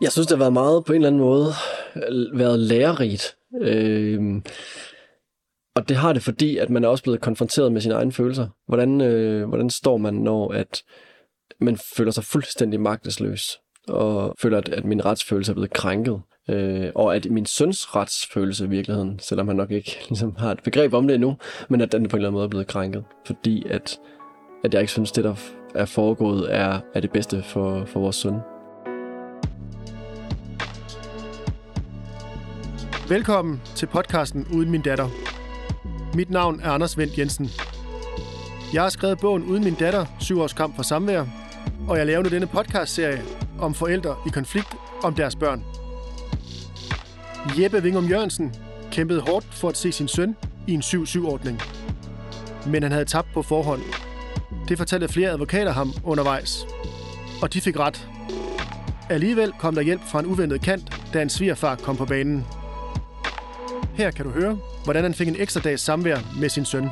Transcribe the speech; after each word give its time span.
Jeg 0.00 0.12
synes, 0.12 0.26
det 0.26 0.36
har 0.36 0.44
været 0.44 0.52
meget 0.52 0.84
på 0.84 0.92
en 0.92 0.96
eller 0.96 1.08
anden 1.08 1.20
måde 1.20 1.46
øh, 1.96 2.38
været 2.38 2.58
lærerigt. 2.58 3.36
Øh, 3.60 4.42
og 5.76 5.88
det 5.88 5.96
har 5.96 6.12
det, 6.12 6.22
fordi 6.22 6.56
at 6.56 6.70
man 6.70 6.84
er 6.84 6.88
også 6.88 7.02
blevet 7.02 7.20
konfronteret 7.20 7.72
med 7.72 7.80
sine 7.80 7.94
egne 7.94 8.12
følelser. 8.12 8.48
Hvordan, 8.68 9.00
øh, 9.00 9.48
hvordan 9.48 9.70
står 9.70 9.96
man, 9.96 10.14
når 10.14 10.52
at 10.52 10.82
man 11.60 11.78
føler 11.96 12.10
sig 12.10 12.24
fuldstændig 12.24 12.80
magtesløs, 12.80 13.58
og 13.88 14.34
føler, 14.38 14.58
at, 14.58 14.68
at 14.68 14.84
min 14.84 15.04
retsfølelse 15.04 15.52
er 15.52 15.54
blevet 15.54 15.72
krænket, 15.72 16.20
øh, 16.50 16.90
og 16.94 17.16
at 17.16 17.30
min 17.30 17.46
søns 17.46 17.96
retsfølelse 17.96 18.64
i 18.64 18.68
virkeligheden, 18.68 19.18
selvom 19.18 19.48
han 19.48 19.56
nok 19.56 19.70
ikke 19.70 19.98
ligesom, 20.08 20.36
har 20.38 20.52
et 20.52 20.62
begreb 20.62 20.94
om 20.94 21.06
det 21.06 21.14
endnu, 21.14 21.36
men 21.68 21.80
at 21.80 21.92
den 21.92 22.08
på 22.08 22.16
en 22.16 22.18
eller 22.18 22.28
anden 22.28 22.36
måde 22.36 22.44
er 22.44 22.48
blevet 22.48 22.66
krænket, 22.66 23.04
fordi 23.26 23.66
at, 23.70 23.98
at 24.64 24.74
jeg 24.74 24.80
ikke 24.80 24.92
synes, 24.92 25.12
det 25.12 25.24
der 25.24 25.34
er 25.74 25.84
foregået 25.84 26.54
er, 26.54 26.80
er 26.94 27.00
det 27.00 27.12
bedste 27.12 27.42
for, 27.42 27.84
for 27.84 28.00
vores 28.00 28.16
søn. 28.16 28.34
Velkommen 33.10 33.60
til 33.76 33.86
podcasten 33.86 34.46
Uden 34.52 34.70
min 34.70 34.82
datter. 34.82 35.08
Mit 36.14 36.30
navn 36.30 36.60
er 36.60 36.70
Anders 36.70 36.98
Vendt 36.98 37.18
Jensen. 37.18 37.50
Jeg 38.72 38.82
har 38.82 38.88
skrevet 38.88 39.18
bogen 39.18 39.44
Uden 39.44 39.64
min 39.64 39.74
datter, 39.74 40.06
syv 40.20 40.40
års 40.40 40.52
kamp 40.52 40.76
for 40.76 40.82
samvær, 40.82 41.24
og 41.88 41.98
jeg 41.98 42.06
laver 42.06 42.22
nu 42.22 42.28
denne 42.28 42.46
podcastserie 42.46 43.22
om 43.58 43.74
forældre 43.74 44.16
i 44.26 44.28
konflikt 44.28 44.76
om 45.04 45.14
deres 45.14 45.36
børn. 45.36 45.64
Jeppe 47.58 47.82
Vingum 47.82 48.06
Jørgensen 48.06 48.54
kæmpede 48.90 49.20
hårdt 49.20 49.46
for 49.54 49.68
at 49.68 49.76
se 49.76 49.92
sin 49.92 50.08
søn 50.08 50.36
i 50.66 50.72
en 50.72 50.80
7-7-ordning. 50.80 51.60
Men 52.66 52.82
han 52.82 52.92
havde 52.92 53.04
tabt 53.04 53.28
på 53.34 53.42
forhånd. 53.42 53.82
Det 54.68 54.78
fortalte 54.78 55.08
flere 55.08 55.30
advokater 55.30 55.72
ham 55.72 55.92
undervejs. 56.04 56.66
Og 57.42 57.54
de 57.54 57.60
fik 57.60 57.78
ret. 57.78 58.08
Alligevel 59.08 59.52
kom 59.58 59.74
der 59.74 59.82
hjælp 59.82 60.02
fra 60.10 60.20
en 60.20 60.26
uventet 60.26 60.60
kant, 60.60 61.12
da 61.14 61.22
en 61.22 61.30
svigerfar 61.30 61.76
kom 61.76 61.96
på 61.96 62.04
banen. 62.04 62.46
Her 63.94 64.10
kan 64.10 64.24
du 64.24 64.30
høre, 64.30 64.58
hvordan 64.84 65.02
han 65.02 65.14
fik 65.14 65.28
en 65.28 65.36
ekstra 65.40 65.60
dags 65.60 65.82
samvær 65.82 66.18
med 66.40 66.48
sin 66.48 66.64
søn. 66.64 66.88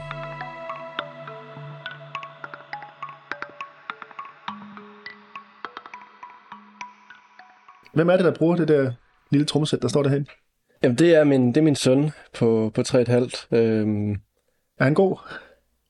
Hvem 7.94 8.08
er 8.08 8.16
det, 8.16 8.24
der 8.24 8.34
bruger 8.34 8.56
det 8.56 8.69
der 8.69 8.92
lille 9.30 9.46
trommesæt, 9.46 9.82
der 9.82 9.88
står 9.88 10.02
derhen? 10.02 10.26
Jamen, 10.82 10.98
det 10.98 11.14
er 11.14 11.24
min, 11.24 11.46
det 11.48 11.56
er 11.56 11.62
min 11.62 11.74
søn 11.76 12.10
på, 12.34 12.70
på 12.74 12.80
3,5. 12.80 13.56
Øhm, 13.56 14.10
Er 14.78 14.84
han 14.84 14.94
god? 14.94 15.16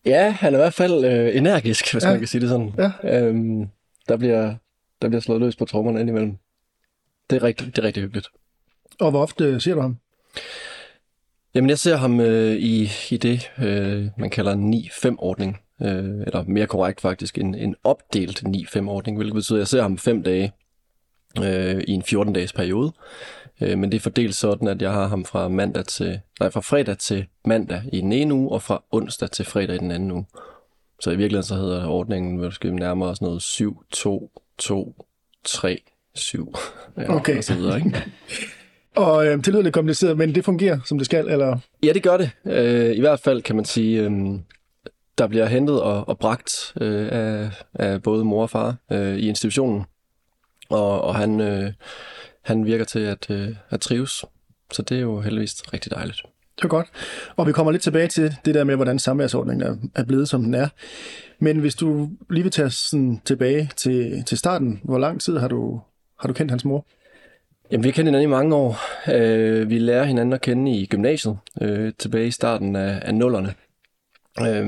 ja, 0.05 0.31
han 0.31 0.55
er 0.55 0.59
i 0.59 0.61
hvert 0.63 0.75
fald 0.75 1.05
øh, 1.05 1.37
energisk, 1.37 1.93
hvis 1.93 2.03
Ja. 2.05 2.09
ja. 2.09 2.13
man 2.15 2.21
kan 2.21 2.29
sige 2.29 2.41
det 2.41 2.49
sådan. 2.49 2.73
Ja. 2.79 3.19
Øhm, 3.27 3.69
der, 4.09 4.17
bliver, 4.17 4.55
der 5.03 5.09
bliver 5.09 5.21
slået 5.21 5.41
løs 5.41 5.57
på 5.57 5.65
trommerne 5.65 6.01
indimellem. 6.01 6.37
Det 7.31 7.37
er 7.37 7.43
rigtig, 7.43 7.67
det 7.67 7.79
er 7.79 7.83
rigtig 7.87 8.03
hyggeligt. 8.03 8.29
Og 9.01 9.11
hvor 9.11 9.23
ofte 9.23 9.61
ser 9.61 9.75
du 9.75 9.81
ham? 9.81 9.97
Jamen, 11.55 11.71
jeg 11.71 11.79
ser 11.79 11.97
ham 11.97 12.21
øh, 12.21 12.57
i, 12.57 12.91
i 13.11 13.17
det, 13.17 13.51
øh, 13.59 14.07
man 14.19 14.31
kalder 14.31 14.53
en 14.53 14.75
9-5-ordning. 14.75 15.59
Øh, 15.83 16.23
eller 16.27 16.45
mere 16.47 16.67
korrekt 16.67 17.01
faktisk, 17.01 17.39
en, 17.39 17.55
en 17.55 17.75
opdelt 17.85 18.43
9-5-ordning, 18.47 19.17
hvilket 19.17 19.35
betyder, 19.35 19.59
at 19.59 19.61
jeg 19.61 19.69
ser 19.69 19.83
ham 19.83 19.99
fem 19.99 20.23
dage 20.23 20.53
øh, 21.43 21.85
i 21.89 21.93
en 21.93 22.03
14-dages 22.03 22.53
periode. 22.53 22.93
Øh, 23.61 23.79
men 23.79 23.93
det 23.93 23.99
er 23.99 24.03
fordelt 24.03 24.35
sådan, 24.35 24.69
at 24.69 24.83
jeg 24.83 24.93
har 24.93 25.07
ham 25.07 25.25
fra, 25.25 25.49
mandag 25.49 25.85
til, 25.85 26.21
nej, 26.41 26.51
fra 26.51 26.61
fredag 26.61 26.99
til 26.99 27.27
mandag 27.45 27.83
i 27.93 28.01
den 28.01 28.13
ene 28.13 28.35
uge, 28.35 28.53
og 28.53 28.63
fra 28.63 28.83
onsdag 28.91 29.31
til 29.31 29.45
fredag 29.45 29.75
i 29.75 29.79
den 29.79 29.91
anden 29.91 30.11
uge. 30.11 30.27
Så 31.01 31.11
i 31.11 31.17
virkeligheden 31.17 31.47
så 31.47 31.55
hedder 31.55 31.87
ordningen 31.87 32.41
måske 32.41 32.71
nærmere 32.71 33.17
sådan 33.17 33.27
noget 33.27 33.43
7, 33.43 33.83
2, 33.91 34.31
2, 34.59 35.07
3, 35.45 35.83
7. 36.15 36.55
Ja, 36.97 37.15
Okay. 37.15 37.39
Og 37.39 37.45
så 37.45 37.55
videre, 37.55 37.77
ikke? 37.77 38.05
Og 38.99 39.27
øh, 39.27 39.37
det 39.37 39.49
lyder 39.49 39.63
lidt 39.63 39.75
kompliceret, 39.75 40.19
men 40.19 40.35
det 40.35 40.45
fungerer, 40.45 40.79
som 40.85 40.99
det 40.99 41.07
skal, 41.07 41.29
eller? 41.29 41.59
Ja, 41.83 41.93
det 41.93 42.03
gør 42.03 42.17
det. 42.17 42.31
Øh, 42.45 42.97
I 42.97 43.01
hvert 43.01 43.21
fald 43.21 43.43
kan 43.43 43.57
man 43.57 43.65
sige, 43.65 44.03
øh, 44.03 44.11
der 45.19 45.27
bliver 45.27 45.47
hentet 45.47 45.83
og, 45.83 46.09
og 46.09 46.19
bragt 46.19 46.73
øh, 46.81 47.09
af, 47.13 47.51
af 47.75 48.03
både 48.03 48.25
mor 48.25 48.43
og 48.43 48.51
far 48.51 48.77
øh, 48.93 49.17
i 49.17 49.29
institutionen. 49.29 49.85
Og, 50.69 51.01
og 51.01 51.15
han, 51.15 51.41
øh, 51.41 51.73
han 52.43 52.67
virker 52.67 52.85
til 52.85 52.99
at, 52.99 53.31
øh, 53.31 53.49
at 53.71 53.81
trives. 53.81 54.25
Så 54.73 54.83
det 54.83 54.97
er 54.97 55.01
jo 55.01 55.21
heldigvis 55.21 55.73
rigtig 55.73 55.93
dejligt. 55.93 56.23
Det 56.57 56.65
er 56.65 56.69
godt. 56.69 56.87
Og 57.37 57.47
vi 57.47 57.53
kommer 57.53 57.73
lidt 57.73 57.83
tilbage 57.83 58.09
til 58.09 58.37
det 58.45 58.55
der 58.55 58.65
med, 58.65 58.77
hvordan 58.77 58.99
samværsordningen 58.99 59.67
er, 59.67 60.01
er 60.01 60.05
blevet, 60.05 60.29
som 60.29 60.43
den 60.43 60.55
er. 60.55 60.69
Men 61.39 61.59
hvis 61.59 61.75
du 61.75 62.11
lige 62.31 62.43
vil 62.43 62.53
tage 62.53 62.71
sådan 62.71 63.21
tilbage 63.25 63.71
til, 63.77 64.25
til 64.27 64.39
starten, 64.39 64.81
hvor 64.85 64.99
lang 64.99 65.21
tid 65.21 65.39
har 65.39 65.49
du, 65.49 65.81
har 66.21 66.29
du 66.29 66.35
kendt 66.35 66.51
hans 66.51 66.65
mor? 66.65 66.87
Jamen, 67.71 67.85
vi 67.85 67.89
har 67.89 67.93
kendt 67.93 68.09
hinanden 68.09 68.29
i 68.29 68.31
mange 68.31 68.55
år. 68.55 68.77
Øh, 69.15 69.71
vi 69.71 69.79
lærer 69.79 70.05
hinanden 70.05 70.33
at 70.33 70.41
kende 70.41 70.73
i 70.73 70.87
gymnasiet, 70.87 71.39
øh, 71.61 71.93
tilbage 71.99 72.27
i 72.27 72.31
starten 72.31 72.77
af, 72.77 72.99
af 73.03 73.15
nullerne. 73.15 73.55
Øh, 74.41 74.67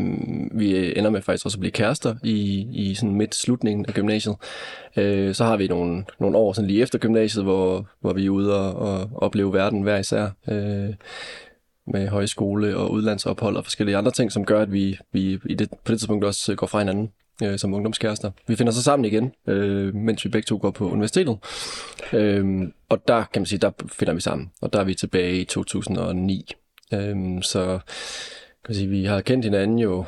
vi 0.58 0.98
ender 0.98 1.10
med 1.10 1.22
faktisk 1.22 1.46
også 1.46 1.56
at 1.56 1.60
blive 1.60 1.72
kærester 1.72 2.14
i, 2.22 2.66
i 2.72 2.94
sådan 2.94 3.14
midt 3.14 3.34
slutningen 3.34 3.86
af 3.88 3.94
gymnasiet. 3.94 4.36
Øh, 4.96 5.34
så 5.34 5.44
har 5.44 5.56
vi 5.56 5.66
nogle, 5.66 6.04
nogle 6.20 6.36
år 6.36 6.52
sådan 6.52 6.68
lige 6.68 6.82
efter 6.82 6.98
gymnasiet, 6.98 7.44
hvor, 7.44 7.88
hvor 8.00 8.12
vi 8.12 8.26
er 8.26 8.30
ude 8.30 8.56
og, 8.56 8.74
og 8.74 9.10
opleve 9.14 9.52
verden 9.52 9.82
hver 9.82 9.98
især. 9.98 10.28
Øh, 10.48 10.94
med 11.86 12.08
højskole 12.08 12.76
og 12.76 12.92
udlandsophold 12.92 13.56
og 13.56 13.64
forskellige 13.64 13.96
andre 13.96 14.10
ting, 14.10 14.32
som 14.32 14.44
gør, 14.44 14.62
at 14.62 14.72
vi, 14.72 14.98
vi 15.12 15.38
i 15.46 15.54
det, 15.54 15.70
på 15.70 15.92
det 15.92 15.98
tidspunkt 15.98 16.24
også 16.24 16.54
går 16.54 16.66
fra 16.66 16.78
hinanden 16.78 17.12
øh, 17.44 17.58
som 17.58 17.74
ungdomskærester. 17.74 18.30
Vi 18.46 18.56
finder 18.56 18.72
så 18.72 18.82
sammen 18.82 19.04
igen, 19.04 19.32
øh, 19.46 19.94
mens 19.94 20.24
vi 20.24 20.30
begge 20.30 20.46
to 20.46 20.58
går 20.62 20.70
på 20.70 20.90
universitetet. 20.90 21.38
Øhm, 22.12 22.72
og 22.88 23.08
der 23.08 23.24
kan 23.32 23.40
man 23.42 23.46
sige, 23.46 23.58
der 23.58 23.70
finder 23.92 24.14
vi 24.14 24.20
sammen. 24.20 24.50
Og 24.60 24.72
der 24.72 24.80
er 24.80 24.84
vi 24.84 24.94
tilbage 24.94 25.40
i 25.40 25.44
2009. 25.44 26.52
Øhm, 26.92 27.42
så 27.42 27.64
kan 28.64 28.68
man 28.68 28.74
sige, 28.74 28.88
vi 28.88 29.04
har 29.04 29.20
kendt 29.20 29.44
hinanden 29.44 29.78
jo, 29.78 30.04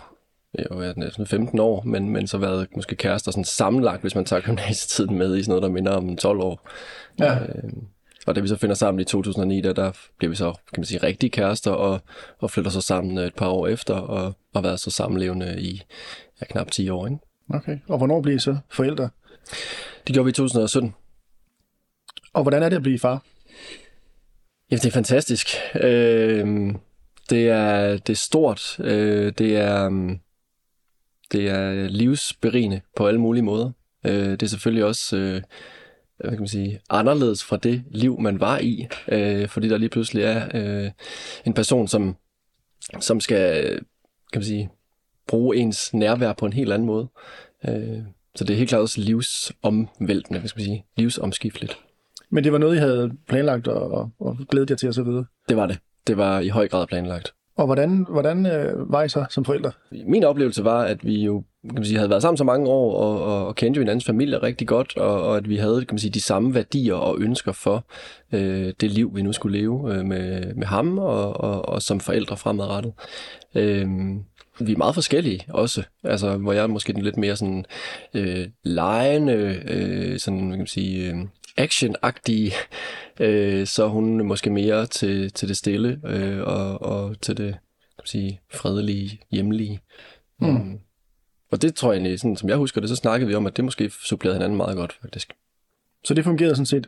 jo 0.58 0.82
det, 0.82 1.12
sådan 1.12 1.26
15 1.26 1.58
år, 1.58 1.82
men, 1.82 2.08
men 2.08 2.26
så 2.26 2.38
været 2.38 2.66
måske 2.76 2.96
kærester 2.96 3.30
sådan 3.30 3.44
sammenlagt, 3.44 4.00
hvis 4.02 4.14
man 4.14 4.24
tager 4.24 4.42
gymnasietiden 4.42 5.18
med 5.18 5.36
i 5.36 5.42
sådan 5.42 5.50
noget, 5.50 5.62
der 5.62 5.68
minder 5.68 5.92
om 5.92 6.16
12 6.16 6.40
år. 6.40 6.68
Ja. 7.18 7.38
Øhm, 7.38 7.86
og 8.26 8.34
da 8.34 8.40
vi 8.40 8.48
så 8.48 8.56
finder 8.56 8.74
sammen 8.74 9.00
i 9.00 9.04
2009, 9.04 9.60
der, 9.60 9.72
der 9.72 9.92
bliver 10.18 10.30
vi 10.30 10.36
så, 10.36 10.52
kan 10.52 10.80
man 10.80 10.84
sige, 10.84 11.02
rigtige 11.02 11.30
kærester, 11.30 11.70
og, 11.70 12.00
og 12.38 12.50
flytter 12.50 12.70
så 12.70 12.80
sammen 12.80 13.18
et 13.18 13.34
par 13.34 13.48
år 13.48 13.66
efter, 13.66 13.94
og 13.94 14.34
og 14.54 14.62
har 14.62 14.68
været 14.68 14.80
så 14.80 14.90
sammenlevende 14.90 15.60
i 15.60 15.82
ja, 16.42 16.52
knap 16.52 16.70
10 16.70 16.88
år. 16.88 17.06
Ikke? 17.06 17.18
Okay. 17.50 17.78
Og 17.88 17.98
hvornår 17.98 18.22
bliver 18.22 18.36
I 18.36 18.38
så 18.38 18.56
forældre? 18.70 19.08
Det 20.06 20.14
gjorde 20.14 20.24
vi 20.24 20.30
i 20.30 20.32
2017. 20.32 20.94
Og 22.32 22.42
hvordan 22.42 22.62
er 22.62 22.68
det 22.68 22.76
at 22.76 22.82
blive 22.82 22.98
far? 22.98 23.24
Ja, 24.70 24.76
det 24.76 24.86
er 24.86 24.90
fantastisk. 24.90 25.46
Øh, 25.74 26.74
det 27.30 27.48
er 27.48 27.96
det 27.96 28.10
er 28.10 28.20
stort. 28.26 28.80
Øh, 28.80 29.32
det 29.38 29.56
er 29.56 29.88
det 31.32 31.48
er 31.48 31.88
livsberigende 31.88 32.80
på 32.96 33.06
alle 33.06 33.20
mulige 33.20 33.42
måder. 33.42 33.70
Øh, 34.06 34.30
det 34.30 34.42
er 34.42 34.46
selvfølgelig 34.46 34.84
også 34.84 35.16
øh, 35.16 35.42
hvad 36.22 36.30
kan 36.30 36.40
man 36.40 36.48
sige, 36.48 36.80
anderledes 36.90 37.44
fra 37.44 37.56
det 37.56 37.84
liv, 37.90 38.20
man 38.20 38.40
var 38.40 38.58
i, 38.58 38.88
øh, 39.08 39.48
fordi 39.48 39.68
der 39.68 39.78
lige 39.78 39.88
pludselig 39.88 40.24
er 40.24 40.48
øh, 40.54 40.90
en 41.46 41.54
person, 41.54 41.88
som, 41.88 42.16
som 43.00 43.20
skal 43.20 43.78
kan 44.32 44.40
man 44.40 44.44
sige, 44.44 44.70
bruge 45.28 45.56
ens 45.56 45.94
nærvær 45.94 46.32
på 46.32 46.46
en 46.46 46.52
helt 46.52 46.72
anden 46.72 46.86
måde. 46.86 47.08
Øh, 47.68 47.98
så 48.34 48.44
det 48.44 48.50
er 48.50 48.58
helt 48.58 48.68
klart 48.68 48.82
også 48.82 49.00
livsomvæltende, 49.00 50.48
skal 50.48 50.58
man 50.58 50.64
sige, 50.64 50.84
livsomskifteligt. 50.96 51.78
Men 52.30 52.44
det 52.44 52.52
var 52.52 52.58
noget, 52.58 52.76
I 52.76 52.78
havde 52.78 53.12
planlagt 53.28 53.68
og, 53.68 54.10
og 54.20 54.36
glædet 54.50 54.70
jer 54.70 54.76
til 54.76 54.88
osv. 54.88 55.06
Det 55.48 55.56
var 55.56 55.66
det. 55.66 55.78
Det 56.06 56.16
var 56.16 56.40
i 56.40 56.48
høj 56.48 56.68
grad 56.68 56.86
planlagt. 56.86 57.34
Og 57.56 57.66
hvordan, 57.66 58.06
hvordan 58.10 58.46
øh, 58.46 58.92
var 58.92 59.02
I 59.02 59.08
så 59.08 59.24
som 59.30 59.44
forældre? 59.44 59.72
Min 60.06 60.24
oplevelse 60.24 60.64
var, 60.64 60.82
at 60.82 61.04
vi 61.04 61.24
jo 61.24 61.44
kan 61.68 61.74
man 61.74 61.84
sige, 61.84 61.96
havde 61.96 62.10
været 62.10 62.22
sammen 62.22 62.36
så 62.36 62.44
mange 62.44 62.68
år 62.68 62.94
og, 62.94 63.22
og, 63.22 63.46
og 63.46 63.54
kendte 63.54 63.78
jo 63.78 63.82
hinandens 63.82 64.04
familie 64.04 64.42
rigtig 64.42 64.68
godt, 64.68 64.96
og, 64.96 65.22
og 65.22 65.36
at 65.36 65.48
vi 65.48 65.56
havde 65.56 65.84
kan 65.84 65.94
man 65.94 65.98
sige, 65.98 66.10
de 66.10 66.20
samme 66.20 66.54
værdier 66.54 66.94
og 66.94 67.20
ønsker 67.20 67.52
for 67.52 67.84
øh, 68.32 68.72
det 68.80 68.90
liv, 68.90 69.16
vi 69.16 69.22
nu 69.22 69.32
skulle 69.32 69.58
leve 69.58 69.94
øh, 69.94 70.04
med, 70.04 70.54
med 70.54 70.66
ham 70.66 70.98
og, 70.98 71.40
og, 71.40 71.68
og 71.68 71.82
som 71.82 72.00
forældre 72.00 72.36
fremadrettet. 72.36 72.92
Øh, 73.54 73.88
vi 74.60 74.72
er 74.72 74.76
meget 74.76 74.94
forskellige 74.94 75.44
også, 75.48 75.82
altså 76.04 76.36
hvor 76.36 76.52
jeg 76.52 76.62
er 76.62 76.66
måske 76.66 76.92
den 76.92 77.02
lidt 77.02 77.16
mere 77.16 77.36
sådan 77.36 77.64
øh, 78.14 78.46
lejende, 78.62 79.62
øh, 79.68 80.18
sådan 80.18 80.48
kan 80.50 80.58
man 80.58 80.66
sige, 80.66 81.10
øh, 81.10 81.16
action-agtige, 81.60 82.54
øh, 83.20 83.66
så 83.66 83.84
er 83.84 83.88
hun 83.88 84.26
måske 84.26 84.50
mere 84.50 84.86
til, 84.86 85.32
til 85.32 85.48
det 85.48 85.56
stille 85.56 86.00
øh, 86.06 86.40
og, 86.40 86.82
og 86.82 87.20
til 87.20 87.36
det 87.36 87.52
kan 87.52 87.98
man 87.98 88.06
sige, 88.06 88.40
fredelige, 88.52 89.20
hjemlige. 89.30 89.80
Mm. 90.40 90.78
Og 91.50 91.62
det 91.62 91.74
tror 91.74 91.92
jeg 91.92 91.98
egentlig, 91.98 92.20
sådan, 92.20 92.36
som 92.36 92.48
jeg 92.48 92.56
husker 92.56 92.80
det, 92.80 92.88
så 92.90 92.96
snakkede 92.96 93.28
vi 93.28 93.34
om, 93.34 93.46
at 93.46 93.56
det 93.56 93.64
måske 93.64 93.90
supplerede 93.90 94.36
hinanden 94.36 94.56
meget 94.56 94.76
godt, 94.76 94.98
faktisk. 95.02 95.32
Så 96.04 96.14
det 96.14 96.24
fungerede 96.24 96.54
sådan 96.54 96.66
set, 96.66 96.86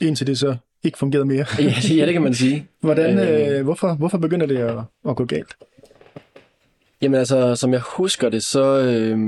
indtil 0.00 0.26
det 0.26 0.38
så 0.38 0.56
ikke 0.82 0.98
fungerede 0.98 1.24
mere. 1.26 1.46
ja, 1.58 1.64
det, 1.64 1.96
ja, 1.98 2.06
det 2.06 2.12
kan 2.12 2.22
man 2.22 2.34
sige. 2.34 2.66
Hvordan, 2.80 3.18
Øh. 3.18 3.58
øh, 3.58 3.64
hvorfor, 3.64 3.94
hvorfor 3.94 4.18
begynder 4.18 4.46
det 4.46 4.56
at, 4.56 4.78
at 5.08 5.16
gå 5.16 5.24
galt? 5.24 5.56
Jamen 7.02 7.18
altså, 7.18 7.56
som 7.56 7.72
jeg 7.72 7.80
husker 7.80 8.28
det, 8.28 8.42
så, 8.42 8.80
øh, 8.80 9.18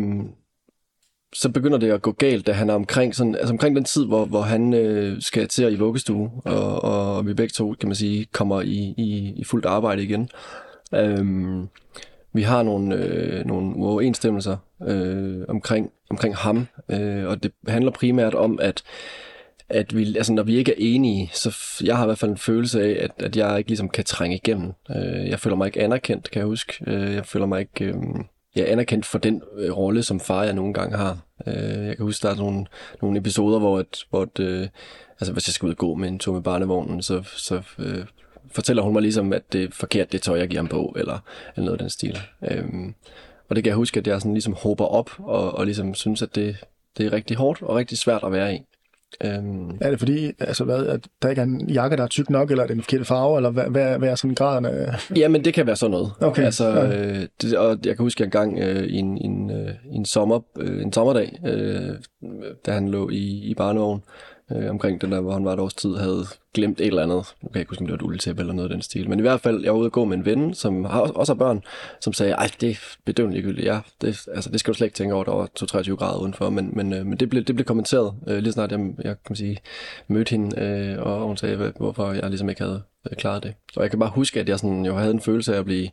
så 1.32 1.48
begynder 1.48 1.78
det 1.78 1.90
at 1.90 2.02
gå 2.02 2.12
galt, 2.12 2.46
da 2.46 2.52
han 2.52 2.70
er 2.70 2.74
omkring, 2.74 3.14
sådan, 3.14 3.34
altså 3.34 3.52
omkring 3.52 3.76
den 3.76 3.84
tid, 3.84 4.06
hvor, 4.06 4.24
hvor 4.24 4.42
han 4.42 4.74
øh, 4.74 5.22
skal 5.22 5.48
til 5.48 5.72
i 5.72 5.76
vuggestue, 5.76 6.30
og, 6.44 6.82
og 6.84 7.26
vi 7.26 7.34
begge 7.34 7.52
to, 7.52 7.74
kan 7.80 7.88
man 7.88 7.96
sige, 7.96 8.26
kommer 8.32 8.60
i, 8.60 8.94
i, 8.96 9.32
i 9.36 9.44
fuldt 9.44 9.66
arbejde 9.66 10.02
igen. 10.02 10.28
Øh, 10.94 11.26
vi 12.32 12.42
har 12.42 12.62
nogle, 12.62 12.96
øh, 12.96 13.46
nogle 13.46 13.76
uoverensstemmelser 13.76 14.56
øh, 14.86 15.44
omkring, 15.48 15.90
omkring 16.10 16.36
ham, 16.36 16.66
øh, 16.88 17.26
og 17.26 17.42
det 17.42 17.52
handler 17.68 17.90
primært 17.90 18.34
om, 18.34 18.58
at 18.62 18.82
at 19.72 19.96
vi, 19.96 20.16
altså 20.16 20.32
når 20.32 20.42
vi 20.42 20.56
ikke 20.56 20.72
er 20.72 20.76
enige, 20.78 21.30
så 21.34 21.56
jeg 21.84 21.96
har 21.96 22.04
i 22.04 22.06
hvert 22.06 22.18
fald 22.18 22.30
en 22.30 22.36
følelse 22.36 22.82
af, 22.82 23.04
at, 23.04 23.10
at 23.24 23.36
jeg 23.36 23.58
ikke 23.58 23.70
ligesom 23.70 23.88
kan 23.88 24.04
trænge 24.04 24.36
igennem. 24.36 24.72
Øh, 24.90 25.28
jeg 25.28 25.40
føler 25.40 25.56
mig 25.56 25.66
ikke 25.66 25.80
anerkendt, 25.80 26.30
kan 26.30 26.38
jeg 26.38 26.46
huske. 26.46 26.84
Øh, 26.86 27.14
jeg 27.14 27.26
føler 27.26 27.46
mig 27.46 27.60
ikke 27.60 27.84
øh, 27.84 27.94
jeg 28.54 28.62
er 28.62 28.72
anerkendt 28.72 29.06
for 29.06 29.18
den 29.18 29.42
øh, 29.56 29.76
rolle, 29.76 30.02
som 30.02 30.20
far 30.20 30.44
jeg 30.44 30.52
nogle 30.52 30.74
gange 30.74 30.96
har. 30.96 31.18
Øh, 31.46 31.86
jeg 31.86 31.96
kan 31.96 32.04
huske, 32.04 32.22
der 32.22 32.32
er 32.32 32.36
nogle, 32.36 32.66
nogle 33.02 33.18
episoder, 33.18 33.58
hvor, 33.58 33.80
et, 33.80 34.04
hvor 34.10 34.22
et, 34.22 34.40
øh, 34.40 34.68
altså, 35.20 35.32
hvis 35.32 35.48
jeg 35.48 35.54
skal 35.54 35.66
ud 35.66 35.72
og 35.72 35.76
gå 35.76 35.94
med 35.94 36.08
en 36.08 36.18
tur 36.18 36.32
med 36.32 36.42
barnevognen, 36.42 37.02
så, 37.02 37.22
så 37.36 37.62
øh, 37.78 38.04
fortæller 38.50 38.82
hun 38.82 38.92
mig 38.92 39.02
ligesom, 39.02 39.32
at 39.32 39.52
det 39.52 39.64
er 39.64 39.68
forkert, 39.72 40.12
det 40.12 40.22
tøj, 40.22 40.38
jeg 40.38 40.48
giver 40.48 40.62
ham 40.62 40.68
på, 40.68 40.94
eller, 40.96 41.18
eller 41.56 41.64
noget 41.64 41.72
af 41.72 41.78
den 41.78 41.90
stil. 41.90 42.18
Øh, 42.42 42.64
og 43.48 43.56
det 43.56 43.64
kan 43.64 43.68
jeg 43.68 43.76
huske, 43.76 44.00
at 44.00 44.06
jeg 44.06 44.20
sådan 44.20 44.34
ligesom 44.34 44.54
håber 44.54 44.84
op, 44.84 45.10
og, 45.18 45.54
og 45.54 45.64
ligesom 45.64 45.94
synes, 45.94 46.22
at 46.22 46.34
det, 46.34 46.56
det 46.98 47.06
er 47.06 47.12
rigtig 47.12 47.36
hårdt 47.36 47.62
og 47.62 47.76
rigtig 47.76 47.98
svært 47.98 48.24
at 48.24 48.32
være 48.32 48.54
i. 48.54 48.60
Øhm. 49.24 49.78
Er 49.80 49.90
det 49.90 49.98
fordi, 49.98 50.32
altså 50.38 50.64
hvad, 50.64 50.86
at 50.86 51.08
der 51.22 51.28
ikke 51.28 51.40
er 51.40 51.44
en 51.44 51.70
jakke, 51.70 51.96
der 51.96 52.02
er 52.02 52.08
tyk 52.08 52.30
nok, 52.30 52.50
eller 52.50 52.62
er 52.62 52.66
det 52.66 52.74
en 52.74 52.82
forkerte 52.82 53.04
farve, 53.04 53.36
eller 53.36 53.50
hvad, 53.50 53.64
hvad, 53.64 53.98
hvad 53.98 54.08
er 54.08 54.14
sådan 54.14 54.34
graden 54.34 54.64
af... 54.64 55.10
Jamen, 55.16 55.44
det 55.44 55.54
kan 55.54 55.66
være 55.66 55.76
sådan 55.76 55.90
noget. 55.90 56.12
Okay. 56.20 56.42
Altså, 56.42 56.68
ja. 56.68 56.98
øh, 56.98 57.26
det, 57.42 57.56
og 57.56 57.78
jeg 57.84 57.96
kan 57.96 58.04
huske 58.04 58.24
en 58.24 58.30
gang 58.30 58.58
øh, 58.58 58.84
i 58.84 58.96
en, 58.96 59.18
en, 59.18 59.50
øh, 59.50 59.70
en, 59.92 60.04
sommer, 60.04 60.40
øh, 60.58 60.82
en 60.82 60.92
sommerdag, 60.92 61.38
øh, 61.46 61.90
da 62.66 62.72
han 62.72 62.88
lå 62.88 63.10
i, 63.10 63.50
i 63.50 63.54
barnevogn, 63.54 64.02
øh, 64.56 64.70
omkring 64.70 65.00
den 65.00 65.12
der, 65.12 65.20
hvor 65.20 65.32
han 65.32 65.44
var 65.44 65.52
et 65.52 65.60
års 65.60 65.74
tid, 65.74 65.96
havde 65.96 66.24
glemt 66.54 66.80
et 66.80 66.86
eller 66.86 67.02
andet. 67.02 67.34
Nu 67.42 67.48
kan 67.48 67.54
jeg 67.54 67.60
ikke 67.60 67.70
huske, 67.70 67.82
om 67.82 67.86
det 67.86 67.92
var 67.92 67.98
et 67.98 68.02
uletæppe 68.02 68.42
eller 68.42 68.54
noget 68.54 68.68
af 68.68 68.74
den 68.74 68.82
stil. 68.82 69.08
Men 69.08 69.18
i 69.18 69.22
hvert 69.22 69.40
fald, 69.40 69.62
jeg 69.62 69.72
var 69.72 69.78
ude 69.78 69.86
og 69.86 69.92
gå 69.92 70.04
med 70.04 70.16
en 70.16 70.24
ven, 70.24 70.54
som 70.54 70.84
har, 70.84 71.00
også 71.00 71.32
har 71.32 71.38
børn, 71.38 71.62
som 72.00 72.12
sagde, 72.12 72.32
ej, 72.32 72.50
det 72.60 72.70
er 72.70 72.74
bedøvende 73.04 73.36
ligegyldigt. 73.36 73.66
Ja, 73.66 73.80
det, 74.00 74.28
altså, 74.34 74.50
det 74.50 74.60
skal 74.60 74.72
du 74.72 74.76
slet 74.76 74.86
ikke 74.86 74.96
tænke 74.96 75.14
over, 75.14 75.24
der 75.24 75.32
var 75.32 75.48
23 75.56 75.96
grader 75.96 76.20
udenfor. 76.20 76.50
Men, 76.50 76.70
men, 76.72 76.92
øh, 76.92 77.06
men 77.06 77.16
det, 77.18 77.30
blev, 77.30 77.44
det 77.44 77.54
blev 77.54 77.64
kommenteret, 77.64 78.14
øh, 78.26 78.38
lige 78.38 78.52
snart 78.52 78.72
jeg, 78.72 78.92
jeg 79.04 79.16
kan 79.26 79.36
sige, 79.36 79.58
mødte 80.08 80.30
hende, 80.30 80.60
øh, 80.60 81.02
og 81.02 81.26
hun 81.26 81.36
sagde, 81.36 81.72
hvorfor 81.76 82.12
jeg 82.12 82.28
ligesom 82.28 82.48
ikke 82.48 82.62
havde 82.62 82.82
øh, 83.10 83.16
klaret 83.16 83.42
det. 83.42 83.54
Så 83.72 83.80
jeg 83.80 83.90
kan 83.90 83.98
bare 83.98 84.10
huske, 84.14 84.40
at 84.40 84.48
jeg 84.48 84.58
sådan, 84.58 84.86
jo 84.86 84.96
havde 84.96 85.10
en 85.10 85.20
følelse 85.20 85.54
af 85.54 85.58
at 85.58 85.64
blive 85.64 85.90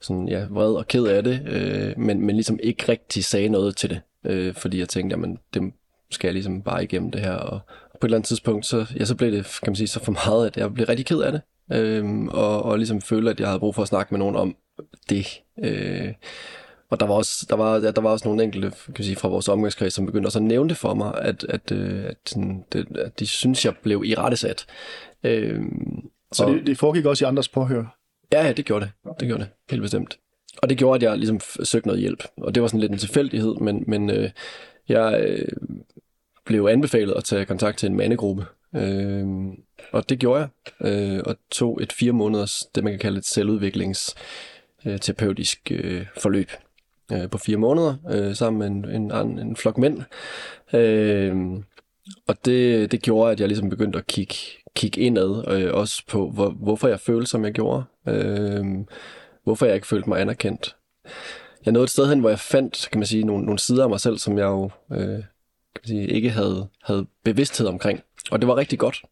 sådan, 0.00 0.28
ja, 0.28 0.46
vred 0.50 0.74
og 0.74 0.88
ked 0.88 1.04
af 1.04 1.24
det, 1.24 1.40
øh, 1.46 1.98
men, 1.98 2.26
men 2.26 2.34
ligesom 2.36 2.58
ikke 2.62 2.88
rigtig 2.88 3.24
sagde 3.24 3.48
noget 3.48 3.76
til 3.76 3.90
det. 3.90 4.00
Øh, 4.24 4.54
fordi 4.54 4.78
jeg 4.78 4.88
tænkte, 4.88 5.14
jamen, 5.14 5.38
det 5.54 5.72
skal 6.10 6.28
jeg 6.28 6.34
ligesom 6.34 6.62
bare 6.62 6.84
igennem 6.84 7.10
det 7.10 7.20
her, 7.20 7.32
og, 7.32 7.60
på 8.00 8.06
et 8.06 8.08
eller 8.08 8.16
andet 8.16 8.28
tidspunkt, 8.28 8.66
så, 8.66 8.86
ja, 8.98 9.04
så 9.04 9.14
blev 9.14 9.32
det 9.32 9.44
kan 9.62 9.70
man 9.70 9.76
sige, 9.76 9.88
så 9.88 10.04
for 10.04 10.12
meget, 10.12 10.46
at 10.46 10.56
jeg 10.56 10.74
blev 10.74 10.86
rigtig 10.86 11.06
ked 11.06 11.20
af 11.20 11.32
det. 11.32 11.40
Øhm, 11.72 12.28
og, 12.28 12.62
og 12.62 12.76
ligesom 12.78 13.00
følte, 13.00 13.30
at 13.30 13.40
jeg 13.40 13.48
havde 13.48 13.60
brug 13.60 13.74
for 13.74 13.82
at 13.82 13.88
snakke 13.88 14.14
med 14.14 14.18
nogen 14.18 14.36
om 14.36 14.56
det. 15.08 15.26
Øh, 15.64 16.12
og 16.90 17.00
der 17.00 17.06
var 17.06 17.14
også, 17.14 17.46
der 17.48 17.56
var, 17.56 17.74
ja, 17.74 17.90
der 17.90 18.00
var 18.00 18.10
også 18.10 18.28
nogle 18.28 18.44
enkelte 18.44 18.70
kan 18.70 18.94
man 18.98 19.04
sige, 19.04 19.16
fra 19.16 19.28
vores 19.28 19.48
omgangskreds, 19.48 19.94
som 19.94 20.06
begyndte 20.06 20.26
også 20.26 20.38
at 20.38 20.42
nævne 20.42 20.68
det 20.68 20.76
for 20.76 20.94
mig, 20.94 21.14
at, 21.20 21.44
at, 21.48 21.72
øh, 21.72 22.04
at, 22.04 22.16
sådan, 22.26 22.64
det, 22.72 22.98
at 22.98 23.18
de 23.18 23.26
synes, 23.26 23.64
jeg 23.64 23.76
blev 23.82 24.02
i 24.04 24.14
rettesat. 24.14 24.66
Øh, 25.24 25.62
så 26.32 26.44
og, 26.44 26.54
det, 26.54 26.66
det 26.66 26.78
foregik 26.78 27.04
også 27.04 27.24
i 27.24 27.28
andres 27.28 27.48
påhør? 27.48 27.84
Ja, 28.32 28.46
ja, 28.46 28.52
det 28.52 28.64
gjorde 28.64 28.84
det. 28.84 29.14
Det 29.20 29.28
gjorde 29.28 29.42
det, 29.42 29.50
helt 29.70 29.82
bestemt. 29.82 30.18
Og 30.62 30.68
det 30.68 30.78
gjorde, 30.78 30.96
at 30.96 31.02
jeg 31.10 31.18
ligesom 31.18 31.40
søgte 31.64 31.88
noget 31.88 32.00
hjælp. 32.00 32.24
Og 32.36 32.54
det 32.54 32.62
var 32.62 32.68
sådan 32.68 32.80
lidt 32.80 32.92
en 32.92 32.98
tilfældighed, 32.98 33.54
men, 33.54 33.84
men 33.86 34.10
øh, 34.10 34.30
jeg, 34.88 35.20
øh, 35.20 35.48
blev 36.48 36.66
anbefalet 36.66 37.14
at 37.14 37.24
tage 37.24 37.44
kontakt 37.44 37.78
til 37.78 37.86
en 37.86 37.96
mandegruppe. 37.96 38.46
Øh, 38.76 39.26
og 39.92 40.08
det 40.08 40.18
gjorde 40.18 40.40
jeg, 40.40 40.48
øh, 40.80 41.20
og 41.26 41.36
tog 41.50 41.82
et 41.82 41.92
fire 41.92 42.12
måneders, 42.12 42.64
det 42.74 42.84
man 42.84 42.92
kan 42.92 43.00
kalde 43.00 43.18
et 43.18 43.26
selvudviklingsterapeutisk 43.26 45.70
øh, 45.70 46.06
forløb 46.18 46.50
øh, 47.12 47.30
på 47.30 47.38
fire 47.38 47.56
måneder, 47.56 47.94
øh, 48.10 48.36
sammen 48.36 48.58
med 48.58 48.66
en, 48.94 49.12
en, 49.12 49.38
en 49.38 49.56
flok 49.56 49.78
mænd. 49.78 50.02
Øh, 50.72 51.36
og 52.28 52.36
det, 52.44 52.92
det 52.92 53.02
gjorde, 53.02 53.32
at 53.32 53.40
jeg 53.40 53.48
ligesom 53.48 53.70
begyndte 53.70 53.98
at 53.98 54.06
kigge, 54.06 54.34
kigge 54.76 55.00
indad, 55.00 55.44
øh, 55.48 55.74
også 55.74 56.02
på, 56.08 56.30
hvor, 56.30 56.50
hvorfor 56.50 56.88
jeg 56.88 57.00
følte, 57.00 57.26
som 57.26 57.44
jeg 57.44 57.52
gjorde. 57.52 57.84
Øh, 58.08 58.64
hvorfor 59.44 59.66
jeg 59.66 59.74
ikke 59.74 59.86
følte 59.86 60.08
mig 60.08 60.20
anerkendt. 60.20 60.76
Jeg 61.64 61.72
nåede 61.72 61.84
et 61.84 61.90
sted 61.90 62.08
hen, 62.08 62.20
hvor 62.20 62.28
jeg 62.28 62.38
fandt, 62.38 62.88
kan 62.92 62.98
man 62.98 63.06
sige, 63.06 63.24
nogle, 63.24 63.44
nogle 63.44 63.58
sider 63.58 63.82
af 63.82 63.88
mig 63.88 64.00
selv, 64.00 64.18
som 64.18 64.38
jeg 64.38 64.44
jo 64.44 64.70
øh, 64.92 65.22
kan 65.82 65.88
sige, 65.88 66.06
ikke 66.06 66.30
havde, 66.30 66.68
havde 66.82 67.06
bevidsthed 67.24 67.66
omkring. 67.66 68.00
Og 68.30 68.40
det 68.40 68.48
var 68.48 68.56
rigtig 68.56 68.78
godt. 68.78 69.02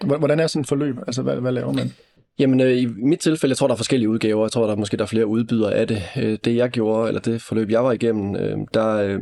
Hvordan 0.00 0.40
er 0.40 0.46
sådan 0.46 0.60
et 0.60 0.68
forløb? 0.68 0.96
Altså, 1.06 1.22
hvad, 1.22 1.36
hvad 1.36 1.52
laver 1.52 1.72
man? 1.72 1.92
Jamen, 2.38 2.60
øh, 2.60 2.76
i 2.76 2.86
mit 2.86 3.18
tilfælde, 3.18 3.50
jeg 3.50 3.56
tror, 3.56 3.66
der 3.66 3.74
er 3.74 3.76
forskellige 3.76 4.08
udgaver. 4.08 4.44
Jeg 4.44 4.52
tror, 4.52 4.64
der 4.64 4.72
er 4.72 4.76
måske 4.76 4.96
der 4.96 5.02
er 5.02 5.08
flere 5.08 5.26
udbydere 5.26 5.74
af 5.74 5.86
det. 5.86 6.02
Øh, 6.16 6.38
det, 6.44 6.56
jeg 6.56 6.70
gjorde, 6.70 7.08
eller 7.08 7.20
det 7.20 7.42
forløb, 7.42 7.70
jeg 7.70 7.84
var 7.84 7.92
igennem, 7.92 8.36
øh, 8.36 8.58
der, 8.74 8.88
øh, 8.94 9.20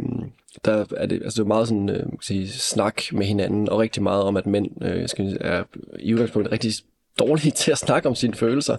der 0.64 0.84
er 0.96 1.06
det, 1.06 1.22
altså, 1.24 1.36
det 1.36 1.44
er 1.44 1.48
meget 1.48 1.68
sådan, 1.68 1.88
øh, 1.88 1.98
kan 1.98 2.18
sige, 2.22 2.48
snak 2.48 3.02
med 3.12 3.26
hinanden, 3.26 3.68
og 3.68 3.78
rigtig 3.78 4.02
meget 4.02 4.22
om, 4.22 4.36
at 4.36 4.46
mænd 4.46 4.84
øh, 4.84 5.08
skal, 5.08 5.36
er 5.40 5.64
i 5.98 6.14
udgangspunktet 6.14 6.52
rigtig 6.52 6.72
dårlige 7.18 7.50
til 7.50 7.70
at 7.70 7.78
snakke 7.78 8.08
om 8.08 8.14
sine 8.14 8.34
følelser, 8.34 8.76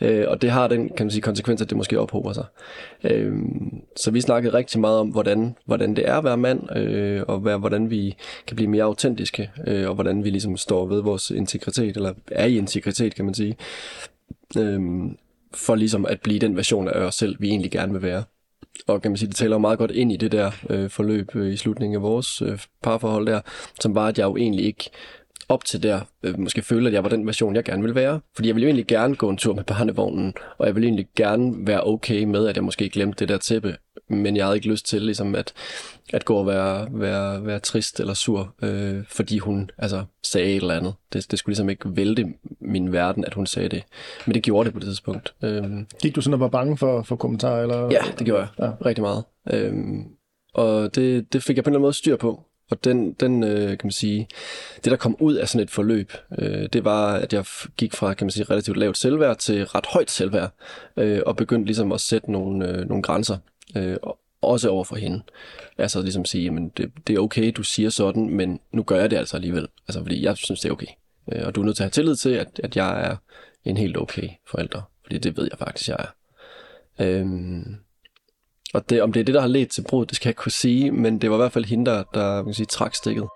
øh, 0.00 0.24
og 0.28 0.42
det 0.42 0.50
har 0.50 0.68
den 0.68 0.88
kan 0.88 1.06
man 1.06 1.10
sige, 1.10 1.22
konsekvens, 1.22 1.62
at 1.62 1.70
det 1.70 1.76
måske 1.76 2.00
ophober 2.00 2.32
sig. 2.32 2.44
Øh, 3.04 3.32
så 3.96 4.10
vi 4.10 4.20
snakkede 4.20 4.54
rigtig 4.54 4.80
meget 4.80 4.98
om, 4.98 5.08
hvordan, 5.08 5.56
hvordan 5.64 5.96
det 5.96 6.08
er 6.08 6.14
at 6.14 6.24
være 6.24 6.36
mand, 6.36 6.76
øh, 6.76 7.22
og 7.28 7.38
hvad, 7.38 7.58
hvordan 7.58 7.90
vi 7.90 8.16
kan 8.46 8.56
blive 8.56 8.70
mere 8.70 8.84
autentiske, 8.84 9.50
øh, 9.66 9.88
og 9.88 9.94
hvordan 9.94 10.24
vi 10.24 10.30
ligesom 10.30 10.56
står 10.56 10.86
ved 10.86 11.02
vores 11.02 11.30
integritet, 11.30 11.96
eller 11.96 12.14
er 12.30 12.46
i 12.46 12.58
integritet, 12.58 13.14
kan 13.14 13.24
man 13.24 13.34
sige, 13.34 13.56
øh, 14.58 14.80
for 15.54 15.74
ligesom 15.74 16.06
at 16.06 16.20
blive 16.20 16.38
den 16.38 16.56
version 16.56 16.88
af 16.88 17.00
os 17.00 17.14
selv, 17.14 17.36
vi 17.40 17.48
egentlig 17.48 17.70
gerne 17.70 17.92
vil 17.92 18.02
være. 18.02 18.24
Og 18.86 19.02
kan 19.02 19.10
man 19.10 19.16
sige, 19.16 19.28
det 19.28 19.36
taler 19.36 19.58
meget 19.58 19.78
godt 19.78 19.90
ind 19.90 20.12
i 20.12 20.16
det 20.16 20.32
der 20.32 20.50
øh, 20.70 20.90
forløb 20.90 21.36
øh, 21.36 21.52
i 21.52 21.56
slutningen 21.56 21.96
af 21.96 22.02
vores 22.02 22.42
øh, 22.42 22.58
parforhold 22.82 23.26
der, 23.26 23.40
som 23.80 23.94
var, 23.94 24.06
at 24.06 24.18
jeg 24.18 24.24
jo 24.24 24.36
egentlig 24.36 24.64
ikke 24.64 24.90
op 25.48 25.64
til 25.64 25.82
der 25.82 26.00
øh, 26.22 26.38
måske 26.38 26.62
føle, 26.62 26.86
at 26.88 26.94
jeg 26.94 27.02
var 27.02 27.10
den 27.10 27.26
version, 27.26 27.56
jeg 27.56 27.64
gerne 27.64 27.82
ville 27.82 27.94
være. 27.94 28.20
Fordi 28.34 28.48
jeg 28.48 28.54
ville 28.54 28.64
jo 28.64 28.68
egentlig 28.68 28.86
gerne 28.86 29.16
gå 29.16 29.28
en 29.28 29.36
tur 29.36 29.54
med 29.54 29.64
barnevognen, 29.64 30.34
og 30.58 30.66
jeg 30.66 30.74
ville 30.74 30.86
egentlig 30.86 31.06
gerne 31.16 31.66
være 31.66 31.86
okay 31.86 32.24
med, 32.24 32.46
at 32.46 32.56
jeg 32.56 32.64
måske 32.64 32.88
glemte 32.88 33.18
det 33.18 33.28
der 33.28 33.38
tæppe, 33.38 33.76
men 34.08 34.36
jeg 34.36 34.44
havde 34.44 34.56
ikke 34.56 34.68
lyst 34.68 34.86
til 34.86 35.02
ligesom 35.02 35.34
at, 35.34 35.52
at 36.12 36.24
gå 36.24 36.36
og 36.36 36.46
være, 36.46 36.88
være, 36.90 37.46
være 37.46 37.58
trist 37.58 38.00
eller 38.00 38.14
sur, 38.14 38.54
øh, 38.62 39.04
fordi 39.08 39.38
hun 39.38 39.70
altså, 39.78 40.04
sagde 40.22 40.48
et 40.48 40.56
eller 40.56 40.74
andet. 40.74 40.94
Det, 41.12 41.30
det 41.30 41.38
skulle 41.38 41.52
ligesom 41.52 41.70
ikke 41.70 41.96
vælte 41.96 42.24
min 42.60 42.92
verden, 42.92 43.24
at 43.24 43.34
hun 43.34 43.46
sagde 43.46 43.68
det. 43.68 43.82
Men 44.26 44.34
det 44.34 44.42
gjorde 44.42 44.66
det 44.66 44.74
på 44.74 44.80
det 44.80 44.86
tidspunkt. 44.86 45.34
Øh, 45.42 45.64
Gik 46.02 46.16
du 46.16 46.20
sådan 46.20 46.34
og 46.34 46.40
var 46.40 46.48
bange 46.48 46.76
for, 46.76 47.02
for 47.02 47.16
kommentarer? 47.16 47.62
Eller? 47.62 47.88
Ja, 47.90 48.00
det 48.18 48.26
gjorde 48.26 48.40
jeg. 48.40 48.48
Ja. 48.58 48.86
Rigtig 48.86 49.02
meget. 49.02 49.24
Øh, 49.50 49.74
og 50.54 50.94
det, 50.94 51.32
det 51.32 51.42
fik 51.42 51.56
jeg 51.56 51.64
på 51.64 51.68
en 51.68 51.72
eller 51.72 51.78
anden 51.78 51.82
måde 51.82 51.92
styr 51.92 52.16
på. 52.16 52.47
Og 52.70 52.84
den, 52.84 53.12
den 53.12 53.42
øh, 53.42 53.68
kan 53.68 53.80
man 53.82 53.90
sige, 53.90 54.28
det 54.76 54.90
der 54.90 54.96
kom 54.96 55.16
ud 55.20 55.34
af 55.34 55.48
sådan 55.48 55.64
et 55.64 55.70
forløb, 55.70 56.12
øh, 56.38 56.68
det 56.72 56.84
var, 56.84 57.14
at 57.14 57.32
jeg 57.32 57.44
gik 57.76 57.94
fra, 57.94 58.14
kan 58.14 58.24
man 58.24 58.30
sige, 58.30 58.44
relativt 58.44 58.76
lavt 58.76 58.98
selvværd 58.98 59.36
til 59.36 59.64
ret 59.64 59.86
højt 59.86 60.10
selvværd, 60.10 60.50
øh, 60.96 61.22
og 61.26 61.36
begyndte 61.36 61.66
ligesom 61.66 61.92
at 61.92 62.00
sætte 62.00 62.32
nogle, 62.32 62.68
øh, 62.68 62.88
nogle 62.88 63.02
grænser, 63.02 63.38
øh, 63.76 63.96
også 64.42 64.68
over 64.68 64.84
for 64.84 64.96
hende. 64.96 65.22
Altså 65.78 66.02
ligesom 66.02 66.24
sige, 66.24 66.44
jamen 66.44 66.68
det, 66.68 66.92
det 67.06 67.14
er 67.14 67.20
okay, 67.20 67.52
du 67.56 67.62
siger 67.62 67.90
sådan, 67.90 68.30
men 68.30 68.60
nu 68.72 68.82
gør 68.82 69.00
jeg 69.00 69.10
det 69.10 69.16
altså 69.16 69.36
alligevel. 69.36 69.68
Altså 69.88 70.02
fordi 70.02 70.24
jeg 70.24 70.36
synes, 70.36 70.60
det 70.60 70.68
er 70.68 70.72
okay. 70.72 70.86
Øh, 71.32 71.46
og 71.46 71.54
du 71.54 71.60
er 71.60 71.64
nødt 71.64 71.76
til 71.76 71.82
at 71.82 71.86
have 71.86 71.90
tillid 71.90 72.16
til, 72.16 72.30
at, 72.30 72.60
at 72.64 72.76
jeg 72.76 73.10
er 73.10 73.16
en 73.64 73.76
helt 73.76 73.96
okay 73.96 74.28
forælder, 74.46 74.90
fordi 75.02 75.18
det 75.18 75.36
ved 75.36 75.48
jeg 75.50 75.58
faktisk, 75.58 75.88
jeg 75.88 75.96
er. 75.98 76.06
Øh, 77.00 77.26
og 78.78 78.90
det, 78.90 79.02
om 79.02 79.12
det 79.12 79.20
er 79.20 79.24
det, 79.24 79.34
der 79.34 79.40
har 79.40 79.48
ledt 79.48 79.70
til 79.70 79.84
brud, 79.88 80.06
det 80.06 80.16
skal 80.16 80.28
jeg 80.28 80.30
ikke 80.30 80.42
kunne 80.42 80.52
sige, 80.52 80.90
men 80.90 81.20
det 81.20 81.30
var 81.30 81.36
i 81.36 81.42
hvert 81.42 81.52
fald 81.52 81.64
hende, 81.64 81.90
der, 81.90 82.02
der 82.14 82.36
man 82.36 82.44
kan 82.44 82.54
sige, 82.54 82.66
trak 82.66 82.94
stikket. 82.94 83.28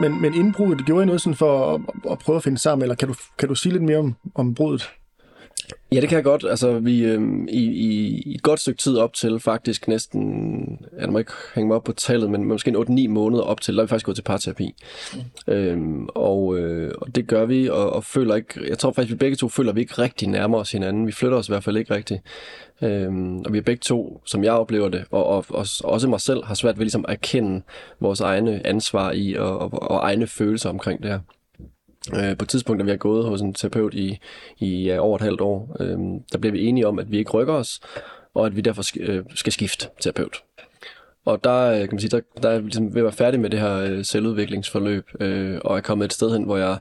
Men, 0.00 0.20
men 0.22 0.34
indbruddet, 0.34 0.86
gjorde 0.86 1.02
I 1.02 1.06
noget 1.06 1.20
sådan 1.20 1.36
for 1.36 1.74
at, 1.74 1.80
at 2.10 2.18
prøve 2.18 2.36
at 2.36 2.42
finde 2.42 2.58
sammen, 2.58 2.82
eller 2.82 2.94
kan 2.94 3.08
du, 3.08 3.14
kan 3.38 3.48
du 3.48 3.54
sige 3.54 3.72
lidt 3.72 3.82
mere 3.82 3.98
om, 3.98 4.14
om 4.34 4.54
brudet? 4.54 4.90
Ja, 5.92 6.00
det 6.00 6.08
kan 6.08 6.16
jeg 6.16 6.24
godt. 6.24 6.44
Altså, 6.50 6.78
vi 6.78 7.04
øh, 7.04 7.22
i, 7.48 7.64
i, 7.64 8.22
i 8.26 8.34
et 8.34 8.42
godt 8.42 8.60
stykke 8.60 8.78
tid 8.78 8.96
op 8.96 9.12
til, 9.12 9.40
faktisk 9.40 9.88
næsten, 9.88 10.86
jeg 11.00 11.08
må 11.08 11.18
ikke 11.18 11.32
hænge 11.54 11.68
mig 11.68 11.76
op 11.76 11.84
på 11.84 11.92
tallet, 11.92 12.30
men 12.30 12.44
måske 12.44 12.70
en 12.70 13.06
8-9 13.06 13.08
måneder 13.08 13.42
op 13.42 13.60
til, 13.60 13.74
der 13.74 13.80
er 13.80 13.84
vi 13.84 13.88
faktisk 13.88 14.06
gået 14.06 14.16
til 14.16 14.22
parterapi. 14.22 14.74
Mm. 15.14 15.52
Øhm, 15.52 16.08
og, 16.14 16.58
øh, 16.58 16.92
og 17.00 17.14
det 17.14 17.26
gør 17.26 17.44
vi, 17.44 17.68
og, 17.68 17.92
og 17.92 18.04
føler 18.04 18.34
ikke, 18.34 18.68
jeg 18.68 18.78
tror 18.78 18.92
faktisk, 18.92 19.12
vi 19.12 19.18
begge 19.18 19.36
to 19.36 19.48
føler, 19.48 19.70
at 19.70 19.76
vi 19.76 19.80
ikke 19.80 20.02
rigtig 20.02 20.28
nærmer 20.28 20.58
os 20.58 20.72
hinanden. 20.72 21.06
Vi 21.06 21.12
flytter 21.12 21.38
os 21.38 21.48
i 21.48 21.52
hvert 21.52 21.64
fald 21.64 21.76
ikke 21.76 21.94
rigtigt. 21.94 22.22
Øhm, 22.82 23.38
og 23.38 23.52
vi 23.52 23.58
er 23.58 23.62
begge 23.62 23.80
to, 23.80 24.22
som 24.24 24.44
jeg 24.44 24.52
oplever 24.52 24.88
det, 24.88 25.04
og, 25.10 25.26
og, 25.26 25.44
og 25.48 25.66
også 25.84 26.08
mig 26.08 26.20
selv, 26.20 26.44
har 26.44 26.54
svært 26.54 26.78
ved 26.78 26.84
ligesom 26.84 27.04
at 27.08 27.12
erkende 27.12 27.62
vores 28.00 28.20
egne 28.20 28.66
ansvar 28.66 29.12
i, 29.12 29.34
og, 29.34 29.58
og, 29.58 29.72
og 29.72 29.98
egne 30.02 30.26
følelser 30.26 30.70
omkring 30.70 31.02
det 31.02 31.10
her. 31.10 31.18
Øh, 32.14 32.36
på 32.36 32.44
et 32.44 32.48
tidspunkt, 32.48 32.80
da 32.80 32.84
vi 32.84 32.90
har 32.90 32.96
gået 32.96 33.26
hos 33.26 33.40
en 33.40 33.54
terapeut 33.54 33.94
i, 33.94 34.18
i 34.58 34.84
ja, 34.84 34.98
over 34.98 35.16
et 35.16 35.22
halvt 35.22 35.40
år, 35.40 35.76
øh, 35.80 35.98
der 36.32 36.38
blev 36.38 36.52
vi 36.52 36.66
enige 36.66 36.86
om, 36.86 36.98
at 36.98 37.10
vi 37.10 37.18
ikke 37.18 37.30
rykker 37.30 37.54
os, 37.54 37.80
og 38.34 38.46
at 38.46 38.56
vi 38.56 38.60
derfor 38.60 38.82
skal, 38.82 39.02
øh, 39.02 39.24
skal 39.34 39.52
skifte 39.52 39.88
terapeut. 40.00 40.42
Og 41.24 41.44
der, 41.44 41.70
øh, 41.70 41.78
kan 41.78 41.88
man 41.92 42.00
sige, 42.00 42.10
der, 42.10 42.20
der 42.42 42.48
er 42.48 42.52
jeg 42.52 42.62
ligesom 42.62 42.94
ved 42.94 43.00
at 43.00 43.04
være 43.04 43.12
færdig 43.12 43.40
med 43.40 43.50
det 43.50 43.60
her 43.60 43.76
øh, 43.76 44.04
selvudviklingsforløb, 44.04 45.04
øh, 45.20 45.58
og 45.64 45.76
er 45.76 45.80
kommet 45.80 46.04
et 46.04 46.12
sted 46.12 46.32
hen, 46.32 46.42
hvor 46.42 46.56
jeg 46.56 46.78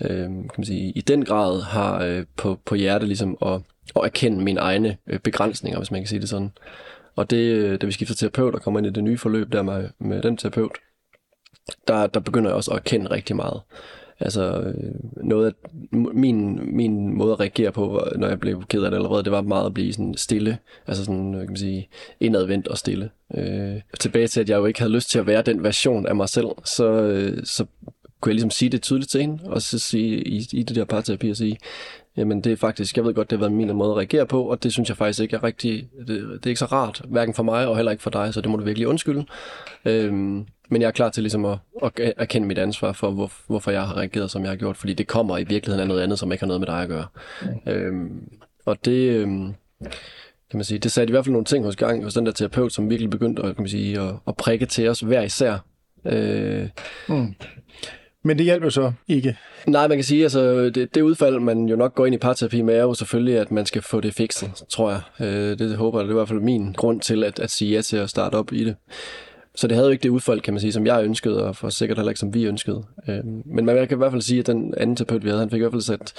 øh, 0.00 0.26
kan 0.26 0.50
man 0.58 0.64
sige, 0.64 0.92
i 0.92 1.00
den 1.00 1.24
grad 1.24 1.62
har 1.62 2.04
øh, 2.04 2.24
på, 2.36 2.58
på 2.64 2.74
hjerte 2.74 3.06
ligesom 3.06 3.36
at, 3.42 3.60
at 3.96 4.04
erkende 4.04 4.44
mine 4.44 4.60
egne 4.60 4.96
øh, 5.06 5.18
begrænsninger, 5.18 5.78
hvis 5.78 5.90
man 5.90 6.00
kan 6.00 6.08
sige 6.08 6.20
det 6.20 6.28
sådan. 6.28 6.52
Og 7.16 7.30
det, 7.30 7.36
øh, 7.36 7.80
da 7.80 7.86
vi 7.86 7.92
skifter 7.92 8.14
terapeut 8.14 8.54
og 8.54 8.62
kommer 8.62 8.80
ind 8.80 8.86
i 8.86 8.90
det 8.90 9.04
nye 9.04 9.18
forløb 9.18 9.52
der 9.52 9.62
med, 9.62 9.88
med 9.98 10.22
den 10.22 10.36
terapeut, 10.36 10.72
der, 11.88 12.06
der 12.06 12.20
begynder 12.20 12.50
jeg 12.50 12.56
også 12.56 12.70
at 12.70 12.76
erkende 12.76 13.10
rigtig 13.10 13.36
meget. 13.36 13.60
Altså 14.22 14.72
noget 15.16 15.46
af 15.46 15.52
min, 16.14 16.60
min 16.76 17.14
måde 17.14 17.32
at 17.32 17.40
reagere 17.40 17.72
på, 17.72 18.04
når 18.16 18.28
jeg 18.28 18.40
blev 18.40 18.62
ked 18.68 18.82
af 18.82 18.90
det 18.90 18.98
allerede, 18.98 19.22
det 19.22 19.32
var 19.32 19.42
meget 19.42 19.66
at 19.66 19.74
blive 19.74 19.92
sådan 19.92 20.14
stille. 20.16 20.58
Altså 20.86 21.04
sådan, 21.04 21.34
øh, 21.34 21.40
kan 21.40 21.48
man 21.48 21.56
sige, 21.56 21.88
indadvendt 22.20 22.68
og 22.68 22.78
stille. 22.78 23.10
Øh, 23.34 23.80
tilbage 24.00 24.28
til, 24.28 24.40
at 24.40 24.48
jeg 24.48 24.56
jo 24.56 24.66
ikke 24.66 24.80
havde 24.80 24.92
lyst 24.92 25.10
til 25.10 25.18
at 25.18 25.26
være 25.26 25.42
den 25.42 25.62
version 25.62 26.06
af 26.06 26.16
mig 26.16 26.28
selv, 26.28 26.48
så, 26.64 26.92
øh, 26.92 27.44
så 27.44 27.66
kunne 28.20 28.30
jeg 28.30 28.34
ligesom 28.34 28.50
sige 28.50 28.68
det 28.68 28.82
tydeligt 28.82 29.10
til 29.10 29.20
hende, 29.20 29.38
og 29.44 29.62
så 29.62 29.78
sige 29.78 30.28
i, 30.28 30.46
i 30.52 30.62
det 30.62 30.76
der 30.76 30.84
parterapi 30.84 31.30
og 31.30 31.36
sige, 31.36 31.58
jamen 32.16 32.40
det 32.40 32.52
er 32.52 32.56
faktisk, 32.56 32.96
jeg 32.96 33.04
ved 33.04 33.14
godt, 33.14 33.30
det 33.30 33.38
har 33.38 33.40
været 33.40 33.52
min 33.52 33.76
måde 33.76 33.90
at 33.90 33.96
reagere 33.96 34.26
på, 34.26 34.42
og 34.42 34.62
det 34.62 34.72
synes 34.72 34.88
jeg 34.88 34.96
faktisk 34.96 35.20
ikke 35.20 35.36
er 35.36 35.44
rigtig, 35.44 35.88
det, 35.98 36.08
det 36.08 36.46
er 36.46 36.48
ikke 36.48 36.58
så 36.58 36.64
rart, 36.64 37.02
hverken 37.08 37.34
for 37.34 37.42
mig 37.42 37.66
og 37.66 37.76
heller 37.76 37.92
ikke 37.92 38.02
for 38.02 38.10
dig, 38.10 38.34
så 38.34 38.40
det 38.40 38.50
må 38.50 38.56
du 38.56 38.64
virkelig 38.64 38.88
undskylde. 38.88 39.26
Øhm, 39.84 40.46
men 40.68 40.82
jeg 40.82 40.88
er 40.88 40.92
klar 40.92 41.10
til 41.10 41.22
ligesom 41.22 41.44
at, 41.44 41.58
at 41.82 42.12
erkende 42.16 42.48
mit 42.48 42.58
ansvar 42.58 42.92
for, 42.92 43.10
hvor, 43.10 43.32
hvorfor 43.46 43.70
jeg 43.70 43.86
har 43.86 43.96
reageret, 43.96 44.30
som 44.30 44.42
jeg 44.42 44.50
har 44.50 44.56
gjort, 44.56 44.76
fordi 44.76 44.94
det 44.94 45.06
kommer 45.06 45.38
i 45.38 45.44
virkeligheden 45.44 45.80
af 45.80 45.88
noget 45.88 46.00
andet, 46.00 46.18
som 46.18 46.32
ikke 46.32 46.42
har 46.42 46.46
noget 46.46 46.60
med 46.60 46.66
dig 46.66 46.82
at 46.82 46.88
gøre. 46.88 47.06
Mm. 47.42 47.72
Øhm, 47.72 48.28
og 48.66 48.84
det, 48.84 49.10
øhm, 49.10 49.54
kan 50.50 50.58
man 50.58 50.64
sige, 50.64 50.78
det 50.78 50.92
satte 50.92 51.10
i 51.10 51.12
hvert 51.12 51.24
fald 51.24 51.32
nogle 51.32 51.44
ting 51.44 51.64
hos 51.64 51.76
gang 51.76 52.04
hos 52.04 52.14
den 52.14 52.26
der 52.26 52.32
terapeut, 52.32 52.72
som 52.72 52.90
virkelig 52.90 53.10
begyndte 53.10 53.42
at, 53.42 53.54
kan 53.56 53.62
man 53.62 53.68
sige, 53.68 54.00
at, 54.00 54.14
at 54.28 54.36
prikke 54.36 54.66
til 54.66 54.88
os 54.88 55.00
hver 55.00 55.22
især. 55.22 55.58
Øh, 56.04 56.68
mm. 57.08 57.34
Men 58.24 58.38
det 58.38 58.44
hjælper 58.44 58.68
så 58.68 58.92
ikke? 59.08 59.36
Nej, 59.66 59.88
man 59.88 59.96
kan 59.96 60.04
sige, 60.04 60.22
altså 60.22 60.70
det, 60.70 60.94
det 60.94 61.02
udfald, 61.02 61.40
man 61.40 61.68
jo 61.68 61.76
nok 61.76 61.94
går 61.94 62.06
ind 62.06 62.14
i 62.14 62.18
parterapi 62.18 62.62
med, 62.62 62.74
er 62.74 62.82
jo 62.82 62.94
selvfølgelig, 62.94 63.38
at 63.38 63.50
man 63.50 63.66
skal 63.66 63.82
få 63.82 64.00
det 64.00 64.14
fikset, 64.14 64.50
tror 64.68 64.90
jeg. 64.90 65.00
Øh, 65.20 65.58
det 65.58 65.76
håber 65.76 65.98
jeg, 65.98 66.04
det 66.04 66.10
er 66.10 66.14
i 66.14 66.18
hvert 66.18 66.28
fald 66.28 66.40
min 66.40 66.72
grund 66.72 67.00
til 67.00 67.24
at, 67.24 67.40
at 67.40 67.50
sige 67.50 67.74
ja 67.74 67.82
til 67.82 67.96
at 67.96 68.10
starte 68.10 68.34
op 68.34 68.52
i 68.52 68.64
det. 68.64 68.76
Så 69.54 69.66
det 69.66 69.76
havde 69.76 69.86
jo 69.86 69.92
ikke 69.92 70.02
det 70.02 70.08
udfald, 70.08 70.40
kan 70.40 70.54
man 70.54 70.60
sige, 70.60 70.72
som 70.72 70.86
jeg 70.86 71.04
ønskede, 71.04 71.44
og 71.44 71.56
for 71.56 71.68
sikkert 71.68 71.98
heller 71.98 72.10
ikke, 72.10 72.20
som 72.20 72.34
vi 72.34 72.44
ønskede. 72.44 72.84
Øh, 73.08 73.24
men 73.44 73.64
man 73.64 73.88
kan 73.88 73.96
i 73.96 73.98
hvert 73.98 74.12
fald 74.12 74.22
sige, 74.22 74.40
at 74.40 74.46
den 74.46 74.74
anden 74.76 74.96
terapeut, 74.96 75.24
vi 75.24 75.28
havde, 75.28 75.40
han 75.40 75.50
fik 75.50 75.58
i 75.58 75.60
hvert 75.60 75.72
fald 75.72 75.82
sat 75.82 76.14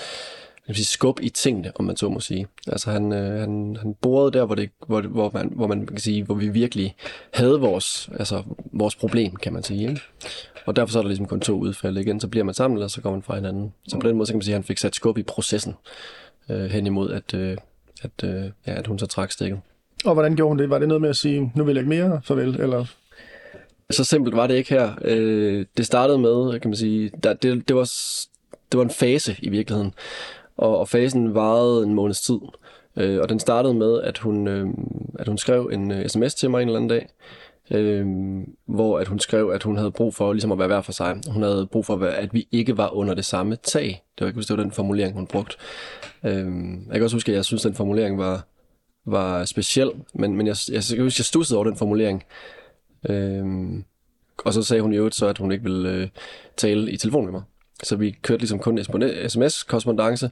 kan 0.65 0.75
sige, 0.75 0.85
skub 0.85 1.19
i 1.21 1.29
tingene, 1.29 1.71
om 1.75 1.85
man 1.85 1.97
så 1.97 2.09
må 2.09 2.19
sige. 2.19 2.47
Altså 2.67 2.91
han, 2.91 3.11
øh, 3.13 3.39
han, 3.39 3.77
han 3.81 3.95
borede 4.01 4.31
der, 4.31 4.45
hvor, 4.45 4.55
det, 4.55 4.69
hvor, 4.87 5.01
hvor, 5.01 5.31
man, 5.33 5.51
hvor 5.55 5.67
man 5.67 5.85
kan 5.85 5.97
sige, 5.97 6.23
hvor 6.23 6.35
vi 6.35 6.47
virkelig 6.47 6.95
havde 7.33 7.59
vores, 7.59 8.09
altså, 8.19 8.43
vores 8.73 8.95
problem, 8.95 9.35
kan 9.35 9.53
man 9.53 9.63
sige. 9.63 9.89
Ikke? 9.89 10.01
Og 10.65 10.75
derfor 10.75 10.91
så 10.91 10.99
er 10.99 11.03
der 11.03 11.07
ligesom 11.07 11.25
kun 11.25 11.39
to 11.39 11.53
udfald 11.53 11.97
igen. 11.97 12.19
Så 12.19 12.27
bliver 12.27 12.43
man 12.43 12.53
sammen, 12.53 12.81
og 12.81 12.91
så 12.91 13.01
går 13.01 13.11
man 13.11 13.21
fra 13.21 13.35
hinanden. 13.35 13.73
Så 13.87 13.99
på 13.99 14.07
den 14.07 14.17
måde 14.17 14.27
så 14.27 14.33
kan 14.33 14.37
man 14.37 14.43
sige, 14.43 14.53
at 14.53 14.57
han 14.57 14.63
fik 14.63 14.77
sat 14.77 14.95
skub 14.95 15.17
i 15.17 15.23
processen 15.23 15.73
øh, 16.49 16.65
hen 16.65 16.87
imod, 16.87 17.11
at, 17.11 17.33
øh, 17.33 17.57
at, 18.01 18.23
øh, 18.23 18.43
ja, 18.67 18.73
at 18.73 18.87
hun 18.87 18.99
så 18.99 19.05
trak 19.05 19.31
stikket. 19.31 19.59
Og 20.05 20.13
hvordan 20.13 20.35
gjorde 20.35 20.49
hun 20.49 20.59
det? 20.59 20.69
Var 20.69 20.79
det 20.79 20.87
noget 20.87 21.01
med 21.01 21.09
at 21.09 21.15
sige, 21.15 21.51
nu 21.55 21.63
vil 21.63 21.73
jeg 21.75 21.81
ikke 21.81 21.89
mere, 21.89 22.21
farvel? 22.23 22.59
Eller? 22.59 22.85
Så 23.89 24.03
simpelt 24.03 24.35
var 24.35 24.47
det 24.47 24.55
ikke 24.55 24.69
her. 24.69 24.91
Øh, 25.01 25.65
det 25.77 25.85
startede 25.85 26.17
med, 26.17 26.59
kan 26.59 26.69
man 26.69 26.77
sige, 26.77 27.11
der, 27.23 27.33
det, 27.33 27.67
det, 27.67 27.75
var, 27.75 27.91
det 28.71 28.77
var 28.77 28.83
en 28.83 28.89
fase 28.89 29.35
i 29.39 29.49
virkeligheden. 29.49 29.93
Og, 30.57 30.79
og 30.79 30.89
fasen 30.89 31.35
varede 31.35 31.83
en 31.83 31.93
måneds 31.93 32.21
tid. 32.21 32.39
Øh, 32.97 33.21
og 33.21 33.29
den 33.29 33.39
startede 33.39 33.73
med, 33.73 34.01
at 34.01 34.17
hun, 34.17 34.47
øh, 34.47 34.67
at 35.19 35.27
hun 35.27 35.37
skrev 35.37 35.69
en 35.73 35.91
uh, 35.91 36.07
sms 36.07 36.35
til 36.35 36.49
mig 36.49 36.61
en 36.61 36.67
eller 36.67 36.79
anden 36.79 36.89
dag, 36.89 37.09
øh, 37.73 38.07
hvor 38.65 38.99
at 38.99 39.07
hun 39.07 39.19
skrev, 39.19 39.49
at 39.49 39.63
hun 39.63 39.77
havde 39.77 39.91
brug 39.91 40.15
for 40.15 40.33
ligesom 40.33 40.51
at 40.51 40.59
være 40.59 40.67
hver 40.67 40.81
for 40.81 40.91
sig. 40.91 41.19
Hun 41.27 41.43
havde 41.43 41.67
brug 41.71 41.85
for, 41.85 42.05
at 42.05 42.33
vi 42.33 42.47
ikke 42.51 42.77
var 42.77 42.89
under 42.89 43.13
det 43.13 43.25
samme 43.25 43.55
tag. 43.55 44.03
Det 44.15 44.21
var 44.21 44.27
ikke, 44.27 44.37
hvis 44.37 44.45
det 44.45 44.57
var 44.57 44.63
den 44.63 44.71
formulering, 44.71 45.13
hun 45.13 45.27
brugte. 45.27 45.55
Øh, 46.23 46.45
jeg 46.87 46.93
kan 46.93 47.03
også 47.03 47.15
huske, 47.15 47.31
at 47.31 47.35
jeg 47.35 47.45
synes, 47.45 47.65
at 47.65 47.69
den 47.69 47.75
formulering 47.75 48.17
var, 48.17 48.47
var 49.05 49.45
speciel, 49.45 49.91
men, 50.13 50.35
men 50.35 50.47
jeg, 50.47 50.55
jeg, 50.69 50.75
jeg 50.75 50.95
kan 50.95 51.03
huske, 51.03 51.15
at 51.15 51.19
jeg 51.19 51.25
stussede 51.25 51.57
over 51.57 51.65
den 51.65 51.75
formulering. 51.75 52.23
Øh, 53.09 53.45
og 54.45 54.53
så 54.53 54.63
sagde 54.63 54.81
hun 54.81 54.93
i 54.93 54.97
øvrigt 54.97 55.15
så, 55.15 55.27
at 55.27 55.37
hun 55.37 55.51
ikke 55.51 55.63
ville 55.63 55.89
øh, 55.89 56.07
tale 56.57 56.91
i 56.91 56.97
telefon 56.97 57.23
med 57.23 57.31
mig. 57.31 57.41
Så 57.83 57.95
vi 57.95 58.11
kørte 58.11 58.41
ligesom 58.41 58.59
kun 58.59 58.83
sms-korrespondence, 59.27 60.31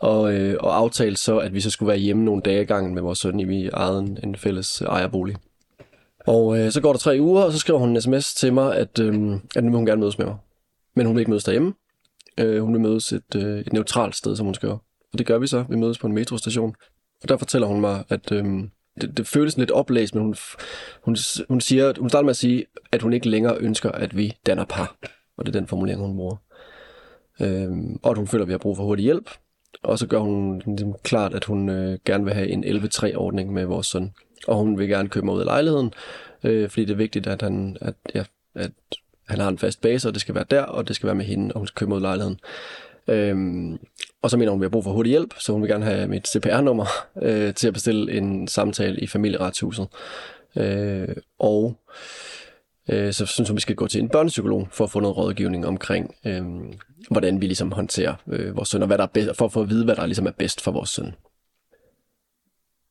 og, 0.00 0.34
øh, 0.34 0.56
og 0.60 0.76
aftalte 0.76 1.20
så, 1.20 1.38
at 1.38 1.54
vi 1.54 1.60
så 1.60 1.70
skulle 1.70 1.88
være 1.88 1.98
hjemme 1.98 2.24
nogle 2.24 2.42
dage 2.42 2.62
i 2.62 2.64
gangen 2.64 2.94
med 2.94 3.02
vores 3.02 3.18
søn, 3.18 3.40
i 3.40 3.44
vi 3.44 3.66
ejede 3.66 3.98
en, 3.98 4.18
en 4.22 4.36
fælles 4.36 4.80
ejerbolig. 4.80 5.36
Og 6.26 6.58
øh, 6.58 6.72
så 6.72 6.80
går 6.80 6.92
der 6.92 6.98
tre 6.98 7.16
uger, 7.20 7.42
og 7.42 7.52
så 7.52 7.58
skriver 7.58 7.78
hun 7.78 7.90
en 7.90 8.00
sms 8.00 8.34
til 8.34 8.52
mig, 8.52 8.76
at, 8.76 8.98
øh, 8.98 9.32
at 9.56 9.64
nu 9.64 9.70
vil 9.70 9.76
hun 9.76 9.86
gerne 9.86 10.00
mødes 10.00 10.18
med 10.18 10.26
mig. 10.26 10.36
Men 10.96 11.06
hun 11.06 11.16
vil 11.16 11.20
ikke 11.20 11.30
mødes 11.30 11.44
derhjemme. 11.44 11.74
Øh, 12.38 12.62
hun 12.62 12.72
vil 12.72 12.80
mødes 12.80 13.12
et, 13.12 13.36
øh, 13.36 13.60
et 13.60 13.72
neutralt 13.72 14.16
sted, 14.16 14.36
som 14.36 14.46
hun 14.46 14.54
skriver. 14.54 14.78
Og 15.12 15.18
det 15.18 15.26
gør 15.26 15.38
vi 15.38 15.46
så. 15.46 15.64
Vi 15.68 15.76
mødes 15.76 15.98
på 15.98 16.06
en 16.06 16.12
metrostation. 16.12 16.74
Og 17.22 17.28
der 17.28 17.36
fortæller 17.36 17.68
hun 17.68 17.80
mig, 17.80 18.04
at 18.08 18.32
øh, 18.32 18.44
det, 19.00 19.16
det 19.16 19.26
føles 19.26 19.56
lidt 19.56 19.70
oplæst, 19.70 20.14
men 20.14 20.24
hun, 20.24 20.34
hun, 21.02 21.16
hun, 21.48 21.60
siger, 21.60 21.92
hun 22.00 22.08
starter 22.08 22.24
med 22.24 22.30
at 22.30 22.36
sige, 22.36 22.64
at 22.92 23.02
hun 23.02 23.12
ikke 23.12 23.28
længere 23.28 23.56
ønsker, 23.56 23.90
at 23.90 24.16
vi 24.16 24.36
danner 24.46 24.64
par. 24.64 24.96
Og 25.36 25.46
det 25.46 25.56
er 25.56 25.60
den 25.60 25.68
formulering, 25.68 26.00
hun 26.00 26.16
bruger. 26.16 26.36
Øh, 27.40 27.70
og 28.02 28.10
at 28.10 28.16
hun 28.16 28.26
føler, 28.26 28.44
at 28.44 28.48
vi 28.48 28.52
har 28.52 28.58
brug 28.58 28.76
for 28.76 28.84
hurtig 28.84 29.02
hjælp. 29.02 29.30
Og 29.82 29.98
så 29.98 30.06
gør 30.06 30.18
hun 30.18 30.62
ligesom 30.66 30.94
klart, 31.02 31.34
at 31.34 31.44
hun 31.44 31.68
øh, 31.68 31.98
gerne 32.04 32.24
vil 32.24 32.34
have 32.34 32.48
en 32.48 32.64
11-3-ordning 32.64 33.52
med 33.52 33.64
vores 33.64 33.86
søn. 33.86 34.10
Og 34.48 34.56
hun 34.56 34.78
vil 34.78 34.88
gerne 34.88 35.08
købe 35.08 35.26
mig 35.26 35.34
ud 35.34 35.40
af 35.40 35.46
lejligheden, 35.46 35.92
øh, 36.44 36.70
fordi 36.70 36.84
det 36.84 36.92
er 36.92 36.96
vigtigt, 36.96 37.26
at 37.26 37.42
han, 37.42 37.76
at, 37.80 37.94
ja, 38.14 38.24
at 38.54 38.72
han 39.28 39.40
har 39.40 39.48
en 39.48 39.58
fast 39.58 39.80
base, 39.80 40.08
og 40.08 40.14
det 40.14 40.20
skal 40.20 40.34
være 40.34 40.44
der, 40.50 40.62
og 40.62 40.88
det 40.88 40.96
skal 40.96 41.06
være 41.06 41.14
med 41.14 41.24
hende, 41.24 41.52
og 41.54 41.58
hun 41.58 41.66
skal 41.66 41.78
købe 41.78 41.88
mig 41.88 41.96
ud 41.96 42.02
af 42.02 42.06
lejligheden. 42.06 42.40
Øhm, 43.08 43.78
og 44.22 44.30
så 44.30 44.36
mener 44.36 44.50
hun, 44.50 44.58
at 44.58 44.60
vi 44.60 44.64
har 44.64 44.70
brug 44.70 44.84
for 44.84 44.92
hurtig 44.92 45.10
hjælp, 45.10 45.34
så 45.38 45.52
hun 45.52 45.62
vil 45.62 45.70
gerne 45.70 45.84
have 45.84 46.08
mit 46.08 46.28
CPR-nummer 46.28 46.86
øh, 47.22 47.54
til 47.54 47.66
at 47.66 47.72
bestille 47.72 48.12
en 48.12 48.48
samtale 48.48 49.00
i 49.00 49.06
familieretshuset. 49.06 49.88
Øh, 50.56 51.16
og 51.38 51.76
øh, 52.90 53.12
så 53.12 53.26
synes 53.26 53.48
hun, 53.48 53.56
vi 53.56 53.60
skal 53.60 53.76
gå 53.76 53.86
til 53.86 54.00
en 54.00 54.08
børnepsykolog 54.08 54.68
for 54.70 54.84
at 54.84 54.90
få 54.90 55.00
noget 55.00 55.16
rådgivning 55.16 55.66
omkring, 55.66 56.14
øh, 56.26 56.42
hvordan 57.10 57.40
vi 57.40 57.46
ligesom 57.46 57.72
håndterer 57.72 58.14
øh, 58.28 58.56
vores 58.56 58.68
søn, 58.68 58.82
og 58.82 58.86
hvad 58.86 58.98
der 58.98 59.04
er 59.04 59.08
bedst, 59.14 59.36
for 59.36 59.44
at 59.44 59.52
få 59.52 59.62
at 59.62 59.70
vide, 59.70 59.84
hvad 59.84 59.96
der 59.96 60.06
ligesom 60.06 60.26
er 60.26 60.32
bedst 60.38 60.60
for 60.60 60.70
vores 60.70 60.90
søn. 60.90 61.14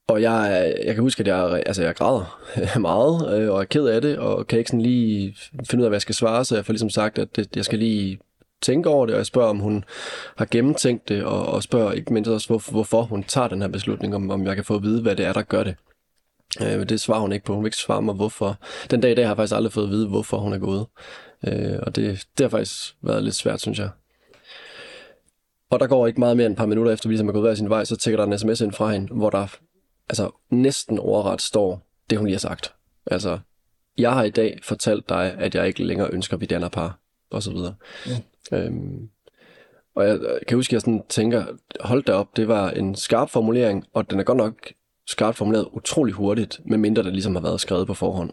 Og 0.08 0.22
jeg, 0.22 0.74
jeg 0.86 0.96
kan 0.96 1.04
huske, 1.04 1.20
at 1.20 1.28
jeg, 1.28 1.64
altså 1.66 1.84
jeg 1.84 1.96
græder 1.96 2.40
meget, 2.80 3.42
øh, 3.42 3.52
og 3.52 3.60
er 3.60 3.66
ked 3.66 3.86
af 3.86 4.02
det, 4.02 4.18
og 4.18 4.48
kan 4.48 4.60
ikke 4.60 4.70
sådan 4.70 4.82
lige 4.82 5.36
finde 5.70 5.82
ud 5.82 5.86
af, 5.86 5.90
hvad 5.90 5.96
jeg 5.96 6.02
skal 6.02 6.16
svare, 6.16 6.46
så 6.46 6.56
jeg 6.56 6.66
får 6.66 6.74
ligesom 6.74 6.90
sagt, 6.90 7.20
at 7.20 7.36
det, 7.36 7.56
jeg 7.56 7.66
skal 7.66 7.80
lige 7.80 8.20
tænke 8.62 8.90
over 8.90 9.06
det, 9.06 9.16
og 9.16 9.18
jeg 9.18 9.26
spørger, 9.26 9.50
om 9.50 9.60
hun 9.60 9.84
har 10.38 10.48
gennemtænkt 10.52 11.10
det, 11.10 11.24
og, 11.24 11.46
og 11.46 11.64
spørger 11.64 11.92
ikke 11.92 12.14
mindst 12.14 12.32
også, 12.32 12.48
hvor, 12.48 12.72
hvorfor 12.72 13.02
hun 13.02 13.24
tager 13.24 13.48
den 13.48 13.62
her 13.62 13.70
beslutning, 13.70 14.16
om, 14.16 14.30
om 14.30 14.46
jeg 14.46 14.56
kan 14.56 14.66
få 14.66 14.76
at 14.76 14.84
vide, 14.84 15.02
hvad 15.02 15.16
det 15.16 15.26
er, 15.26 15.34
der 15.34 15.42
gør 15.42 15.64
det. 15.64 15.76
Øh, 16.62 16.90
det 16.90 17.02
svarer 17.02 17.20
hun 17.20 17.32
ikke 17.32 17.46
på. 17.46 17.54
Hun 17.54 17.64
vil 17.64 17.68
ikke 17.68 17.78
svare 17.78 18.02
mig, 18.02 18.16
hvorfor. 18.16 18.60
Den 18.92 19.02
dag 19.02 19.12
i 19.12 19.16
dag 19.16 19.26
har 19.26 19.32
jeg 19.32 19.38
faktisk 19.38 19.56
aldrig 19.56 19.74
fået 19.74 19.86
at 19.86 19.90
vide, 19.90 20.08
hvorfor 20.08 20.38
hun 20.38 20.54
er 20.54 20.58
gået. 20.58 20.86
Øh, 21.48 21.80
og 21.82 21.96
det, 21.96 22.26
det 22.38 22.44
har 22.44 22.50
faktisk 22.50 22.96
været 23.02 23.24
lidt 23.24 23.36
svært, 23.36 23.62
synes 23.62 23.80
jeg. 23.80 23.90
Og 25.72 25.80
der 25.80 25.88
går 25.88 26.08
ikke 26.08 26.20
meget 26.20 26.38
mere 26.38 26.46
end 26.46 26.54
et 26.54 26.58
par 26.58 26.66
minutter 26.66 26.92
efter, 26.94 27.10
vi 27.10 27.14
ligesom 27.14 27.28
er 27.28 27.34
gået 27.34 27.44
hver 27.44 27.56
sin 27.56 27.70
vej, 27.70 27.86
så 27.86 27.96
tækker 27.96 28.18
der 28.18 28.32
en 28.32 28.40
sms 28.40 28.62
ind 28.62 28.72
fra 28.72 28.92
hende, 28.92 29.14
hvor 29.14 29.30
der 29.30 29.48
altså 30.10 30.32
næsten 30.50 31.00
overret 31.00 31.42
står 31.42 31.88
det, 32.10 32.18
hun 32.18 32.28
lige 32.28 32.36
har 32.36 32.40
sagt. 32.40 32.74
Altså, 33.06 33.40
jeg 33.98 34.14
har 34.14 34.24
i 34.24 34.30
dag 34.30 34.60
fortalt 34.64 35.10
dig, 35.10 35.36
at 35.38 35.56
jeg 35.56 35.68
ikke 35.68 35.84
længere 35.84 36.10
ønsker, 36.12 36.38
at 36.38 36.42
vi 36.42 36.46
danner 36.46 36.70
par, 36.70 37.00
og 37.32 37.44
så 37.44 37.52
videre. 37.52 37.76
Ja. 38.08 38.58
Øhm, 38.58 39.10
og 39.96 40.08
jeg, 40.08 40.20
kan 40.48 40.58
huske, 40.58 40.70
at 40.70 40.74
jeg 40.74 40.82
sådan 40.82 41.04
tænker, 41.10 41.46
hold 41.80 42.04
da 42.04 42.14
op, 42.14 42.38
det 42.38 42.48
var 42.48 42.72
en 42.72 42.96
skarp 42.96 43.30
formulering, 43.30 43.86
og 43.94 44.12
den 44.12 44.20
er 44.20 44.24
godt 44.24 44.38
nok 44.38 44.54
skarpt 45.08 45.38
formuleret 45.38 45.68
utrolig 45.72 46.14
hurtigt, 46.14 46.62
medmindre 46.66 47.04
det 47.04 47.14
ligesom 47.14 47.36
har 47.36 47.42
været 47.42 47.62
skrevet 47.62 47.88
på 47.88 47.94
forhånd. 47.94 48.32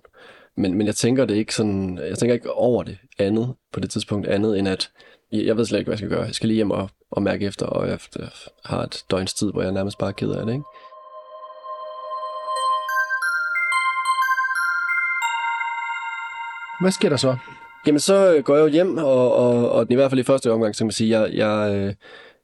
Men, 0.57 0.75
men 0.75 0.87
jeg 0.87 0.95
tænker 0.95 1.25
det 1.25 1.35
ikke 1.35 1.55
sådan, 1.55 1.99
jeg 1.99 2.19
tænker 2.19 2.35
ikke 2.35 2.53
over 2.53 2.83
det 2.83 2.99
andet 3.19 3.55
på 3.73 3.81
det 3.81 3.91
tidspunkt 3.91 4.27
andet, 4.27 4.59
end 4.59 4.69
at 4.69 4.91
jeg, 5.33 5.47
jeg 5.47 5.57
ved 5.57 5.65
slet 5.65 5.79
ikke, 5.79 5.89
hvad 5.89 5.95
jeg 5.95 5.99
skal 5.99 6.11
gøre. 6.11 6.25
Jeg 6.25 6.35
skal 6.35 6.47
lige 6.47 6.57
hjem 6.57 6.71
og, 6.71 6.91
og 7.11 7.23
mærke 7.23 7.47
efter, 7.47 7.67
og 7.67 7.89
jeg, 7.89 7.99
har 8.65 8.83
et 8.83 9.05
døgns 9.11 9.35
tid, 9.35 9.53
hvor 9.53 9.63
jeg 9.63 9.73
nærmest 9.73 9.99
bare 9.99 10.11
er 10.11 10.15
ked 10.15 10.31
af 10.31 10.47
det, 10.47 10.53
ikke? 10.53 10.65
Hvad 16.81 16.91
sker 16.91 17.09
der 17.09 17.17
så? 17.17 17.37
Jamen, 17.87 18.01
så 18.01 18.35
øh, 18.35 18.45
går 18.45 18.57
jeg 18.57 18.63
jo 18.63 18.69
hjem, 18.69 18.99
og, 18.99 19.35
og, 19.35 19.73
og 19.73 19.87
i 19.91 19.95
hvert 19.95 20.11
fald 20.11 20.21
i 20.21 20.25
første 20.25 20.53
omgang, 20.53 20.75
så 20.75 20.79
kan 20.79 20.87
man 20.87 20.93
sige, 20.93 21.21
jeg, 21.21 21.31
jeg, 21.35 21.75
øh, 21.75 21.95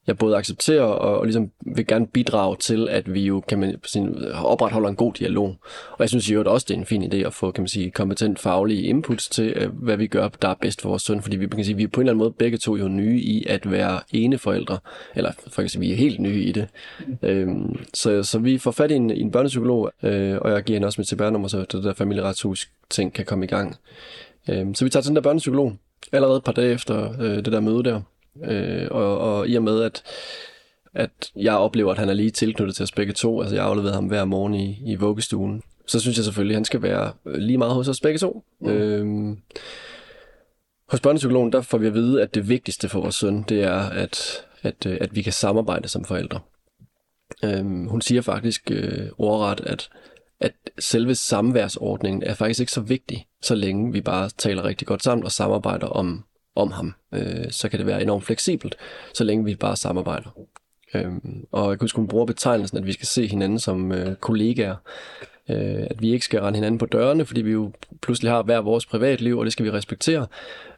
jeg 0.06 0.18
både 0.18 0.36
accepterer 0.36 0.82
og, 0.82 1.18
og 1.18 1.25
ligesom 1.25 1.50
vil 1.60 1.86
gerne 1.86 2.06
bidrage 2.06 2.56
til, 2.56 2.88
at 2.90 3.14
vi 3.14 3.20
jo 3.20 3.40
kan 3.48 3.58
man 3.58 3.76
sige, 3.84 4.32
opretholder 4.34 4.88
en 4.88 4.96
god 4.96 5.12
dialog. 5.12 5.56
Og 5.92 6.00
jeg 6.00 6.08
synes 6.08 6.30
jo 6.30 6.44
også, 6.46 6.66
det 6.68 6.75
er 6.75 6.78
en 6.78 6.86
fin 6.86 7.12
idé 7.12 7.16
at 7.16 7.32
få 7.32 7.50
kan 7.50 7.62
man 7.62 7.68
sige, 7.68 7.90
kompetent 7.90 8.38
faglige 8.38 8.82
inputs 8.82 9.28
til, 9.28 9.52
øh, 9.56 9.82
hvad 9.82 9.96
vi 9.96 10.06
gør, 10.06 10.28
der 10.28 10.48
er 10.48 10.54
bedst 10.60 10.82
for 10.82 10.88
vores 10.88 11.02
søn. 11.02 11.22
Fordi 11.22 11.36
vi 11.36 11.46
kan 11.46 11.64
sige, 11.64 11.76
vi 11.76 11.82
er 11.82 11.88
på 11.88 12.00
en 12.00 12.04
eller 12.04 12.12
anden 12.12 12.18
måde 12.18 12.34
begge 12.38 12.58
to 12.58 12.76
jo 12.76 12.88
nye 12.88 13.20
i 13.20 13.44
at 13.48 13.70
være 13.70 14.00
ene 14.12 14.38
forældre. 14.38 14.78
Eller 15.14 15.32
for 15.48 15.62
eksempel, 15.62 15.88
vi 15.88 15.92
er 15.92 15.96
helt 15.96 16.20
nye 16.20 16.42
i 16.42 16.52
det. 16.52 16.68
Øhm, 17.22 17.78
så, 17.94 18.22
så 18.22 18.38
vi 18.38 18.58
får 18.58 18.70
fat 18.70 18.90
i 18.90 18.94
en, 18.94 19.10
en 19.10 19.30
børnepsykolog, 19.30 19.90
øh, 20.02 20.38
og 20.40 20.50
jeg 20.50 20.62
giver 20.62 20.76
hende 20.76 20.86
også 20.86 21.00
med 21.00 21.06
til 21.06 21.16
børnummer, 21.16 21.48
så 21.48 21.58
det 21.58 21.84
der 21.84 21.94
familieretshus 21.94 22.68
ting 22.90 23.12
kan 23.12 23.25
komme 23.25 23.44
i 23.44 23.48
gang. 23.48 23.76
Øhm, 24.50 24.75
så 24.75 24.84
vi 24.84 24.90
tager 24.90 25.02
til 25.02 25.08
den 25.08 25.16
der 25.16 25.22
børnepsykolog 25.22 25.76
allerede 26.12 26.36
et 26.36 26.44
par 26.44 26.52
dage 26.52 26.72
efter 26.72 27.20
øh, 27.20 27.36
det 27.36 27.46
der 27.46 27.60
møde 27.60 27.84
der. 27.84 28.00
Øh, 28.45 28.88
og, 28.90 29.19
og 29.19 29.49
i 29.49 29.55
og 29.55 29.62
med, 29.62 29.83
at, 29.83 30.02
at 30.95 31.11
jeg 31.37 31.55
oplever, 31.55 31.93
at 31.93 31.99
han 31.99 32.09
er 32.09 32.14
lige 32.14 32.31
tilknyttet 32.31 32.76
til 32.76 32.83
os 32.83 32.93
begge 32.93 33.12
to, 33.12 33.40
altså 33.40 33.55
jeg 33.55 33.64
har 33.64 33.71
afleveret 33.71 33.95
ham 33.95 34.07
hver 34.07 34.25
morgen 34.25 34.55
i, 34.55 34.83
i 34.87 34.95
vuggestuen, 34.95 35.62
så 35.87 36.00
synes 36.00 36.16
jeg 36.16 36.25
selvfølgelig, 36.25 36.55
at 36.55 36.59
han 36.59 36.64
skal 36.64 36.83
være 36.83 37.12
lige 37.25 37.59
meget 37.59 37.75
hos 37.75 37.88
os 37.88 38.00
begge 38.00 38.19
to. 38.19 38.45
Mm. 38.61 38.69
Øhm, 38.69 39.38
hos 40.88 41.00
børnepsykologen, 41.00 41.52
der 41.52 41.61
får 41.61 41.78
vi 41.78 41.87
at 41.87 41.95
vide, 41.95 42.23
at 42.23 42.35
det 42.35 42.49
vigtigste 42.49 42.88
for 42.88 43.00
vores 43.00 43.14
søn, 43.14 43.43
det 43.43 43.62
er, 43.62 43.78
at, 43.78 44.45
at, 44.62 44.87
at 44.87 45.16
vi 45.16 45.23
kan 45.23 45.33
samarbejde 45.33 45.88
som 45.88 46.05
forældre. 46.05 46.40
Øhm, 47.45 47.87
hun 47.88 48.00
siger 48.00 48.23
faktisk 48.23 48.71
øh, 48.71 49.09
ordret, 49.19 49.61
at, 49.61 49.88
at 50.40 50.52
selve 50.78 51.14
samværsordningen 51.14 52.23
er 52.23 52.35
faktisk 52.35 52.61
ikke 52.61 52.73
så 52.73 52.81
vigtig, 52.81 53.26
så 53.43 53.55
længe 53.55 53.93
vi 53.93 54.00
bare 54.00 54.31
taler 54.38 54.64
rigtig 54.64 54.87
godt 54.87 55.02
sammen 55.02 55.25
og 55.25 55.33
samarbejder 55.33 55.87
om, 55.87 56.25
om 56.56 56.70
ham. 56.70 56.94
Øh, 57.14 57.50
så 57.50 57.68
kan 57.68 57.78
det 57.78 57.86
være 57.86 58.02
enormt 58.02 58.25
fleksibelt, 58.25 58.76
så 59.14 59.25
længe 59.25 59.44
vi 59.44 59.54
bare 59.54 59.76
samarbejder. 59.76 60.30
Øhm, 60.94 61.46
og 61.52 61.70
jeg 61.70 61.78
kunne 61.78 61.84
huske, 61.84 61.96
hun 61.96 62.08
bruger 62.08 62.26
betegnelsen, 62.26 62.78
at 62.78 62.86
vi 62.86 62.92
skal 62.92 63.06
se 63.06 63.26
hinanden 63.26 63.58
som 63.58 63.92
øh, 63.92 64.16
kollegaer. 64.16 64.76
Øh, 65.50 65.86
at 65.90 66.02
vi 66.02 66.12
ikke 66.12 66.25
skal 66.25 66.40
rende 66.40 66.56
hinanden 66.56 66.78
på 66.78 66.86
dørene, 66.86 67.25
fordi 67.25 67.42
vi 67.42 67.52
jo 67.52 67.72
pludselig 68.02 68.32
har 68.32 68.42
hver 68.42 68.60
vores 68.60 68.86
privatliv, 68.86 69.38
og 69.38 69.44
det 69.44 69.52
skal 69.52 69.64
vi 69.64 69.70
respektere. 69.70 70.26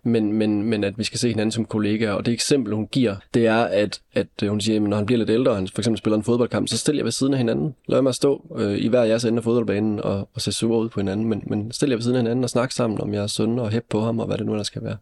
Men, 0.09 0.33
men, 0.33 0.63
men 0.63 0.85
at 0.85 0.99
vi 0.99 1.05
skal 1.05 1.19
se 1.19 1.29
hinanden 1.29 1.53
som 1.53 1.65
kollegaer. 1.65 2.13
Og 2.13 2.27
det 2.27 2.35
eksempel, 2.35 2.75
hun 2.75 2.87
giver, 2.87 3.17
det 3.35 3.47
er, 3.47 3.65
at, 3.65 4.01
at 4.15 4.27
øh, 4.43 4.49
hun 4.49 4.61
siger, 4.61 4.77
at 4.77 4.83
når 4.83 4.97
han 4.97 5.07
bliver 5.07 5.19
lidt 5.19 5.31
ældre, 5.31 5.53
og 5.53 5.57
han 5.57 5.69
for 5.69 5.81
eksempel 5.81 5.99
spiller 5.99 6.17
en 6.17 6.23
fodboldkamp, 6.23 6.69
så 6.69 6.79
stiller 6.79 6.99
jeg 6.99 7.05
ved 7.05 7.13
siden 7.13 7.33
af 7.33 7.39
hinanden. 7.39 7.75
Lad 7.89 8.03
mig 8.03 8.15
stå 8.15 8.57
øh, 8.59 8.79
i 8.79 8.89
hver 8.89 9.05
jeres 9.05 9.25
ende 9.25 9.37
af 9.37 9.45
fodboldbanen 9.45 10.01
og, 10.01 10.29
og 10.35 10.41
se 10.41 10.53
sure 10.53 10.81
ud 10.81 10.89
på 10.89 11.01
hinanden. 11.01 11.27
Men, 11.27 11.43
men 11.47 11.73
stiller 11.73 11.93
jeg 11.93 11.99
ved 11.99 12.03
siden 12.03 12.17
af 12.17 12.23
hinanden 12.23 12.45
og 12.45 12.51
snakke 12.51 12.75
sammen 12.75 13.01
om 13.01 13.15
jeres 13.15 13.33
søn 13.33 13.59
og 13.59 13.71
hæppe 13.71 13.89
på 13.91 14.01
ham, 14.01 14.19
og 14.19 14.27
hvad 14.27 14.39
det 14.39 14.47
nu 14.47 14.55
der 14.55 14.63
skal 14.63 14.85
være. 14.85 14.97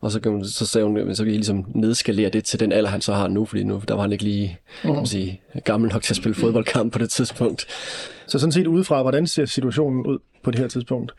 Og 0.00 0.10
så, 0.10 0.20
kan 0.20 0.32
hun, 0.32 0.44
så 0.44 0.66
sagde 0.66 0.86
hun, 0.86 1.14
så 1.14 1.24
kan 1.24 1.32
I 1.32 1.36
ligesom 1.36 1.64
nedskalere 1.74 2.30
det 2.30 2.44
til 2.44 2.60
den 2.60 2.72
alder, 2.72 2.90
han 2.90 3.00
så 3.00 3.12
har 3.12 3.28
nu, 3.28 3.44
fordi 3.44 3.64
nu 3.64 3.82
der 3.88 3.94
var 3.94 4.02
han 4.02 4.12
ikke 4.12 4.24
lige 4.24 4.58
mm. 4.84 4.88
kan 4.88 4.96
man 4.96 5.06
sige, 5.06 5.40
gammel 5.64 5.92
nok 5.92 6.02
til 6.02 6.12
at 6.12 6.16
spille 6.16 6.34
fodboldkamp 6.34 6.92
på 6.92 6.98
det 6.98 7.10
tidspunkt. 7.10 7.66
Så 8.26 8.38
sådan 8.38 8.52
set 8.52 8.66
udefra, 8.66 9.02
hvordan 9.02 9.26
ser 9.26 9.44
situationen 9.44 10.06
ud 10.06 10.18
på 10.42 10.50
det 10.50 10.60
her 10.60 10.68
tidspunkt? 10.68 11.12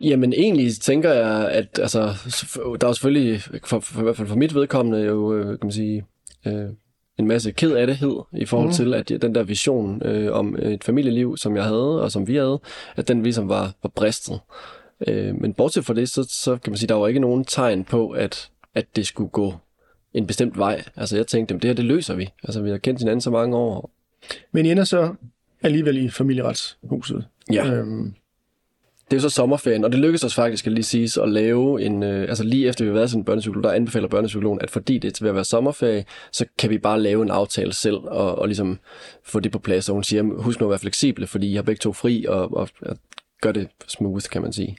Jamen 0.00 0.32
egentlig 0.32 0.74
tænker 0.80 1.12
jeg, 1.12 1.50
at 1.50 1.78
altså, 1.78 2.00
der 2.80 2.88
er 2.88 2.92
selvfølgelig, 2.92 3.42
for, 3.64 3.80
for, 3.80 4.00
i 4.00 4.02
hvert 4.02 4.16
fald 4.16 4.28
for 4.28 4.36
mit 4.36 4.54
vedkommende, 4.54 4.98
jo, 4.98 5.34
øh, 5.34 5.46
kan 5.46 5.58
man 5.62 5.72
sige, 5.72 6.04
øh, 6.46 6.68
en 7.18 7.26
masse 7.26 7.50
ked 7.52 7.72
af 7.72 7.86
det 7.86 7.98
i 8.32 8.44
forhold 8.44 8.68
mm. 8.68 8.74
til, 8.74 8.94
at 8.94 9.08
den 9.08 9.34
der 9.34 9.42
vision 9.42 10.02
øh, 10.06 10.32
om 10.32 10.56
et 10.62 10.84
familieliv, 10.84 11.36
som 11.36 11.56
jeg 11.56 11.64
havde, 11.64 12.02
og 12.02 12.12
som 12.12 12.28
vi 12.28 12.36
havde, 12.36 12.60
at 12.96 13.08
den 13.08 13.22
ligesom 13.22 13.48
var, 13.48 13.72
var 13.82 13.90
bristet. 13.94 14.40
Øh, 15.06 15.40
men 15.40 15.54
bortset 15.54 15.84
fra 15.84 15.94
det, 15.94 16.08
så, 16.08 16.26
så 16.30 16.56
kan 16.56 16.70
man 16.70 16.78
sige, 16.78 16.88
der 16.88 16.94
var 16.94 17.08
ikke 17.08 17.20
nogen 17.20 17.44
tegn 17.44 17.84
på, 17.84 18.10
at, 18.10 18.50
at 18.74 18.86
det 18.96 19.06
skulle 19.06 19.30
gå 19.30 19.54
en 20.14 20.26
bestemt 20.26 20.58
vej. 20.58 20.82
Altså 20.96 21.16
jeg 21.16 21.26
tænkte, 21.26 21.54
det 21.54 21.64
her 21.64 21.74
det 21.74 21.84
løser 21.84 22.14
vi. 22.14 22.28
Altså 22.42 22.62
vi 22.62 22.70
har 22.70 22.78
kendt 22.78 23.00
hinanden 23.00 23.20
så 23.20 23.30
mange 23.30 23.56
år. 23.56 23.90
Men 24.52 24.66
I 24.66 24.70
ender 24.70 24.84
så 24.84 25.14
alligevel 25.62 25.96
i 25.96 26.10
familieretshuset. 26.10 27.26
Ja. 27.52 27.72
Øhm. 27.72 28.14
Det 29.10 29.12
er 29.12 29.16
jo 29.16 29.28
så 29.28 29.34
sommerferien, 29.34 29.84
og 29.84 29.92
det 29.92 30.00
lykkedes 30.00 30.24
os 30.24 30.34
faktisk, 30.34 30.60
skal 30.60 30.72
lige 30.72 30.84
sige, 30.84 31.22
at 31.22 31.28
lave 31.28 31.82
en, 31.82 32.02
øh, 32.02 32.28
altså 32.28 32.44
lige 32.44 32.68
efter 32.68 32.84
vi 32.84 32.88
har 32.88 32.94
været 32.94 33.10
sådan 33.10 33.20
en 33.20 33.24
børnepsykolog, 33.24 33.62
der 33.62 33.72
anbefaler 33.72 34.08
børnepsykologen, 34.08 34.60
at 34.60 34.70
fordi 34.70 34.98
det 34.98 35.08
er 35.08 35.12
til 35.12 35.26
at 35.26 35.34
være 35.34 35.44
sommerferie, 35.44 36.04
så 36.32 36.44
kan 36.58 36.70
vi 36.70 36.78
bare 36.78 37.00
lave 37.00 37.22
en 37.22 37.30
aftale 37.30 37.72
selv, 37.72 37.96
og, 37.96 38.38
og 38.38 38.46
ligesom 38.46 38.78
få 39.24 39.40
det 39.40 39.52
på 39.52 39.58
plads, 39.58 39.88
og 39.88 39.94
hun 39.94 40.04
siger, 40.04 40.22
husk 40.42 40.60
nu 40.60 40.66
at 40.66 40.70
være 40.70 40.78
fleksible, 40.78 41.26
fordi 41.26 41.50
I 41.50 41.54
har 41.54 41.62
begge 41.62 41.78
to 41.78 41.92
fri, 41.92 42.24
og, 42.28 42.56
og, 42.56 42.68
og 42.82 42.96
gør 43.42 43.52
det 43.52 43.68
smooth, 43.88 44.28
kan 44.32 44.42
man 44.42 44.52
sige. 44.52 44.76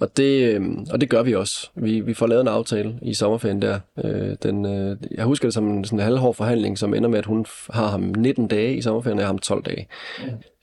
Og 0.00 0.16
det, 0.16 0.54
øh, 0.54 0.62
og 0.90 1.00
det 1.00 1.10
gør 1.10 1.22
vi 1.22 1.34
også. 1.34 1.70
Vi, 1.74 2.00
vi 2.00 2.14
får 2.14 2.26
lavet 2.26 2.40
en 2.40 2.48
aftale 2.48 2.98
i 3.02 3.14
sommerferien 3.14 3.62
der. 3.62 3.80
Øh, 4.04 4.36
den, 4.42 4.66
øh, 4.66 4.96
jeg 5.10 5.24
husker 5.24 5.48
det 5.48 5.54
som 5.54 5.68
en, 5.68 5.84
sådan 5.84 5.98
en 5.98 6.04
halvhård 6.04 6.34
forhandling, 6.34 6.78
som 6.78 6.94
ender 6.94 7.08
med, 7.08 7.18
at 7.18 7.26
hun 7.26 7.46
har 7.70 7.86
ham 7.86 8.00
19 8.00 8.48
dage 8.48 8.76
i 8.76 8.82
sommerferien, 8.82 9.18
og 9.18 9.20
jeg 9.20 9.26
har 9.26 9.32
ham 9.32 9.38
12 9.38 9.62
dage. 9.62 9.88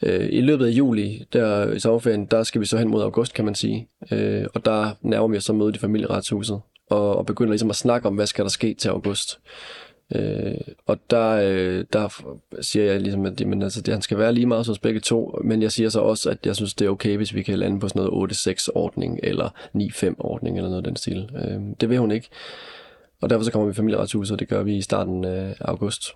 Ja. 0.03 0.17
I 0.17 0.41
løbet 0.41 0.65
af 0.65 0.69
juli, 0.69 1.25
der 1.33 1.71
i 1.71 1.79
sommerferien, 1.79 2.25
der 2.25 2.43
skal 2.43 2.61
vi 2.61 2.65
så 2.65 2.77
hen 2.77 2.87
mod 2.87 3.01
august, 3.01 3.33
kan 3.33 3.45
man 3.45 3.55
sige. 3.55 3.87
Og 4.53 4.65
der 4.65 4.97
nærmer 5.01 5.27
vi 5.27 5.37
os 5.37 5.43
så 5.43 5.53
mødet 5.53 5.75
i 5.75 5.79
familieretshuset, 5.79 6.59
og, 6.89 7.17
og 7.17 7.25
begynder 7.25 7.51
ligesom 7.51 7.69
at 7.69 7.75
snakke 7.75 8.07
om, 8.07 8.15
hvad 8.15 8.27
skal 8.27 8.45
der 8.45 8.49
ske 8.49 8.73
til 8.73 8.89
august. 8.89 9.39
Øh, 10.15 10.55
og 10.85 10.97
der, 11.09 11.29
øh, 11.29 11.85
der 11.93 12.23
siger 12.61 12.85
jeg 12.85 13.01
ligesom, 13.01 13.25
at 13.25 13.41
jamen, 13.41 13.61
altså, 13.61 13.81
det, 13.81 13.93
han 13.93 14.01
skal 14.01 14.17
være 14.17 14.33
lige 14.33 14.45
meget 14.45 14.67
hos 14.67 14.79
begge 14.79 14.99
to, 14.99 15.39
men 15.43 15.61
jeg 15.61 15.71
siger 15.71 15.89
så 15.89 15.99
også, 15.99 16.29
at 16.29 16.37
jeg 16.45 16.55
synes, 16.55 16.73
det 16.73 16.85
er 16.85 16.89
okay, 16.89 17.17
hvis 17.17 17.35
vi 17.35 17.43
kan 17.43 17.59
lande 17.59 17.79
på 17.79 17.87
sådan 17.87 18.03
noget 18.03 18.31
8-6-ordning, 18.31 19.19
eller 19.23 19.49
9-5-ordning, 19.77 20.57
eller 20.57 20.69
noget 20.69 20.83
af 20.83 20.87
den 20.87 20.95
stil. 20.95 21.29
Øh, 21.35 21.61
det 21.81 21.89
vil 21.89 21.97
hun 21.97 22.11
ikke. 22.11 22.29
Og 23.21 23.29
derfor 23.29 23.43
så 23.43 23.51
kommer 23.51 23.65
vi 23.65 23.71
i 23.71 23.73
familieretshuset, 23.73 24.33
og 24.33 24.39
det 24.39 24.47
gør 24.47 24.63
vi 24.63 24.77
i 24.77 24.81
starten 24.81 25.25
af 25.25 25.55
august. 25.61 26.15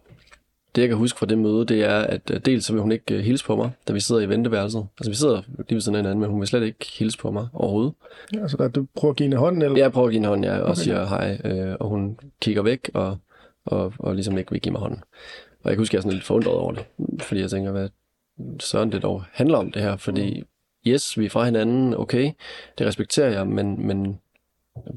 Det 0.76 0.82
jeg 0.82 0.90
kan 0.90 0.98
huske 0.98 1.20
fra 1.20 1.26
det 1.26 1.38
møde, 1.38 1.66
det 1.66 1.84
er, 1.84 1.98
at 1.98 2.22
øh, 2.32 2.40
dels 2.46 2.66
så 2.66 2.74
vil 2.74 2.82
hun 2.82 2.92
ikke 2.92 3.16
øh, 3.16 3.20
hilse 3.20 3.46
på 3.46 3.56
mig, 3.56 3.72
da 3.88 3.94
vi 3.94 4.00
sidder 4.00 4.22
i 4.22 4.30
venteværelset. 4.30 4.88
Altså 5.00 5.12
vi 5.12 5.16
sidder 5.16 5.42
lige 5.58 5.76
ved 5.76 5.82
siden 5.82 5.96
af 5.96 6.00
hinanden, 6.00 6.20
men 6.20 6.30
hun 6.30 6.40
vil 6.40 6.48
slet 6.48 6.64
ikke 6.64 6.86
hilse 7.00 7.18
på 7.18 7.32
mig 7.32 7.48
overhovedet. 7.54 7.94
Ja, 8.34 8.48
så 8.48 8.58
der, 8.58 8.68
du 8.68 8.86
prøver 8.96 9.12
at 9.12 9.18
give 9.18 9.26
hende 9.26 9.38
hånden? 9.38 9.62
Eller? 9.62 9.78
Ja, 9.78 9.84
jeg 9.84 9.92
prøver 9.92 10.08
at 10.08 10.12
give 10.12 10.18
hende 10.18 10.30
hånden, 10.30 10.44
ja, 10.44 10.58
og 10.58 10.64
okay. 10.64 10.82
siger 10.82 11.06
hej. 11.06 11.42
Øh, 11.46 11.76
og 11.80 11.90
hun 11.90 12.20
kigger 12.42 12.62
væk, 12.62 12.90
og 12.94 13.18
og, 13.70 13.94
og 14.00 14.16
ligesom 14.16 14.38
ikke 14.38 14.52
vil 14.52 14.62
give 14.62 14.72
mig 14.72 14.82
hånden. 14.82 15.04
Og 15.64 15.70
jeg 15.70 15.72
kan 15.72 15.82
huske, 15.82 15.92
at 15.92 15.94
jeg 15.94 15.98
er 15.98 16.02
sådan 16.02 16.14
lidt 16.14 16.26
forundret 16.26 16.54
over 16.54 16.72
det, 16.72 16.86
fordi 17.22 17.42
jeg 17.42 17.50
tænker, 17.50 17.72
hvad 17.72 17.90
søren 18.60 18.92
det 18.92 19.02
dog 19.02 19.24
handler 19.32 19.58
om 19.58 19.72
det 19.72 19.82
her, 19.82 19.98
fordi 19.98 20.44
yes, 20.88 21.18
vi 21.18 21.26
er 21.26 21.30
fra 21.30 21.46
hinanden, 21.46 21.94
okay, 21.94 22.32
det 22.78 22.88
respekterer 22.88 23.30
jeg, 23.30 23.48
men, 23.48 23.88
men 23.88 24.20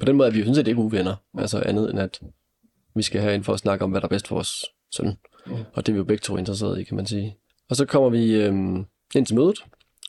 på 0.01 0.05
den 0.07 0.17
måde 0.17 0.29
er 0.29 0.33
vi 0.33 0.39
jo 0.39 0.45
sådan 0.45 0.55
set 0.55 0.69
ikke 0.69 0.81
uvenner, 0.81 1.15
altså 1.39 1.63
andet 1.67 1.91
end 1.91 2.01
at 2.01 2.21
vi 2.95 3.03
skal 3.03 3.21
have 3.21 3.35
ind 3.35 3.45
for 3.45 3.53
at 3.53 3.59
snakke 3.59 3.85
om, 3.85 3.91
hvad 3.91 4.01
der 4.01 4.07
er 4.07 4.09
bedst 4.09 4.29
for 4.29 4.35
vores 4.35 4.65
søn. 4.91 5.19
Mm. 5.47 5.53
Og 5.73 5.87
det 5.87 5.89
er 5.89 5.93
vi 5.93 5.99
jo 5.99 6.05
begge 6.05 6.23
to 6.23 6.37
interesseret 6.37 6.81
i, 6.81 6.85
kan 6.85 6.97
man 6.97 7.07
sige. 7.07 7.37
Og 7.71 7.77
så 7.77 7.87
kommer 7.87 8.09
vi 8.09 8.35
øhm, 8.35 8.87
ind 9.15 9.27
til 9.27 9.37
mødet, 9.37 9.59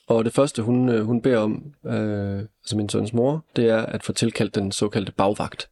og 0.07 0.25
det 0.25 0.33
første, 0.33 0.61
hun, 0.61 0.89
øh, 0.89 1.05
hun 1.05 1.21
beder 1.21 1.37
om, 1.37 1.73
øh, 1.85 2.39
altså 2.39 2.77
min 2.77 2.89
søns 2.89 3.13
mor, 3.13 3.45
det 3.55 3.69
er 3.69 3.77
at 3.77 4.03
få 4.03 4.13
tilkaldt 4.13 4.55
den 4.55 4.71
såkaldte 4.71 5.11
bagvagt. 5.11 5.69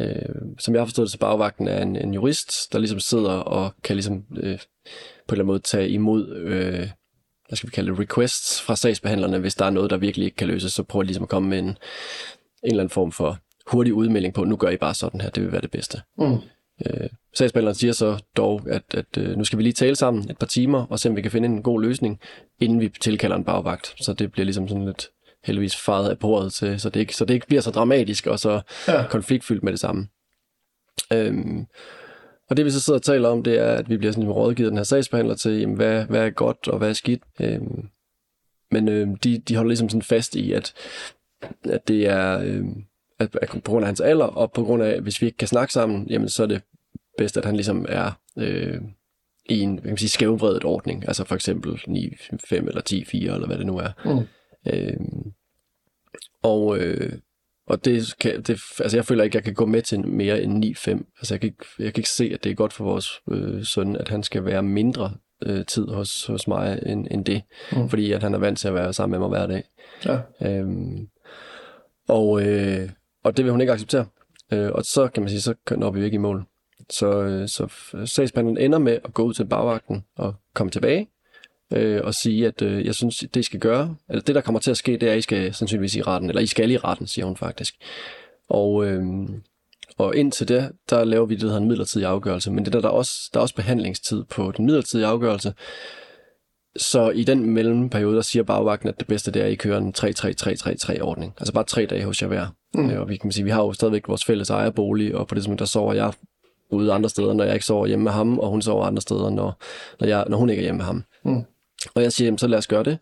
Øh, 0.00 0.34
som 0.58 0.74
jeg 0.74 0.80
har 0.80 0.86
forstået 0.86 1.06
det, 1.06 1.12
så 1.12 1.18
bagvagten 1.18 1.68
er 1.68 1.82
en, 1.82 1.96
en 1.96 2.14
jurist, 2.14 2.72
der 2.72 2.78
ligesom 2.78 3.00
sidder 3.00 3.32
og 3.32 3.74
kan 3.84 3.96
ligesom 3.96 4.24
øh, 4.36 4.42
på 4.42 4.42
en 4.42 4.48
eller 4.48 4.58
anden 5.32 5.46
måde 5.46 5.58
tage 5.58 5.88
imod, 5.88 6.36
øh, 6.36 6.88
hvad 7.48 7.56
skal 7.56 7.68
vi 7.68 7.74
kalde 7.74 7.90
det, 7.90 8.00
requests 8.00 8.62
fra 8.62 8.76
sagsbehandlerne, 8.76 9.38
hvis 9.38 9.54
der 9.54 9.64
er 9.64 9.70
noget, 9.70 9.90
der 9.90 9.96
virkelig 9.96 10.24
ikke 10.24 10.36
kan 10.36 10.48
løses, 10.48 10.72
så 10.72 10.82
prøver 10.82 11.02
ligesom 11.02 11.22
at 11.22 11.28
komme 11.28 11.48
med 11.48 11.58
en, 11.58 11.64
en 11.64 11.76
eller 12.62 12.82
anden 12.82 12.90
form 12.90 13.12
for 13.12 13.38
hurtig 13.66 13.94
udmelding 13.94 14.34
på, 14.34 14.44
nu 14.44 14.56
gør 14.56 14.68
I 14.68 14.76
bare 14.76 14.94
sådan 14.94 15.20
her, 15.20 15.30
det 15.30 15.42
vil 15.42 15.52
være 15.52 15.60
det 15.60 15.70
bedste. 15.70 16.00
Mm. 16.18 16.38
Øh, 16.86 17.08
sagsbehandleren 17.34 17.74
siger 17.74 17.92
så 17.92 18.24
dog, 18.36 18.62
at, 18.70 18.82
at 18.94 19.18
øh, 19.18 19.36
nu 19.36 19.44
skal 19.44 19.56
vi 19.58 19.62
lige 19.62 19.72
tale 19.72 19.96
sammen 19.96 20.30
et 20.30 20.38
par 20.38 20.46
timer, 20.46 20.86
og 20.86 20.98
se 20.98 21.08
om 21.08 21.16
vi 21.16 21.22
kan 21.22 21.30
finde 21.30 21.48
en 21.48 21.62
god 21.62 21.82
løsning, 21.82 22.20
inden 22.60 22.80
vi 22.80 22.88
tilkalder 22.88 23.36
en 23.36 23.44
bagvagt. 23.44 23.94
Så 24.00 24.12
det 24.12 24.32
bliver 24.32 24.44
ligesom 24.44 24.68
sådan 24.68 24.86
lidt 24.86 25.10
heldigvis 25.46 25.76
faret 25.76 26.10
af 26.10 26.18
bordet 26.18 26.52
til, 26.52 26.80
så 26.80 26.90
det 26.90 27.00
ikke, 27.00 27.16
så 27.16 27.24
det 27.24 27.34
ikke 27.34 27.46
bliver 27.46 27.62
så 27.62 27.70
dramatisk 27.70 28.26
og 28.26 28.38
så 28.38 28.60
ja. 28.88 29.06
konfliktfyldt 29.06 29.62
med 29.62 29.72
det 29.72 29.80
samme. 29.80 30.08
Øhm, 31.12 31.66
og 32.50 32.56
det 32.56 32.64
vi 32.64 32.70
så 32.70 32.80
sidder 32.80 32.98
og 32.98 33.02
taler 33.02 33.28
om, 33.28 33.42
det 33.42 33.58
er, 33.58 33.72
at 33.72 33.90
vi 33.90 33.96
bliver 33.96 34.12
sådan 34.12 34.30
rådgivet 34.30 34.70
den 34.70 34.76
her 34.76 34.84
sagsbehandler 34.84 35.34
til, 35.34 35.52
jamen, 35.52 35.76
hvad, 35.76 36.04
hvad 36.04 36.26
er 36.26 36.30
godt 36.30 36.68
og 36.68 36.78
hvad 36.78 36.88
er 36.88 36.92
skidt. 36.92 37.22
Øhm, 37.40 37.88
men 38.70 38.88
øhm, 38.88 39.16
de, 39.16 39.38
de 39.38 39.56
holder 39.56 39.68
ligesom 39.68 39.88
sådan 39.88 40.02
fast 40.02 40.34
i, 40.34 40.52
at, 40.52 40.74
at 41.64 41.88
det 41.88 42.06
er 42.06 42.40
øhm, 42.40 42.84
at, 43.18 43.38
at 43.42 43.48
på 43.48 43.70
grund 43.70 43.84
af 43.84 43.86
hans 43.86 44.00
alder, 44.00 44.24
og 44.24 44.52
på 44.52 44.64
grund 44.64 44.82
af, 44.82 45.00
hvis 45.00 45.20
vi 45.20 45.26
ikke 45.26 45.38
kan 45.38 45.48
snakke 45.48 45.72
sammen, 45.72 46.06
jamen 46.10 46.28
så 46.28 46.42
er 46.42 46.46
det 46.46 46.62
bedst, 47.18 47.36
at 47.36 47.44
han 47.44 47.56
ligesom 47.56 47.86
er 47.88 48.20
øh, 48.38 48.80
i 49.48 49.60
en 49.60 49.78
kan 49.78 49.86
man 49.86 49.96
sige, 49.96 50.08
skævvredet 50.08 50.64
ordning. 50.64 51.04
Altså 51.08 51.24
for 51.24 51.34
eksempel 51.34 51.72
9-5 51.72 52.54
eller 52.54 52.82
10-4, 52.90 53.34
eller 53.34 53.46
hvad 53.46 53.58
det 53.58 53.66
nu 53.66 53.78
er. 53.78 53.90
Mm. 54.04 54.26
Øh, 54.72 54.96
og, 56.42 56.78
øh, 56.78 57.12
og 57.66 57.84
det, 57.84 58.14
kan, 58.20 58.42
det, 58.42 58.60
altså 58.78 58.96
jeg 58.96 59.04
føler 59.04 59.24
ikke, 59.24 59.32
at 59.32 59.34
jeg 59.34 59.44
kan 59.44 59.54
gå 59.54 59.66
med 59.66 59.82
til 59.82 60.08
mere 60.08 60.42
end 60.42 60.64
9-5. 60.64 60.90
Altså 61.18 61.34
jeg 61.34 61.40
kan, 61.40 61.48
ikke, 61.48 61.64
jeg 61.78 61.94
kan 61.94 62.00
ikke 62.00 62.10
se, 62.10 62.30
at 62.34 62.44
det 62.44 62.50
er 62.50 62.54
godt 62.54 62.72
for 62.72 62.84
vores 62.84 63.10
øh, 63.30 63.64
søn, 63.64 63.96
at 63.96 64.08
han 64.08 64.22
skal 64.22 64.44
være 64.44 64.62
mindre 64.62 65.12
øh, 65.46 65.66
tid 65.66 65.88
hos, 65.88 66.26
hos 66.26 66.48
mig 66.48 66.82
end, 66.86 67.06
end 67.10 67.24
det. 67.24 67.42
Mm. 67.72 67.88
Fordi 67.88 68.12
at 68.12 68.22
han 68.22 68.34
er 68.34 68.38
vant 68.38 68.58
til 68.58 68.68
at 68.68 68.74
være 68.74 68.92
sammen 68.92 69.20
med 69.20 69.28
mig 69.28 69.38
hver 69.38 69.46
dag. 69.46 69.64
Ja. 70.04 70.48
Øhm, 70.48 71.08
og, 72.08 72.42
øh, 72.46 72.90
og 73.24 73.36
det 73.36 73.44
vil 73.44 73.52
hun 73.52 73.60
ikke 73.60 73.72
acceptere. 73.72 74.06
Øh, 74.52 74.70
og 74.72 74.84
så 74.84 75.08
kan 75.08 75.22
man 75.22 75.30
sige, 75.30 75.40
så 75.40 75.54
når 75.70 75.90
vi 75.90 76.04
ikke 76.04 76.14
i 76.14 76.18
mål. 76.18 76.44
så, 76.90 77.22
øh, 77.22 77.48
så 77.48 77.72
sagsbehandleren 78.04 78.64
ender 78.64 78.78
med 78.78 78.98
at 79.04 79.14
gå 79.14 79.22
ud 79.22 79.34
til 79.34 79.44
bagvagten 79.44 80.04
og 80.16 80.34
komme 80.54 80.70
tilbage 80.70 81.08
øh, 81.72 82.00
og 82.04 82.14
sige, 82.14 82.46
at 82.46 82.62
øh, 82.62 82.86
jeg 82.86 82.94
synes, 82.94 83.16
det 83.16 83.36
I 83.36 83.42
skal 83.42 83.60
gøre, 83.60 83.96
eller 84.08 84.22
det 84.22 84.34
der 84.34 84.40
kommer 84.40 84.60
til 84.60 84.70
at 84.70 84.76
ske, 84.76 84.92
det 84.92 85.02
er, 85.02 85.12
at 85.12 85.18
I 85.18 85.22
skal 85.22 85.54
sandsynligvis 85.54 85.96
i 85.96 86.02
retten, 86.02 86.30
eller 86.30 86.42
I 86.42 86.46
skal 86.46 86.70
i 86.70 86.76
retten, 86.76 87.06
siger 87.06 87.24
hun 87.24 87.36
faktisk. 87.36 87.74
Og, 88.48 88.86
øh, 88.86 89.04
og 89.98 90.16
indtil 90.16 90.48
det, 90.48 90.72
der 90.90 91.04
laver 91.04 91.26
vi 91.26 91.34
det, 91.34 91.40
der 91.40 91.46
hedder 91.46 91.60
en 91.60 91.68
midlertidig 91.68 92.06
afgørelse, 92.06 92.50
men 92.50 92.64
det 92.64 92.72
der, 92.72 92.80
der, 92.80 92.88
er 92.88 92.92
også, 92.92 93.30
der 93.34 93.40
er 93.40 93.42
også 93.42 93.54
behandlingstid 93.54 94.24
på 94.24 94.52
den 94.56 94.64
midlertidige 94.64 95.06
afgørelse, 95.06 95.52
så 96.76 97.10
i 97.10 97.24
den 97.24 97.50
mellemperiode, 97.50 98.16
der 98.16 98.22
siger 98.22 98.42
bagvagten, 98.42 98.88
at 98.88 98.98
det 98.98 99.06
bedste 99.06 99.30
det 99.30 99.42
er, 99.42 99.46
at 99.46 99.52
I 99.52 99.54
kører 99.54 99.78
en 99.78 99.94
3-3-3-3-3-ordning. 99.98 101.34
Altså 101.38 101.52
bare 101.52 101.64
tre 101.64 101.86
dage 101.86 102.04
hos 102.04 102.22
jer 102.22 102.28
hver. 102.28 102.46
Mm. 102.74 102.88
Og 102.88 103.08
vi 103.08 103.16
kan 103.16 103.32
sige, 103.32 103.44
vi 103.44 103.50
har 103.50 103.62
jo 103.62 103.72
stadigvæk 103.72 104.08
vores 104.08 104.24
fælles 104.24 104.50
ejerbolig, 104.50 105.14
og 105.14 105.28
på 105.28 105.34
det 105.34 105.44
som 105.44 105.56
der 105.56 105.64
sover 105.64 105.94
jeg 105.94 106.12
ude 106.70 106.92
andre 106.92 107.08
steder, 107.08 107.32
når 107.32 107.44
jeg 107.44 107.54
ikke 107.54 107.66
sover 107.66 107.86
hjemme 107.86 108.02
med 108.02 108.12
ham, 108.12 108.38
og 108.38 108.50
hun 108.50 108.62
sover 108.62 108.84
andre 108.84 109.02
steder, 109.02 109.30
når, 109.30 109.58
når, 110.00 110.06
jeg, 110.06 110.24
når 110.28 110.36
hun 110.36 110.50
ikke 110.50 110.60
er 110.60 110.64
hjemme 110.64 110.78
med 110.78 110.84
ham. 110.84 111.04
Mm. 111.24 111.44
Og 111.94 112.02
jeg 112.02 112.12
siger, 112.12 112.26
jamen, 112.26 112.38
så 112.38 112.46
lad 112.46 112.58
os 112.58 112.66
gøre 112.66 112.84
det. 112.84 112.98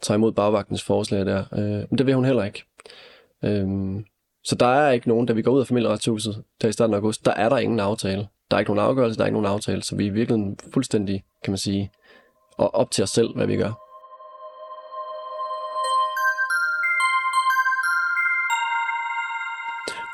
Tag 0.00 0.14
imod 0.14 0.32
bagvagtens 0.32 0.82
forslag 0.82 1.26
der. 1.26 1.44
Øh, 1.52 1.86
men 1.90 1.98
det 1.98 2.06
vil 2.06 2.14
hun 2.14 2.24
heller 2.24 2.44
ikke. 2.44 2.64
Øh, 3.44 3.66
så 4.44 4.54
der 4.54 4.66
er 4.66 4.90
ikke 4.90 5.08
nogen, 5.08 5.26
da 5.26 5.32
vi 5.32 5.42
går 5.42 5.52
ud 5.52 5.60
af 5.60 5.66
familieretshuset, 5.66 6.44
der 6.62 6.68
i 6.68 6.72
starten 6.72 6.94
af 6.94 6.98
august, 6.98 7.24
der 7.24 7.32
er 7.32 7.48
der 7.48 7.58
ingen 7.58 7.80
aftale. 7.80 8.28
Der 8.50 8.56
er 8.56 8.58
ikke 8.58 8.74
nogen 8.74 8.88
afgørelse, 8.88 9.18
der 9.18 9.24
er 9.24 9.26
ikke 9.26 9.40
nogen 9.40 9.54
aftale, 9.54 9.82
så 9.82 9.96
vi 9.96 10.06
er 10.06 10.12
virkelig 10.12 10.56
fuldstændig, 10.72 11.24
kan 11.44 11.50
man 11.50 11.58
sige, 11.58 11.90
og 12.58 12.74
op 12.74 12.90
til 12.90 13.04
os 13.04 13.10
selv, 13.10 13.34
hvad 13.34 13.46
vi 13.46 13.56
gør. 13.56 13.72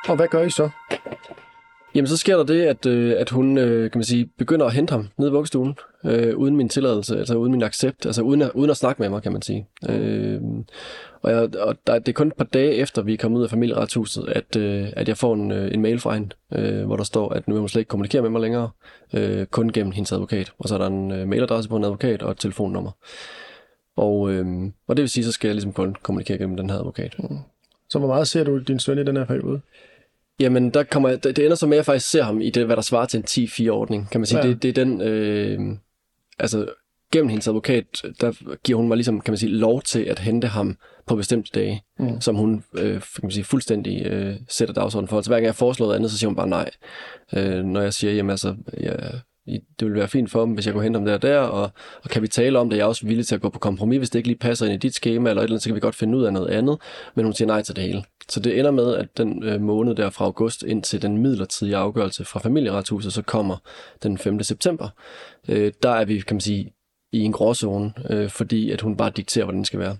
Og 0.08 0.16
hvad 0.16 0.28
gør 0.28 0.42
I 0.42 0.50
så? 0.50 0.70
Jamen, 1.94 2.08
så 2.08 2.16
sker 2.16 2.36
der 2.36 2.44
det, 2.44 2.62
at, 2.62 2.86
øh, 2.86 3.14
at 3.18 3.30
hun 3.30 3.58
øh, 3.58 3.90
kan 3.90 3.98
man 3.98 4.04
sige, 4.04 4.30
begynder 4.38 4.66
at 4.66 4.72
hente 4.72 4.90
ham 4.90 5.08
ned 5.18 5.28
i 5.28 5.32
vuggestuen, 5.32 5.74
øh, 6.04 6.36
uden 6.36 6.56
min 6.56 6.68
tilladelse, 6.68 7.18
altså 7.18 7.34
uden 7.34 7.52
min 7.52 7.62
accept, 7.62 8.06
altså 8.06 8.22
uden 8.22 8.42
at, 8.42 8.50
uden 8.54 8.70
at 8.70 8.76
snakke 8.76 9.02
med 9.02 9.08
mig, 9.08 9.22
kan 9.22 9.32
man 9.32 9.42
sige. 9.42 9.66
Øh, 9.88 10.40
og 11.22 11.30
jeg, 11.30 11.56
og 11.56 11.76
der, 11.86 11.98
det 11.98 12.08
er 12.08 12.12
kun 12.12 12.26
et 12.26 12.34
par 12.34 12.44
dage 12.44 12.74
efter, 12.74 13.02
vi 13.02 13.12
er 13.12 13.16
kommet 13.16 13.38
ud 13.38 13.44
af 13.44 13.50
familieretshuset, 13.50 14.28
at, 14.28 14.56
øh, 14.56 14.88
at 14.96 15.08
jeg 15.08 15.16
får 15.16 15.34
en, 15.34 15.50
øh, 15.50 15.74
en 15.74 15.82
mail 15.82 15.98
fra 15.98 16.14
hende, 16.14 16.30
øh, 16.54 16.84
hvor 16.86 16.96
der 16.96 17.04
står, 17.04 17.28
at 17.28 17.48
nu 17.48 17.54
vil 17.54 17.60
hun 17.60 17.68
slet 17.68 17.80
ikke 17.80 17.88
kommunikere 17.88 18.22
med 18.22 18.30
mig 18.30 18.40
længere, 18.40 18.70
øh, 19.14 19.46
kun 19.46 19.72
gennem 19.72 19.92
hendes 19.92 20.12
advokat. 20.12 20.52
Og 20.58 20.68
så 20.68 20.74
er 20.74 20.78
der 20.78 20.86
en 20.86 21.12
øh, 21.12 21.28
mailadresse 21.28 21.70
på 21.70 21.76
en 21.76 21.84
advokat 21.84 22.22
og 22.22 22.30
et 22.30 22.38
telefonnummer. 22.38 22.90
Og, 23.96 24.30
øh, 24.32 24.46
og 24.88 24.96
det 24.96 25.02
vil 25.02 25.10
sige, 25.10 25.24
så 25.24 25.32
skal 25.32 25.48
jeg 25.48 25.54
ligesom 25.54 25.72
kun 25.72 25.96
kommunikere 26.02 26.38
gennem 26.38 26.56
den 26.56 26.70
her 26.70 26.78
advokat. 26.78 27.14
Mm. 27.18 27.38
Så 27.88 27.98
hvor 27.98 28.08
meget 28.08 28.28
ser 28.28 28.44
du 28.44 28.58
din 28.58 28.78
søn 28.78 28.98
i 28.98 29.04
den 29.04 29.16
her 29.16 29.24
periode? 29.24 29.60
Jamen, 30.40 30.70
der 30.70 30.82
kommer, 30.82 31.08
det, 31.08 31.36
det 31.36 31.44
ender 31.44 31.56
så 31.56 31.66
med, 31.66 31.76
at 31.76 31.76
jeg 31.76 31.84
faktisk 31.84 32.10
ser 32.10 32.22
ham 32.22 32.40
i 32.40 32.50
det, 32.50 32.66
hvad 32.66 32.76
der 32.76 32.82
svarer 32.82 33.06
til 33.06 33.18
en 33.18 33.24
10-4-ordning, 33.48 34.10
kan 34.10 34.20
man 34.20 34.26
sige. 34.26 34.38
Ja. 34.38 34.48
Det, 34.48 34.62
det 34.62 34.68
er 34.68 34.84
den, 34.84 35.00
øh, 35.00 35.60
altså 36.38 36.68
gennem 37.12 37.28
hendes 37.28 37.48
advokat, 37.48 37.84
der 38.20 38.56
giver 38.64 38.76
hun 38.76 38.88
mig 38.88 38.96
ligesom, 38.96 39.20
kan 39.20 39.32
man 39.32 39.38
sige, 39.38 39.52
lov 39.52 39.82
til 39.82 40.00
at 40.00 40.18
hente 40.18 40.48
ham 40.48 40.76
på 41.06 41.16
bestemte 41.16 41.50
dage, 41.54 41.82
mm. 41.98 42.20
som 42.20 42.36
hun 42.36 42.64
øh, 42.74 42.92
kan 42.92 43.20
man 43.22 43.30
sige, 43.30 43.44
fuldstændig 43.44 44.06
øh, 44.06 44.36
sætter 44.48 44.74
dagsordenen 44.74 45.08
for. 45.08 45.20
Så 45.20 45.30
hver 45.30 45.36
gang 45.36 45.46
jeg 45.46 45.54
foreslår 45.54 45.94
andet, 45.94 46.10
så 46.10 46.18
siger 46.18 46.28
hun 46.28 46.36
bare 46.36 46.48
nej. 46.48 46.70
Øh, 47.32 47.64
når 47.64 47.80
jeg 47.80 47.94
siger, 47.94 48.12
jamen 48.12 48.30
altså, 48.30 48.56
ja, 48.80 48.92
det 49.46 49.62
ville 49.80 49.98
være 49.98 50.08
fint 50.08 50.30
for 50.30 50.40
dem, 50.40 50.54
hvis 50.54 50.66
jeg 50.66 50.74
kunne 50.74 50.82
hente 50.82 50.98
dem 50.98 51.06
der 51.06 51.14
og 51.14 51.22
der, 51.22 51.38
og, 51.38 51.70
og 52.02 52.10
kan 52.10 52.22
vi 52.22 52.28
tale 52.28 52.58
om 52.58 52.70
det, 52.70 52.76
jeg 52.76 52.82
er 52.82 52.88
også 52.88 53.06
villig 53.06 53.26
til 53.26 53.34
at 53.34 53.40
gå 53.40 53.48
på 53.48 53.58
kompromis, 53.58 53.98
hvis 53.98 54.10
det 54.10 54.18
ikke 54.18 54.28
lige 54.28 54.38
passer 54.38 54.66
ind 54.66 54.74
i 54.74 54.76
dit 54.76 54.94
schema 54.94 55.30
eller 55.30 55.42
et 55.42 55.44
eller 55.44 55.54
andet, 55.54 55.62
så 55.62 55.68
kan 55.68 55.74
vi 55.74 55.80
godt 55.80 55.94
finde 55.94 56.18
ud 56.18 56.24
af 56.24 56.32
noget 56.32 56.48
andet, 56.48 56.78
men 57.14 57.24
hun 57.24 57.34
siger 57.34 57.46
nej 57.46 57.62
til 57.62 57.76
det 57.76 57.84
hele. 57.84 58.04
Så 58.28 58.40
det 58.40 58.58
ender 58.58 58.70
med, 58.70 58.94
at 58.94 59.16
den 59.16 59.42
øh, 59.44 59.60
måned 59.60 59.94
der 59.94 60.10
fra 60.10 60.24
august 60.24 60.62
ind 60.62 60.82
til 60.82 61.02
den 61.02 61.18
midlertidige 61.18 61.76
afgørelse 61.76 62.24
fra 62.24 62.40
familieretshuset, 62.40 63.12
så 63.12 63.22
kommer 63.22 63.56
den 64.02 64.18
5. 64.18 64.42
september. 64.42 64.88
Øh, 65.48 65.72
der 65.82 65.90
er 65.90 66.04
vi, 66.04 66.20
kan 66.20 66.34
man 66.34 66.40
sige, 66.40 66.72
i 67.12 67.20
en 67.20 67.32
gråzone, 67.32 67.92
øh, 68.10 68.30
fordi 68.30 68.70
at 68.70 68.80
hun 68.80 68.96
bare 68.96 69.10
dikterer, 69.10 69.44
hvordan 69.44 69.60
det 69.60 69.66
skal 69.66 69.80
være. 69.80 69.96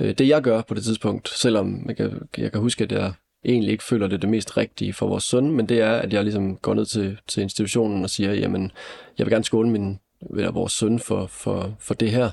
Øh, 0.00 0.14
det 0.14 0.28
jeg 0.28 0.42
gør 0.42 0.62
på 0.62 0.74
det 0.74 0.84
tidspunkt, 0.84 1.28
selvom 1.28 1.84
jeg 1.88 1.96
kan, 1.96 2.28
jeg 2.38 2.52
kan 2.52 2.60
huske, 2.60 2.84
at 2.84 2.92
jeg 2.92 3.12
egentlig 3.44 3.72
ikke 3.72 3.84
føler 3.84 4.06
det 4.06 4.22
det 4.22 4.30
mest 4.30 4.56
rigtige 4.56 4.92
for 4.92 5.06
vores 5.06 5.24
søn, 5.24 5.50
men 5.50 5.68
det 5.68 5.80
er, 5.80 5.92
at 5.92 6.12
jeg 6.12 6.22
ligesom 6.24 6.56
går 6.56 6.74
ned 6.74 6.86
til, 6.86 7.18
til 7.26 7.42
institutionen 7.42 8.04
og 8.04 8.10
siger, 8.10 8.32
jamen, 8.32 8.72
jeg 9.18 9.26
vil 9.26 9.32
gerne 9.32 9.44
skåne 9.44 9.70
min, 9.70 9.98
eller 10.36 10.52
vores 10.52 10.72
søn 10.72 10.98
for, 10.98 11.26
for, 11.26 11.76
for 11.80 11.94
det 11.94 12.10
her. 12.10 12.30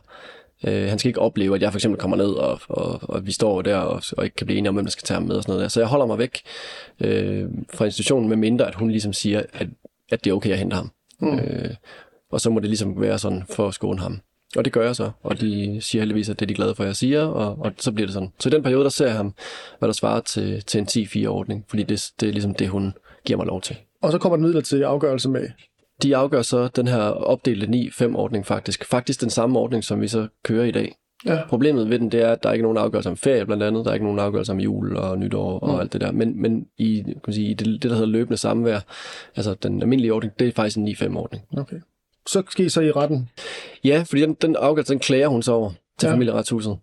Øh, 0.68 0.89
han 0.89 1.00
skal 1.00 1.10
ikke 1.10 1.22
opleve, 1.22 1.56
at 1.56 1.62
jeg 1.62 1.72
for 1.72 1.78
eksempel 1.78 2.02
kommer 2.02 2.18
ned, 2.18 2.30
og, 2.30 2.60
og, 2.68 3.00
og 3.10 3.26
vi 3.26 3.32
står 3.32 3.62
der 3.62 3.78
og, 3.78 4.02
og 4.18 4.24
ikke 4.24 4.36
kan 4.36 4.48
blive 4.48 4.58
enige 4.58 4.70
om, 4.70 4.76
hvem 4.76 4.86
der 4.86 4.91
skal 4.91 5.04
tage 5.04 5.15
ham 5.15 5.24
med 5.24 5.36
og 5.36 5.44
sådan 5.44 5.52
noget 5.52 5.62
der. 5.63 5.68
Så 5.68 5.80
jeg 5.80 5.88
holder 5.88 6.06
mig 6.06 6.18
væk 6.18 6.41
øh, 7.00 7.50
fra 7.74 7.86
institutionen, 7.86 8.30
med 8.30 8.38
mindre 8.38 8.68
at 8.68 8.76
hun 8.76 8.91
ligesom 8.91 9.13
siger, 9.13 9.41
at, 9.54 9.68
at 10.12 10.24
det 10.24 10.30
er 10.30 10.36
okay 10.36 10.52
at 10.52 10.58
hente 10.58 10.76
ham. 10.76 10.91
Mm. 11.20 11.39
Øh, 11.39 11.76
og 12.32 12.41
så 12.41 12.50
må 12.50 12.60
det 12.60 12.70
ligesom 12.70 13.02
være 13.02 13.20
sådan 13.20 13.44
for 13.50 13.68
at 13.68 13.74
skåne 13.74 14.00
ham. 14.00 14.20
Og 14.56 14.65
det 14.65 14.74
gør 14.74 14.86
jeg 14.86 14.96
så, 14.96 15.12
og 15.24 15.41
de 15.41 15.78
siger 15.82 16.02
heldigvis, 16.02 16.30
at 16.30 16.39
det 16.39 16.46
er 16.46 16.48
de 16.48 16.54
glade 16.54 16.76
for, 16.76 16.84
at 16.84 16.88
jeg 16.88 16.96
siger, 16.96 17.26
og, 17.26 17.60
og 17.60 17.72
så 17.78 17.91
bliver 17.91 18.08
det 18.08 18.13
sådan. 18.13 18.32
Så 18.39 18.50
i 18.50 18.52
den 18.52 18.63
periode, 18.63 18.84
der 18.84 18.89
ser 18.89 19.06
jeg 19.06 19.15
ham, 19.15 19.34
hvad 19.80 19.88
der 19.88 19.94
svarer 19.94 20.20
til, 20.20 20.63
til 20.63 20.80
en 20.80 20.88
10-4-ordning, 20.89 21.65
fordi 21.68 21.84
det, 21.84 22.12
det 22.20 22.30
er 22.30 22.34
ligesom 22.34 22.54
det, 22.54 22.70
hun 22.70 22.94
giver 23.26 23.38
mig 23.38 23.48
lov 23.48 23.62
til. 23.62 23.76
Og 24.02 24.12
så 24.12 24.18
kommer 24.18 24.36
den 24.36 24.46
midler 24.46 24.62
til 24.62 24.84
afgørelse 24.84 25.30
med? 25.30 25.50
De 26.04 26.15
afgør 26.15 26.41
så 26.41 26.68
den 26.68 26.88
her 26.88 27.02
opdelte 27.02 27.68
9-5-ordning 27.68 28.46
faktisk. 28.46 28.86
Faktisk 28.86 29.22
den 29.22 29.30
samme 29.30 29.60
ordning, 29.60 29.84
som 29.84 30.02
vi 30.02 30.08
så 30.08 30.28
kører 30.44 30.65
i 30.65 30.72
dag. 30.72 30.96
Ja. 31.26 31.39
Problemet 31.50 31.89
ved 31.89 32.00
den, 32.00 32.12
det 32.12 32.22
er, 32.22 32.32
at 32.32 32.44
der 32.44 32.50
er 32.50 32.54
ikke 32.54 32.63
nogen 32.63 32.78
afgørelse 32.78 33.10
om 33.10 33.18
ferie 33.18 33.46
blandt 33.46 33.63
andet. 33.63 33.86
Der 33.86 33.91
er 33.91 33.96
ikke 33.96 34.06
nogen 34.06 34.20
afgørelse 34.20 34.52
om 34.52 34.60
jul 34.60 34.98
og 34.98 35.18
nytår 35.18 35.60
og 35.60 35.74
mm. 35.74 35.80
alt 35.80 35.94
det 35.94 36.02
der. 36.02 36.12
Men, 36.12 36.41
men 36.41 36.68
i, 36.78 37.04
kan 37.06 37.22
man 37.28 37.34
sige, 37.34 37.48
i 37.48 37.54
det, 37.54 37.65
det, 37.65 37.82
der 37.82 37.94
hedder 37.94 38.10
løbende 38.10 38.38
samvær, 38.38 38.80
altså 39.36 39.54
den 39.54 39.82
almindelige 39.82 40.13
ordning, 40.13 40.34
det 40.39 40.48
er 40.48 40.52
faktisk 40.52 40.78
en 40.78 40.88
9-5-ordning. 40.88 41.44
Okay 41.58 41.78
så 42.27 42.43
skal 42.49 42.65
I 42.65 42.69
så 42.69 42.81
i 42.81 42.91
retten? 42.91 43.29
Ja, 43.83 44.03
fordi 44.09 44.21
den, 44.21 44.33
den 44.33 44.55
afgørelse, 44.55 44.93
den 44.93 44.99
klager 44.99 45.27
hun 45.27 45.43
så 45.43 45.51
over 45.51 45.71
til 45.99 46.07
ja. 46.07 46.13
familieretshuset. 46.13 46.77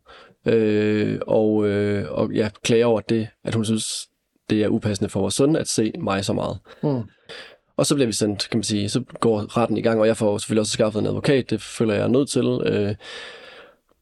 Øh, 0.46 1.20
og, 1.26 1.68
øh, 1.68 2.12
og 2.12 2.32
ja, 2.32 2.48
klager 2.62 2.86
over 2.86 3.00
det, 3.00 3.28
at 3.44 3.54
hun 3.54 3.64
synes, 3.64 4.08
det 4.50 4.62
er 4.62 4.68
upassende 4.68 5.08
for 5.08 5.20
vores 5.20 5.34
søn 5.34 5.56
at 5.56 5.68
se 5.68 5.92
mig 5.98 6.24
så 6.24 6.32
meget. 6.32 6.58
Mm. 6.82 7.02
Og 7.76 7.86
så 7.86 7.94
bliver 7.94 8.06
vi 8.06 8.12
sendt, 8.12 8.48
kan 8.50 8.58
man 8.58 8.64
sige, 8.64 8.88
så 8.88 9.04
går 9.20 9.56
retten 9.56 9.78
i 9.78 9.82
gang, 9.82 10.00
og 10.00 10.06
jeg 10.06 10.16
får 10.16 10.38
selvfølgelig 10.38 10.60
også 10.60 10.72
skaffet 10.72 11.00
en 11.00 11.06
advokat, 11.06 11.50
det 11.50 11.62
føler 11.62 11.94
jeg 11.94 12.02
er 12.02 12.08
nødt 12.08 12.30
til. 12.30 12.60
Øh, 12.64 12.94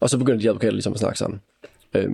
og 0.01 0.11
så 0.11 0.19
begynder 0.19 0.41
de 0.41 0.49
advokater 0.49 0.73
ligesom 0.73 0.93
at 0.93 0.99
snakke 0.99 1.19
sammen. 1.19 1.41
Øh, 1.95 2.11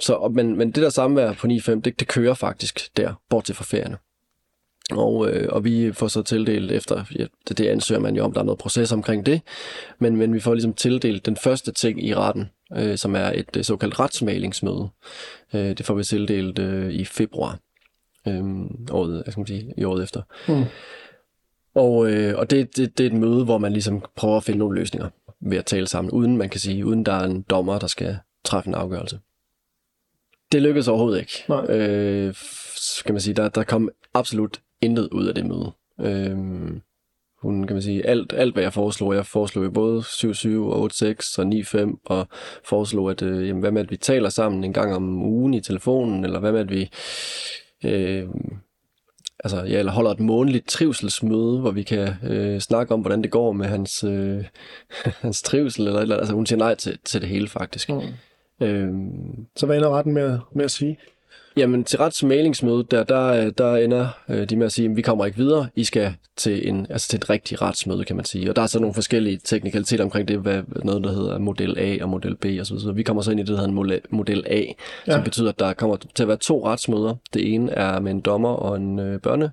så, 0.00 0.30
men, 0.34 0.56
men 0.56 0.72
det 0.72 0.82
der 0.82 0.88
samvær 0.88 1.32
på 1.32 1.46
9-5, 1.46 1.80
det, 1.80 2.00
det 2.00 2.08
kører 2.08 2.34
faktisk 2.34 2.96
der, 2.96 3.14
bort 3.28 3.44
til 3.44 3.54
for 3.54 3.64
ferierne. 3.64 3.96
Og, 4.98 5.30
øh, 5.30 5.48
og 5.52 5.64
vi 5.64 5.92
får 5.92 6.08
så 6.08 6.22
tildelt 6.22 6.72
efter, 6.72 7.04
ja, 7.18 7.24
det, 7.48 7.58
det 7.58 7.66
ansøger 7.66 8.00
man 8.00 8.16
jo 8.16 8.24
om, 8.24 8.32
der 8.32 8.40
er 8.40 8.44
noget 8.44 8.58
proces 8.58 8.92
omkring 8.92 9.26
det, 9.26 9.40
men, 9.98 10.16
men 10.16 10.34
vi 10.34 10.40
får 10.40 10.54
ligesom 10.54 10.74
tildelt 10.74 11.26
den 11.26 11.36
første 11.36 11.72
ting 11.72 12.06
i 12.06 12.14
retten, 12.14 12.50
øh, 12.76 12.98
som 12.98 13.14
er 13.16 13.32
et 13.34 13.56
øh, 13.56 13.64
såkaldt 13.64 14.00
retsmalingsmøde. 14.00 14.88
Øh, 15.54 15.78
det 15.78 15.86
får 15.86 15.94
vi 15.94 16.04
tildelt 16.04 16.58
øh, 16.58 16.92
i 16.92 17.04
februar, 17.04 17.58
øh, 18.28 18.44
året, 18.90 19.22
jeg 19.26 19.32
skal 19.32 19.46
sige, 19.46 19.74
i 19.76 19.84
året 19.84 20.02
efter. 20.02 20.22
Mm. 20.48 20.64
Og, 21.74 22.12
øh, 22.12 22.38
og 22.38 22.50
det, 22.50 22.76
det, 22.76 22.98
det 22.98 23.06
er 23.06 23.10
et 23.10 23.16
møde, 23.16 23.44
hvor 23.44 23.58
man 23.58 23.72
ligesom 23.72 24.04
prøver 24.16 24.36
at 24.36 24.44
finde 24.44 24.58
nogle 24.58 24.78
løsninger 24.78 25.08
ved 25.40 25.58
at 25.58 25.66
tale 25.66 25.86
sammen, 25.86 26.10
uden 26.10 26.36
man 26.36 26.48
kan 26.48 26.60
sige, 26.60 26.86
uden 26.86 27.06
der 27.06 27.12
er 27.12 27.24
en 27.24 27.42
dommer, 27.42 27.78
der 27.78 27.86
skal 27.86 28.18
træffe 28.44 28.68
en 28.68 28.74
afgørelse. 28.74 29.18
Det 30.52 30.62
lykkedes 30.62 30.88
overhovedet 30.88 31.20
ikke. 31.20 31.44
Nej. 31.48 31.64
Øh, 31.64 32.34
skal 32.76 33.12
man 33.12 33.20
sige, 33.20 33.34
der, 33.34 33.48
der 33.48 33.64
kom 33.64 33.90
absolut 34.14 34.60
intet 34.82 35.08
ud 35.12 35.26
af 35.26 35.34
det 35.34 35.46
møde. 35.46 35.72
Øhm, 36.00 36.80
hun 37.42 37.66
kan 37.66 37.74
man 37.74 37.82
sige, 37.82 38.06
alt, 38.06 38.32
alt 38.32 38.54
hvad 38.54 38.62
jeg 38.62 38.72
foreslog, 38.72 39.14
jeg 39.14 39.26
foreslog 39.26 39.64
jo 39.64 39.70
både 39.70 40.00
7-7 40.00 40.48
og 40.48 40.90
8-6 40.92 41.38
og 41.38 41.44
9-5, 41.44 42.00
og 42.06 42.28
foreslog, 42.64 43.10
at 43.10 43.22
øh, 43.22 43.48
jamen, 43.48 43.60
hvad 43.60 43.70
med, 43.70 43.82
at 43.82 43.90
vi 43.90 43.96
taler 43.96 44.28
sammen 44.28 44.64
en 44.64 44.72
gang 44.72 44.94
om 44.94 45.22
ugen 45.22 45.54
i 45.54 45.60
telefonen, 45.60 46.24
eller 46.24 46.40
hvad 46.40 46.52
med, 46.52 46.60
at 46.60 46.70
vi 46.70 46.90
øh, 47.84 48.28
altså, 49.44 49.62
ja, 49.64 49.78
eller 49.78 49.92
holder 49.92 50.10
et 50.10 50.20
månedligt 50.20 50.68
trivselsmøde, 50.68 51.60
hvor 51.60 51.70
vi 51.70 51.82
kan 51.82 52.14
øh, 52.24 52.60
snakke 52.60 52.94
om, 52.94 53.00
hvordan 53.00 53.22
det 53.22 53.30
går 53.30 53.52
med 53.52 53.66
hans, 53.66 54.04
øh, 54.04 54.44
hans 55.24 55.42
trivsel, 55.42 55.86
eller, 55.86 56.00
eller 56.00 56.16
altså 56.16 56.34
hun 56.34 56.46
siger 56.46 56.58
nej 56.58 56.74
til, 56.74 56.98
til 57.04 57.20
det 57.20 57.28
hele 57.28 57.48
faktisk. 57.48 57.88
Mm. 57.88 58.00
Øhm, 58.66 59.46
Så 59.56 59.66
hvad 59.66 59.76
ender 59.76 59.96
retten 59.96 60.14
med, 60.14 60.38
med 60.54 60.64
at 60.64 60.70
sige? 60.70 60.98
Jamen, 61.56 61.84
til 61.84 61.98
retsmælingsmøde, 61.98 62.86
der, 62.90 63.04
der, 63.04 63.50
der 63.50 63.76
ender 63.76 64.08
øh, 64.28 64.50
de 64.50 64.56
med 64.56 64.66
at 64.66 64.72
sige, 64.72 64.90
at 64.90 64.96
vi 64.96 65.02
kommer 65.02 65.26
ikke 65.26 65.38
videre, 65.38 65.68
I 65.76 65.84
skal 65.84 66.14
til, 66.36 66.68
en, 66.68 66.86
altså 66.90 67.08
til 67.08 67.16
et 67.16 67.30
rigtigt 67.30 67.62
retsmøde, 67.62 68.04
kan 68.04 68.16
man 68.16 68.24
sige. 68.24 68.50
Og 68.50 68.56
der 68.56 68.62
er 68.62 68.66
så 68.66 68.80
nogle 68.80 68.94
forskellige 68.94 69.40
teknikaliteter 69.44 70.04
omkring 70.04 70.28
det, 70.28 70.38
hvad, 70.38 70.62
noget, 70.84 71.04
der 71.04 71.12
hedder 71.12 71.38
model 71.38 71.78
A 71.78 72.02
og 72.02 72.08
model 72.08 72.36
B 72.36 72.46
og 72.60 72.66
så 72.66 72.74
videre. 72.74 72.94
Vi 72.94 73.02
kommer 73.02 73.22
så 73.22 73.30
ind 73.30 73.40
i 73.40 73.42
det, 73.42 73.48
der 73.48 73.66
hedder 73.66 73.98
model 74.10 74.44
A, 74.46 74.60
ja. 75.06 75.12
som 75.12 75.22
betyder, 75.24 75.48
at 75.48 75.58
der 75.58 75.72
kommer 75.72 75.96
til 76.14 76.22
at 76.22 76.28
være 76.28 76.36
to 76.36 76.66
retsmøder. 76.66 77.14
Det 77.34 77.54
ene 77.54 77.72
er 77.72 78.00
med 78.00 78.12
en 78.12 78.20
dommer 78.20 78.48
og 78.48 78.76
en 78.76 78.98
øh, 78.98 79.20
børne 79.20 79.50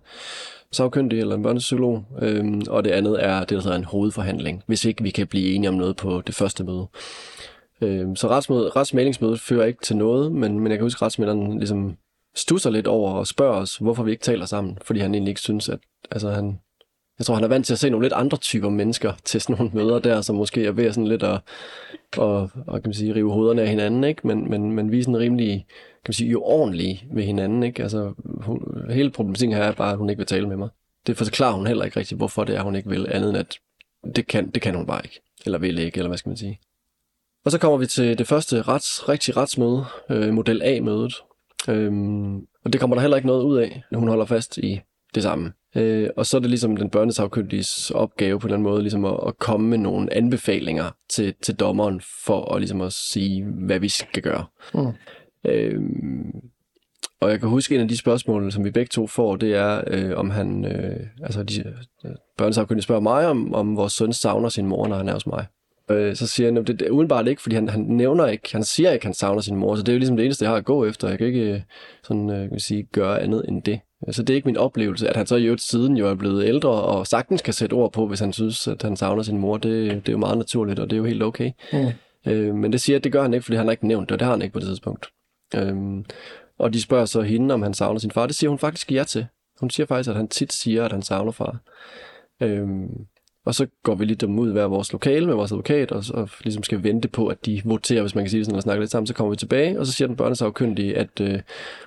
sagkyndig 0.72 1.20
eller 1.20 1.36
en 1.36 1.44
børnepsykolog, 1.44 2.04
øhm, 2.22 2.62
og 2.70 2.84
det 2.84 2.92
andet 2.92 3.26
er 3.26 3.40
det, 3.40 3.50
der 3.50 3.62
hedder 3.62 3.78
en 3.78 3.84
hovedforhandling, 3.84 4.64
hvis 4.66 4.86
ikke 4.86 5.04
vi 5.04 5.10
kan 5.10 5.28
blive 5.28 5.56
enige 5.56 5.70
om 5.70 5.76
noget 5.76 5.96
på 5.96 6.22
det 6.28 6.36
første 6.36 6.64
møde. 6.64 6.88
Øh, 7.82 8.08
så 8.16 8.28
retsmøde, 8.28 8.70
retsmælingsmødet 8.70 9.40
fører 9.40 9.66
ikke 9.66 9.82
til 9.82 9.98
noget, 9.98 10.32
men, 10.32 10.60
men 10.60 10.72
jeg 10.72 10.78
kan 10.78 10.86
huske, 10.86 10.98
at 10.98 11.02
retsmæleren 11.02 11.58
ligesom 11.58 11.98
stusser 12.36 12.70
lidt 12.70 12.88
over 12.88 13.12
og 13.12 13.28
spørger 13.28 13.56
os, 13.56 13.78
hvorfor 13.78 14.04
vi 14.04 14.12
ikke 14.12 14.24
taler 14.24 14.46
sammen, 14.46 14.78
fordi 14.82 15.00
han 15.00 15.14
egentlig 15.14 15.32
ikke 15.32 15.42
synes, 15.42 15.70
at 15.70 15.80
altså, 16.12 16.30
han, 16.30 16.60
jeg 17.20 17.26
tror, 17.26 17.36
han 17.36 17.44
er 17.44 17.48
vant 17.48 17.66
til 17.66 17.74
at 17.74 17.80
se 17.80 17.90
nogle 17.90 18.06
lidt 18.06 18.14
andre 18.14 18.38
typer 18.38 18.70
mennesker 18.70 19.14
til 19.26 19.42
sådan 19.42 19.56
nogle 19.56 19.72
møder 19.74 20.00
der, 20.00 20.22
som 20.22 20.36
måske 20.36 20.66
er 20.66 20.72
ved 20.72 20.92
sådan 20.92 21.08
lidt 21.08 21.24
at, 21.24 21.40
og, 22.18 22.50
og 22.68 22.82
kan 22.82 22.90
man 22.90 22.94
sige, 22.94 23.16
rive 23.16 23.32
hovederne 23.32 23.62
af 23.62 23.70
hinanden, 23.70 24.04
ikke? 24.04 24.28
Men, 24.28 24.50
men, 24.50 24.72
men 24.72 24.92
vi 24.92 25.00
er 25.00 25.04
sådan 25.04 25.20
rimelig, 25.20 25.66
kan 25.90 26.10
man 26.10 26.14
sige, 26.14 26.30
jo 26.30 26.42
ordentlige 26.44 27.08
ved 27.14 27.24
hinanden, 27.24 27.64
ikke? 27.64 27.84
Altså, 27.84 28.14
hun, 28.42 28.86
hele 28.90 29.12
problematikken 29.12 29.58
her 29.58 29.64
er 29.64 29.72
bare, 29.72 29.92
at 29.92 29.98
hun 29.98 30.10
ikke 30.10 30.20
vil 30.20 30.28
tale 30.28 30.48
med 30.48 30.58
mig. 30.58 30.70
Det 31.08 31.18
forklarer 31.18 31.54
hun 31.54 31.68
heller 31.68 31.86
ikke 31.86 32.00
rigtigt, 32.00 32.18
hvorfor 32.18 32.44
det 32.44 32.56
er, 32.56 32.62
hun 32.62 32.76
ikke 32.76 32.90
vil, 32.90 33.08
andet 33.10 33.30
end 33.30 33.38
at 33.38 33.58
det 34.16 34.28
kan, 34.28 34.50
det 34.50 34.62
kan 34.62 34.76
hun 34.76 34.86
bare 34.86 35.02
ikke. 35.04 35.22
Eller 35.46 35.58
vil 35.58 35.80
ikke, 35.80 35.98
eller 35.98 36.08
hvad 36.08 36.18
skal 36.18 36.30
man 36.30 36.38
sige. 36.38 36.60
Og 37.48 37.52
så 37.52 37.60
kommer 37.60 37.78
vi 37.78 37.86
til 37.86 38.18
det 38.18 38.28
første 38.28 38.62
rets, 38.62 39.10
rigtig 39.10 39.38
retsmøde, 39.38 39.86
øh, 40.10 40.34
model 40.34 40.62
A-mødet. 40.64 41.14
Øhm, 41.70 42.36
og 42.38 42.74
det 42.74 42.82
kommer 42.82 42.96
der 42.96 43.02
heller 43.02 43.18
ikke 43.18 43.28
noget 43.28 43.44
ud 43.44 43.58
af. 43.58 43.84
Hun 43.96 44.08
holder 44.08 44.26
fast 44.26 44.58
i 44.58 44.82
det 45.16 45.24
samme. 45.24 45.54
Øh, 45.76 46.10
og 46.18 46.26
så 46.26 46.38
er 46.38 46.42
det 46.42 46.50
ligesom 46.50 46.78
den 46.78 46.90
børnesagkyndiges 46.90 47.92
opgave 47.92 48.40
på 48.40 48.48
den 48.48 48.62
måde, 48.62 48.82
ligesom 48.82 49.06
at, 49.06 49.20
at 49.28 49.38
komme 49.38 49.70
med 49.70 49.78
nogle 49.78 50.14
anbefalinger 50.14 50.92
til, 51.10 51.34
til 51.42 51.56
dommeren, 51.56 52.02
for 52.26 52.54
at, 52.54 52.62
ligesom 52.62 52.82
at 52.82 52.94
sige, 52.94 53.46
hvad 53.46 53.80
vi 53.80 53.90
skal 53.90 54.22
gøre. 54.22 54.46
Mm. 54.74 54.92
Øh, 55.46 55.82
og 57.22 57.30
jeg 57.30 57.40
kan 57.40 57.50
huske, 57.50 57.76
en 57.76 57.82
af 57.82 57.88
de 57.88 57.98
spørgsmål, 57.98 58.52
som 58.52 58.66
vi 58.66 58.72
begge 58.72 58.90
to 58.90 59.08
får, 59.08 59.36
det 59.36 59.56
er, 59.56 59.82
øh, 59.88 60.18
om 60.18 60.30
han, 60.30 60.66
øh, 60.66 61.08
altså 61.24 61.44
de, 61.44 61.60
øh, 62.06 62.12
børnesagkyndige 62.38 62.84
spørger 62.84 63.02
mig, 63.02 63.28
om, 63.28 63.54
om 63.54 63.78
vores 63.78 63.94
søn 63.94 64.14
savner 64.14 64.50
sin 64.50 64.66
mor, 64.66 64.88
når 64.88 64.96
han 64.96 65.10
er 65.10 65.14
hos 65.14 65.28
mig. 65.28 65.46
Øh, 65.92 66.16
så 66.16 66.28
siger 66.28 66.48
han, 66.48 66.58
at 66.58 66.68
det, 66.68 66.82
er 66.82 66.90
udenbart 66.90 67.28
ikke, 67.28 67.42
fordi 67.42 67.56
han, 67.56 67.70
han 67.70 67.82
nævner 67.82 68.28
ikke, 68.28 68.50
han 68.52 68.64
siger 68.64 68.92
ikke, 68.92 69.02
at 69.02 69.06
han 69.06 69.14
savner 69.14 69.42
sin 69.42 69.56
mor, 69.56 69.76
så 69.76 69.82
det 69.82 69.90
er 69.90 69.94
jo 69.94 70.00
ligesom 70.00 70.18
det 70.18 70.26
eneste, 70.26 70.44
jeg 70.44 70.52
har 70.52 70.58
at 70.58 70.66
gå 70.66 70.86
efter. 70.86 71.10
Jeg 71.10 71.18
kan 71.18 71.28
ikke 71.28 71.54
øh, 71.54 71.62
sådan, 72.04 72.30
øh, 72.30 72.50
kan 72.50 72.60
sige, 72.60 72.84
gøre 72.84 73.22
andet 73.22 73.46
end 73.48 73.64
det. 73.64 73.80
Så 74.12 74.24
det 74.24 74.30
er 74.30 74.36
ikke 74.36 74.48
min 74.48 74.58
oplevelse, 74.58 75.10
at 75.10 75.16
han 75.16 75.26
så 75.26 75.36
i 75.36 75.44
øvrigt 75.44 75.62
siden 75.62 75.98
jo 75.98 76.08
er 76.08 76.16
blevet 76.16 76.46
ældre, 76.46 76.70
og 76.70 77.08
sagtens 77.08 77.42
kan 77.42 77.54
sætte 77.54 77.74
ord 77.74 77.94
på, 77.94 78.08
hvis 78.08 78.20
han 78.20 78.34
synes, 78.34 78.68
at 78.68 78.82
han 78.82 78.96
savner 78.96 79.24
sin 79.24 79.38
mor. 79.38 79.58
Det, 79.58 79.92
det 79.92 80.10
er 80.10 80.14
jo 80.14 80.18
meget 80.18 80.38
naturligt, 80.38 80.80
og 80.80 80.90
det 80.90 80.96
er 80.96 80.98
jo 80.98 81.06
helt 81.06 81.24
okay. 81.24 81.52
Mm. 81.74 82.32
Øh, 82.32 82.56
men 82.56 82.72
det 82.72 82.82
siger, 82.82 82.98
at 82.98 83.04
det 83.04 83.12
gør 83.12 83.22
han 83.22 83.34
ikke, 83.34 83.44
fordi 83.44 83.58
han 83.58 83.66
har 83.66 83.72
ikke 83.72 83.88
nævnt 83.88 84.10
det, 84.10 84.16
og 84.16 84.20
det 84.20 84.26
har 84.26 84.34
han 84.34 84.42
ikke 84.42 84.54
på 84.54 84.60
det 84.60 84.68
tidspunkt. 84.68 85.08
Øh, 85.56 85.76
og 86.60 86.74
de 86.74 86.82
spørger 86.82 87.06
så 87.06 87.22
hende, 87.22 87.54
om 87.54 87.62
han 87.62 87.74
savner 87.74 88.00
sin 88.00 88.12
far. 88.12 88.28
Det 88.28 88.36
siger 88.36 88.50
hun 88.50 88.60
faktisk 88.60 88.92
ja 88.92 89.04
til. 89.04 89.28
Hun 89.60 89.70
siger 89.70 89.88
faktisk, 89.88 90.10
at 90.10 90.16
han 90.16 90.28
tit 90.28 90.54
siger, 90.54 90.86
at 90.86 90.92
han 90.92 91.02
savner 91.02 91.32
far. 91.32 91.58
Øh, 92.42 92.68
og 93.48 93.56
så 93.56 93.68
går 93.84 93.96
vi 93.96 94.06
lidt 94.06 94.24
ud 94.24 94.52
hver 94.52 94.66
vores 94.66 94.92
lokale 94.92 95.26
med 95.26 95.36
vores 95.36 95.52
advokat, 95.52 95.92
og, 95.92 96.04
og 96.14 96.30
ligesom 96.44 96.64
skal 96.64 96.84
vente 96.84 97.08
på, 97.08 97.28
at 97.28 97.46
de 97.46 97.62
voterer, 97.66 98.02
hvis 98.02 98.16
man 98.16 98.24
kan 98.24 98.30
sige 98.30 98.40
det 98.40 98.46
sådan, 98.46 98.56
og 98.56 98.64
snakke 98.64 98.82
lidt 98.82 98.92
sammen. 98.92 99.08
Så 99.08 99.14
kommer 99.14 99.30
vi 99.30 99.38
tilbage, 99.38 99.80
og 99.80 99.86
så 99.86 99.92
siger 99.92 100.08
den 100.08 100.16
børnesagkyndige, 100.16 100.98
at 100.98 101.22
øh, 101.22 101.40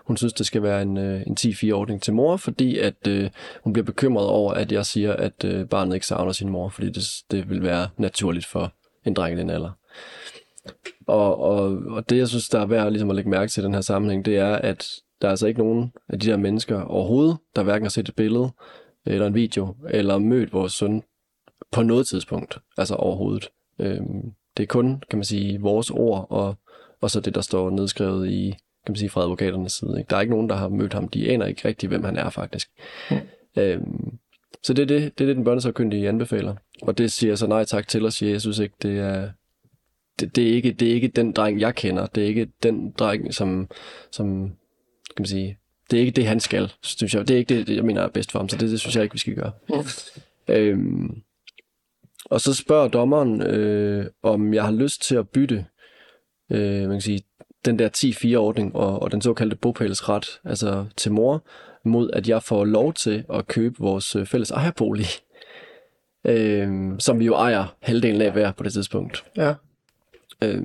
hun 0.04 0.16
synes, 0.16 0.32
det 0.32 0.46
skal 0.46 0.62
være 0.62 0.82
en, 0.82 0.96
øh, 0.96 1.22
en 1.26 1.36
10-4-ordning 1.40 2.02
til 2.02 2.14
mor, 2.14 2.36
fordi 2.36 2.78
at 2.78 3.06
øh, 3.08 3.30
hun 3.64 3.72
bliver 3.72 3.84
bekymret 3.84 4.26
over, 4.26 4.52
at 4.52 4.72
jeg 4.72 4.86
siger, 4.86 5.12
at 5.12 5.44
øh, 5.44 5.66
barnet 5.66 5.94
ikke 5.94 6.06
savner 6.06 6.32
sin 6.32 6.48
mor, 6.48 6.68
fordi 6.68 6.90
det, 6.90 7.04
det 7.30 7.50
vil 7.50 7.62
være 7.62 7.88
naturligt 7.96 8.46
for 8.46 8.72
en 9.06 9.14
dreng 9.14 9.36
i 9.36 9.40
den 9.40 9.50
alder. 9.50 9.70
Og, 11.06 11.40
og, 11.40 11.78
og 11.86 12.10
det, 12.10 12.18
jeg 12.18 12.28
synes, 12.28 12.48
der 12.48 12.60
er 12.60 12.66
værd 12.66 12.90
ligesom 12.90 13.10
at 13.10 13.16
lægge 13.16 13.30
mærke 13.30 13.50
til 13.50 13.60
i 13.62 13.64
den 13.64 13.74
her 13.74 13.80
sammenhæng, 13.80 14.24
det 14.24 14.36
er, 14.36 14.54
at 14.54 14.88
der 15.22 15.28
er 15.28 15.30
altså 15.30 15.46
ikke 15.46 15.60
nogen 15.60 15.92
af 16.08 16.20
de 16.20 16.30
der 16.30 16.36
mennesker 16.36 16.82
overhovedet, 16.82 17.36
der 17.56 17.62
hverken 17.62 17.84
har 17.84 17.90
set 17.90 18.08
et 18.08 18.14
billede, 18.14 18.50
eller 19.06 19.26
en 19.26 19.34
video, 19.34 19.74
eller 19.90 20.18
mødt 20.18 20.52
vores 20.52 20.72
søn 20.72 21.02
på 21.72 21.82
noget 21.82 22.06
tidspunkt, 22.06 22.58
altså 22.78 22.94
overhovedet. 22.94 23.48
Øhm, 23.78 24.32
det 24.56 24.62
er 24.62 24.66
kun, 24.66 25.02
kan 25.10 25.18
man 25.18 25.24
sige, 25.24 25.60
vores 25.60 25.90
ord, 25.90 26.26
og, 26.30 26.54
og 27.00 27.10
så 27.10 27.20
det, 27.20 27.34
der 27.34 27.40
står 27.40 27.70
nedskrevet 27.70 28.30
i, 28.30 28.50
kan 28.86 28.92
man 28.92 28.96
sige, 28.96 29.10
fra 29.10 29.22
advokaternes 29.22 29.72
side. 29.72 29.94
Ikke? 29.98 30.10
Der 30.10 30.16
er 30.16 30.20
ikke 30.20 30.32
nogen, 30.34 30.48
der 30.48 30.56
har 30.56 30.68
mødt 30.68 30.92
ham. 30.92 31.08
De 31.08 31.30
aner 31.30 31.46
ikke 31.46 31.68
rigtigt, 31.68 31.90
hvem 31.90 32.04
han 32.04 32.16
er, 32.16 32.30
faktisk. 32.30 32.70
Mm. 33.10 33.16
Øhm, 33.56 34.18
så 34.62 34.74
det 34.74 34.82
er 34.82 34.86
det, 34.86 35.18
det, 35.18 35.24
er 35.24 35.26
det 35.26 35.36
den 35.36 35.44
børnesagkyndige 35.44 36.08
anbefaler. 36.08 36.54
Og 36.82 36.98
det 36.98 37.12
siger 37.12 37.36
så 37.36 37.46
nej 37.46 37.64
tak 37.64 37.88
til, 37.88 38.04
og 38.04 38.12
siger, 38.12 38.30
jeg 38.30 38.40
synes 38.40 38.58
ikke, 38.58 38.74
det 38.82 38.98
er, 38.98 39.30
det, 40.20 40.36
det, 40.36 40.48
er 40.48 40.52
ikke, 40.52 40.72
det 40.72 40.88
er 40.90 40.94
ikke 40.94 41.08
den 41.08 41.32
dreng, 41.32 41.60
jeg 41.60 41.74
kender. 41.74 42.06
Det 42.06 42.22
er 42.22 42.26
ikke 42.26 42.48
den 42.62 42.90
dreng, 42.90 43.34
som, 43.34 43.68
som 44.10 44.52
kan 45.16 45.22
man 45.22 45.26
sige, 45.26 45.58
det 45.90 45.96
er 45.96 46.00
ikke 46.00 46.12
det, 46.12 46.26
han 46.26 46.40
skal, 46.40 46.72
synes 46.82 47.14
jeg. 47.14 47.28
Det 47.28 47.34
er 47.34 47.38
ikke 47.38 47.64
det, 47.64 47.76
jeg 47.76 47.84
mener 47.84 48.02
er 48.02 48.08
bedst 48.08 48.32
for 48.32 48.38
ham, 48.38 48.48
så 48.48 48.56
det, 48.56 48.70
det 48.70 48.80
synes 48.80 48.96
jeg 48.96 49.02
ikke, 49.02 49.12
vi 49.12 49.18
skal 49.18 49.34
gøre. 49.34 49.52
Mm. 49.68 49.74
Øhm, 50.48 51.22
og 52.30 52.40
så 52.40 52.54
spørger 52.54 52.88
dommeren, 52.88 53.42
øh, 53.42 54.06
om 54.22 54.54
jeg 54.54 54.64
har 54.64 54.72
lyst 54.72 55.02
til 55.02 55.16
at 55.16 55.28
bytte 55.28 55.66
øh, 56.50 56.80
man 56.80 56.90
kan 56.90 57.00
sige, 57.00 57.22
den 57.64 57.78
der 57.78 57.88
10-4-ordning 57.96 58.76
og, 58.76 59.02
og 59.02 59.12
den 59.12 59.22
såkaldte 59.22 59.56
bopælsret, 59.56 60.40
altså 60.44 60.86
til 60.96 61.12
mor, 61.12 61.44
mod 61.84 62.10
at 62.12 62.28
jeg 62.28 62.42
får 62.42 62.64
lov 62.64 62.92
til 62.92 63.24
at 63.34 63.46
købe 63.46 63.74
vores 63.78 64.16
øh, 64.16 64.26
fælles 64.26 64.50
ejerbolig, 64.50 65.06
øh, 66.26 66.92
som 66.98 67.18
vi 67.18 67.24
jo 67.24 67.34
ejer 67.34 67.76
halvdelen 67.80 68.22
af 68.22 68.32
hver 68.32 68.52
på 68.52 68.64
det 68.64 68.72
tidspunkt. 68.72 69.24
Ja. 69.36 69.54
Øh, 70.42 70.62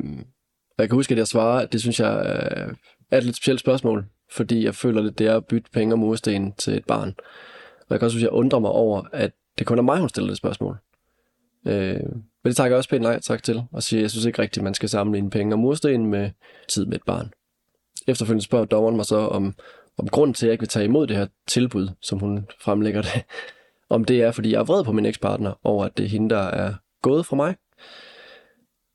jeg 0.77 0.89
kan 0.89 0.95
huske, 0.95 1.11
at 1.11 1.17
jeg 1.17 1.27
svarer, 1.27 1.59
at 1.59 1.73
det 1.73 1.81
synes 1.81 1.99
jeg 1.99 2.13
er 3.11 3.17
et 3.17 3.23
lidt 3.23 3.35
specielt 3.35 3.59
spørgsmål, 3.59 4.05
fordi 4.31 4.65
jeg 4.65 4.75
føler, 4.75 5.09
at 5.09 5.19
det 5.19 5.27
er 5.27 5.35
at 5.35 5.45
bytte 5.45 5.71
penge 5.71 5.93
og 5.93 5.99
mursten 5.99 6.53
til 6.53 6.77
et 6.77 6.85
barn. 6.85 7.15
Og 7.79 7.87
jeg 7.89 7.99
kan 7.99 8.05
også 8.05 8.13
synes, 8.13 8.23
at 8.23 8.31
jeg 8.31 8.37
undrer 8.37 8.59
mig 8.59 8.71
over, 8.71 9.03
at 9.13 9.31
det 9.59 9.67
kun 9.67 9.77
er 9.77 9.83
mig, 9.83 9.99
hun 9.99 10.09
stiller 10.09 10.29
det 10.29 10.37
spørgsmål. 10.37 10.77
Øh, 11.65 11.99
men 12.43 12.49
det 12.49 12.55
takker 12.55 12.75
jeg 12.75 12.77
også 12.77 12.89
pænt 12.89 13.01
nej 13.01 13.19
tak 13.19 13.43
til, 13.43 13.63
og 13.71 13.83
siger, 13.83 14.01
jeg 14.01 14.11
synes 14.11 14.25
ikke 14.25 14.41
rigtigt, 14.41 14.63
man 14.63 14.73
skal 14.73 14.89
sammenligne 14.89 15.29
penge 15.29 15.53
og 15.53 15.59
mursten 15.59 16.05
med 16.05 16.31
tid 16.67 16.85
med 16.85 16.95
et 16.95 17.03
barn. 17.05 17.31
Efterfølgende 18.07 18.45
spørger 18.45 18.65
dommeren 18.65 18.95
mig 18.95 19.05
så 19.05 19.17
om, 19.17 19.53
om 19.97 20.07
grund 20.07 20.33
til, 20.33 20.45
at 20.45 20.47
jeg 20.47 20.53
ikke 20.53 20.61
vil 20.61 20.69
tage 20.69 20.85
imod 20.85 21.07
det 21.07 21.17
her 21.17 21.27
tilbud, 21.47 21.89
som 22.01 22.19
hun 22.19 22.47
fremlægger 22.61 23.01
det, 23.01 23.23
om 23.95 24.05
det 24.05 24.21
er, 24.21 24.31
fordi 24.31 24.51
jeg 24.51 24.59
er 24.59 24.63
vred 24.63 24.83
på 24.83 24.91
min 24.91 25.05
ekspartner 25.05 25.53
over, 25.63 25.85
at 25.85 25.97
det 25.97 26.05
er 26.05 26.09
hende, 26.09 26.29
der 26.29 26.41
er 26.41 26.73
gået 27.01 27.25
fra 27.25 27.35
mig. 27.35 27.55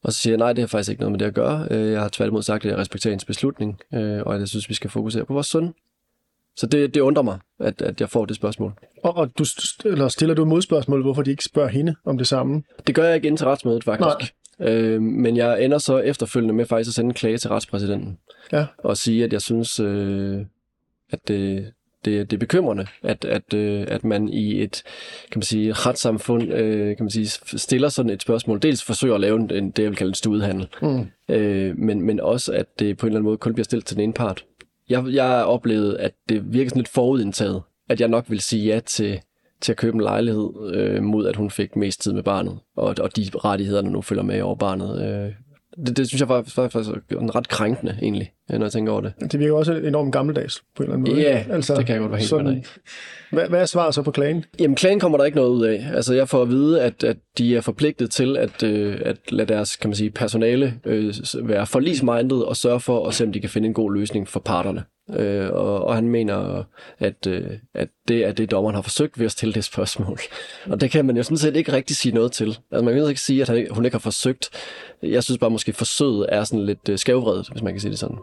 Og 0.02 0.12
så 0.12 0.18
siger 0.18 0.32
jeg, 0.32 0.38
nej, 0.38 0.52
det 0.52 0.62
har 0.62 0.66
faktisk 0.66 0.90
ikke 0.90 1.00
noget 1.00 1.12
med 1.12 1.18
det 1.18 1.26
at 1.26 1.34
gøre. 1.34 1.68
Øh, 1.70 1.92
jeg 1.92 2.00
har 2.00 2.08
tværtimod 2.08 2.42
sagt, 2.42 2.64
at 2.64 2.70
jeg 2.70 2.78
respekterer 2.78 3.12
hendes 3.12 3.24
beslutning, 3.24 3.80
øh, 3.94 4.22
og 4.22 4.34
at 4.34 4.40
jeg 4.40 4.48
synes, 4.48 4.68
vi 4.68 4.74
skal 4.74 4.90
fokusere 4.90 5.24
på 5.24 5.32
vores 5.32 5.46
søn. 5.46 5.74
Så 6.60 6.66
det, 6.66 6.94
det 6.94 7.00
undrer 7.00 7.22
mig, 7.22 7.38
at, 7.60 7.82
at 7.82 8.00
jeg 8.00 8.08
får 8.08 8.24
det 8.24 8.36
spørgsmål. 8.36 8.72
Og, 9.02 9.16
og 9.16 9.38
du, 9.38 9.44
eller 9.84 10.08
stiller 10.08 10.34
du 10.34 10.44
modspørgsmål, 10.44 11.02
hvorfor 11.02 11.22
de 11.22 11.30
ikke 11.30 11.44
spørger 11.44 11.68
hende 11.68 11.94
om 12.04 12.18
det 12.18 12.26
samme? 12.26 12.62
Det 12.86 12.94
gør 12.94 13.04
jeg 13.04 13.14
ikke 13.14 13.28
ind 13.28 13.38
til 13.38 13.46
retsmødet, 13.46 13.84
faktisk. 13.84 14.34
Øh, 14.60 15.02
men 15.02 15.36
jeg 15.36 15.64
ender 15.64 15.78
så 15.78 15.98
efterfølgende 15.98 16.54
med 16.54 16.66
faktisk 16.66 16.90
at 16.90 16.94
sende 16.94 17.08
en 17.08 17.14
klage 17.14 17.38
til 17.38 17.50
retspræsidenten. 17.50 18.18
Ja. 18.52 18.66
Og 18.78 18.96
sige, 18.96 19.24
at 19.24 19.32
jeg 19.32 19.40
synes, 19.40 19.80
øh, 19.80 20.40
at 21.10 21.28
det, 21.28 21.72
det, 22.04 22.30
det 22.30 22.36
er 22.36 22.40
bekymrende, 22.40 22.86
at, 23.02 23.24
at, 23.24 23.54
øh, 23.54 23.84
at 23.88 24.04
man 24.04 24.28
i 24.28 24.62
et 24.62 24.82
kan 25.30 25.38
man 25.38 25.42
sige, 25.42 25.72
retssamfund 25.72 26.52
øh, 26.52 26.96
kan 26.96 27.04
man 27.04 27.10
sige, 27.10 27.26
stiller 27.58 27.88
sådan 27.88 28.10
et 28.10 28.22
spørgsmål. 28.22 28.62
Dels 28.62 28.84
forsøger 28.84 29.14
at 29.14 29.20
lave 29.20 29.36
en, 29.36 29.70
det, 29.70 29.82
jeg 29.82 29.90
vil 29.90 29.96
kalde 29.96 30.10
en 30.10 30.14
studehandel, 30.14 30.68
mm. 30.82 31.06
øh, 31.28 31.78
men, 31.78 32.02
men 32.02 32.20
også, 32.20 32.52
at 32.52 32.66
det 32.78 32.98
på 32.98 33.06
en 33.06 33.08
eller 33.08 33.18
anden 33.18 33.28
måde 33.28 33.36
kun 33.36 33.54
bliver 33.54 33.64
stillet 33.64 33.86
til 33.86 33.96
den 33.96 34.04
ene 34.04 34.12
part 34.12 34.44
jeg, 34.90 35.04
jeg 35.08 35.44
oplevede, 35.44 36.00
at 36.00 36.12
det 36.28 36.52
virkede 36.52 36.70
sådan 36.70 36.80
lidt 36.80 36.88
forudindtaget, 36.88 37.62
at 37.88 38.00
jeg 38.00 38.08
nok 38.08 38.24
ville 38.28 38.42
sige 38.42 38.66
ja 38.74 38.80
til, 38.80 39.20
til 39.60 39.72
at 39.72 39.78
købe 39.78 39.94
en 39.94 40.00
lejlighed, 40.00 40.72
øh, 40.74 41.02
mod 41.02 41.26
at 41.26 41.36
hun 41.36 41.50
fik 41.50 41.76
mest 41.76 42.00
tid 42.00 42.12
med 42.12 42.22
barnet, 42.22 42.58
og, 42.76 42.94
og 43.00 43.16
de 43.16 43.30
rettigheder, 43.34 43.82
der 43.82 43.90
nu 43.90 44.02
følger 44.02 44.22
med 44.22 44.42
over 44.42 44.54
barnet. 44.54 45.02
Øh, 45.02 45.32
det, 45.86 45.96
det 45.96 46.08
synes 46.08 46.20
jeg 46.20 46.28
faktisk 46.28 46.56
var, 46.56 46.62
var, 46.62 47.00
var 47.10 47.36
ret 47.36 47.48
krænkende, 47.48 47.98
egentlig, 48.02 48.32
når 48.48 48.62
jeg 48.62 48.72
tænker 48.72 48.92
over 48.92 49.00
det. 49.00 49.12
Det 49.32 49.40
virker 49.40 49.54
også 49.54 49.74
enormt 49.74 50.12
gammeldags, 50.12 50.62
på 50.76 50.82
en 50.82 50.84
eller 50.84 50.96
anden 50.96 51.14
måde. 51.14 51.22
Ja, 51.22 51.44
altså, 51.50 51.74
det 51.74 51.86
kan 51.86 51.92
jeg 51.92 52.00
godt 52.00 52.10
være 52.10 52.18
helt 52.18 52.30
sådan, 52.30 52.46
med 52.46 52.62
hvad, 53.30 53.48
hvad 53.48 53.60
er 53.60 53.66
svaret 53.66 53.94
så 53.94 54.02
på 54.02 54.10
klagen? 54.10 54.44
Jamen, 54.58 54.76
klagen 54.76 55.00
kommer 55.00 55.18
der 55.18 55.24
ikke 55.24 55.36
noget 55.36 55.50
ud 55.50 55.64
af. 55.64 55.86
Altså, 55.94 56.14
jeg 56.14 56.28
får 56.28 56.42
at 56.42 56.48
vide, 56.48 56.82
at, 56.82 57.04
at 57.04 57.16
de 57.38 57.56
er 57.56 57.60
forpligtet 57.60 58.10
til 58.10 58.36
at, 58.36 58.62
øh, 58.62 59.00
at 59.04 59.16
lade 59.32 59.48
deres 59.48 59.76
kan 59.76 59.90
man 59.90 59.94
sige, 59.94 60.10
personale 60.10 60.74
øh, 60.84 61.14
være 61.42 61.66
forlismindet 61.66 62.44
og 62.44 62.56
sørge 62.56 62.80
for 62.80 63.08
at 63.08 63.14
se, 63.14 63.24
om 63.24 63.32
de 63.32 63.40
kan 63.40 63.50
finde 63.50 63.68
en 63.68 63.74
god 63.74 63.92
løsning 63.92 64.28
for 64.28 64.40
parterne. 64.40 64.84
Øh, 65.14 65.50
og, 65.52 65.84
og 65.84 65.94
han 65.94 66.08
mener, 66.08 66.64
at, 66.98 67.26
øh, 67.26 67.50
at 67.74 67.88
det 68.08 68.24
er 68.24 68.32
det, 68.32 68.50
dommeren 68.50 68.74
har 68.74 68.82
forsøgt 68.82 69.18
ved 69.18 69.26
at 69.26 69.32
stille 69.32 69.54
det 69.54 69.64
spørgsmål. 69.64 70.18
Og 70.66 70.80
det 70.80 70.90
kan 70.90 71.04
man 71.04 71.16
jo 71.16 71.22
sådan 71.22 71.36
set 71.36 71.56
ikke 71.56 71.72
rigtig 71.72 71.96
sige 71.96 72.14
noget 72.14 72.32
til. 72.32 72.48
Altså, 72.48 72.84
man 72.84 72.94
kan 72.94 73.08
ikke 73.08 73.20
sige, 73.20 73.42
at 73.42 73.48
han, 73.48 73.66
hun 73.70 73.84
ikke 73.84 73.94
har 73.94 74.00
forsøgt. 74.00 74.50
Jeg 75.02 75.24
synes 75.24 75.38
bare, 75.38 75.50
måske 75.50 75.72
forsøget 75.72 76.26
er 76.28 76.44
sådan 76.44 76.66
lidt 76.66 76.88
øh, 76.88 76.98
skævvredet, 76.98 77.48
hvis 77.48 77.62
man 77.62 77.72
kan 77.72 77.80
sige 77.80 77.90
det 77.90 77.98
sådan. 77.98 78.18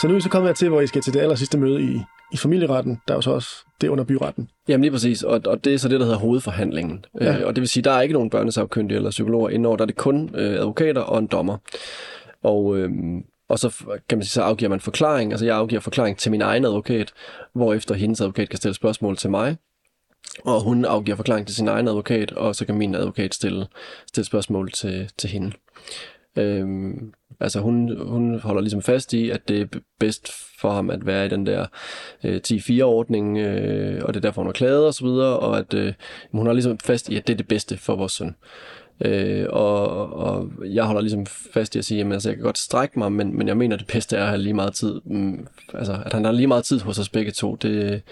Så 0.00 0.06
nu 0.06 0.12
er 0.12 0.14
vi 0.14 0.20
så 0.20 0.30
kommet 0.30 0.56
til, 0.56 0.68
hvor 0.68 0.80
I 0.80 0.86
skal 0.86 1.02
til 1.02 1.12
det 1.12 1.20
aller 1.20 1.34
sidste 1.34 1.58
møde 1.58 1.82
i, 1.82 2.00
i 2.32 2.36
familieretten. 2.36 3.00
Der 3.08 3.14
er 3.14 3.18
jo 3.18 3.22
så 3.22 3.30
også 3.30 3.64
det 3.80 3.88
under 3.88 4.04
byretten. 4.04 4.50
Jamen 4.68 4.82
lige 4.82 4.92
præcis, 4.92 5.22
og, 5.22 5.40
og 5.46 5.64
det 5.64 5.74
er 5.74 5.78
så 5.78 5.88
det, 5.88 6.00
der 6.00 6.06
hedder 6.06 6.18
hovedforhandlingen. 6.18 7.04
Ja. 7.20 7.38
Øh, 7.38 7.46
og 7.46 7.56
det 7.56 7.60
vil 7.60 7.68
sige, 7.68 7.82
der 7.82 7.90
er 7.90 8.00
ikke 8.00 8.12
nogen 8.12 8.30
børnesagkyndige 8.30 8.96
eller 8.96 9.10
psykologer 9.10 9.48
indover, 9.48 9.76
der 9.76 9.84
er 9.84 9.86
det 9.86 9.96
kun 9.96 10.30
øh, 10.34 10.54
advokater 10.54 11.00
og 11.00 11.18
en 11.18 11.26
dommer. 11.26 11.56
Og, 12.42 12.78
øh, 12.78 12.90
og 13.48 13.58
så 13.58 13.84
kan 14.08 14.18
man 14.18 14.22
sige, 14.22 14.30
så 14.30 14.42
afgiver 14.42 14.68
man 14.68 14.80
forklaring. 14.80 15.32
Altså 15.32 15.46
jeg 15.46 15.56
afgiver 15.56 15.80
forklaring 15.80 16.18
til 16.18 16.30
min 16.30 16.42
egen 16.42 16.64
advokat, 16.64 17.12
hvorefter 17.54 17.94
hendes 17.94 18.20
advokat 18.20 18.48
kan 18.48 18.56
stille 18.56 18.74
spørgsmål 18.74 19.16
til 19.16 19.30
mig. 19.30 19.56
Og 20.44 20.62
hun 20.62 20.84
afgiver 20.84 21.16
forklaring 21.16 21.46
til 21.46 21.56
sin 21.56 21.68
egen 21.68 21.88
advokat, 21.88 22.32
og 22.32 22.56
så 22.56 22.66
kan 22.66 22.74
min 22.74 22.94
advokat 22.94 23.34
stille, 23.34 23.66
stille 24.06 24.26
spørgsmål 24.26 24.72
til, 24.72 25.10
til 25.18 25.30
hende. 25.30 25.52
Øhm, 26.36 27.12
altså 27.40 27.60
hun, 27.60 28.06
hun 28.06 28.40
holder 28.40 28.60
ligesom 28.60 28.82
fast 28.82 29.12
i, 29.12 29.30
at 29.30 29.48
det 29.48 29.60
er 29.60 29.78
bedst 30.00 30.32
for 30.60 30.70
ham 30.70 30.90
at 30.90 31.06
være 31.06 31.26
i 31.26 31.28
den 31.28 31.46
der 31.46 31.66
øh, 32.24 32.40
10-4-ordning, 32.46 33.38
øh, 33.38 34.02
og 34.04 34.14
det 34.14 34.20
er 34.20 34.28
derfor, 34.28 34.42
hun 34.42 34.46
har 34.48 34.52
klaget 34.52 34.86
og 34.86 34.94
så 34.94 35.04
videre, 35.04 35.38
og 35.38 35.58
at 35.58 35.74
øh, 35.74 35.92
hun 36.32 36.46
har 36.46 36.52
ligesom 36.52 36.78
fast 36.78 37.08
i, 37.08 37.16
at 37.16 37.26
det 37.26 37.32
er 37.32 37.36
det 37.36 37.48
bedste 37.48 37.76
for 37.76 37.96
vores 37.96 38.12
søn. 38.12 38.34
Øh, 39.00 39.46
og, 39.50 40.12
og 40.12 40.50
jeg 40.64 40.84
holder 40.84 41.00
ligesom 41.00 41.26
fast 41.26 41.76
i 41.76 41.78
at 41.78 41.84
sige, 41.84 42.00
at 42.00 42.12
altså, 42.12 42.28
jeg 42.28 42.36
kan 42.36 42.44
godt 42.44 42.58
strække 42.58 42.98
mig, 42.98 43.12
men, 43.12 43.38
men 43.38 43.48
jeg 43.48 43.56
mener, 43.56 43.76
at 43.76 43.80
det 43.80 43.88
bedste 43.88 44.16
er 44.16 44.22
at 44.22 44.28
have 44.28 44.42
lige 44.42 44.54
meget 44.54 44.74
tid. 44.74 45.00
Mm, 45.04 45.46
altså, 45.74 45.98
at 46.06 46.12
han 46.12 46.24
har 46.24 46.32
lige 46.32 46.46
meget 46.46 46.64
tid 46.64 46.80
hos 46.80 46.98
os 46.98 47.08
begge 47.08 47.32
to, 47.32 47.54
det, 47.54 48.02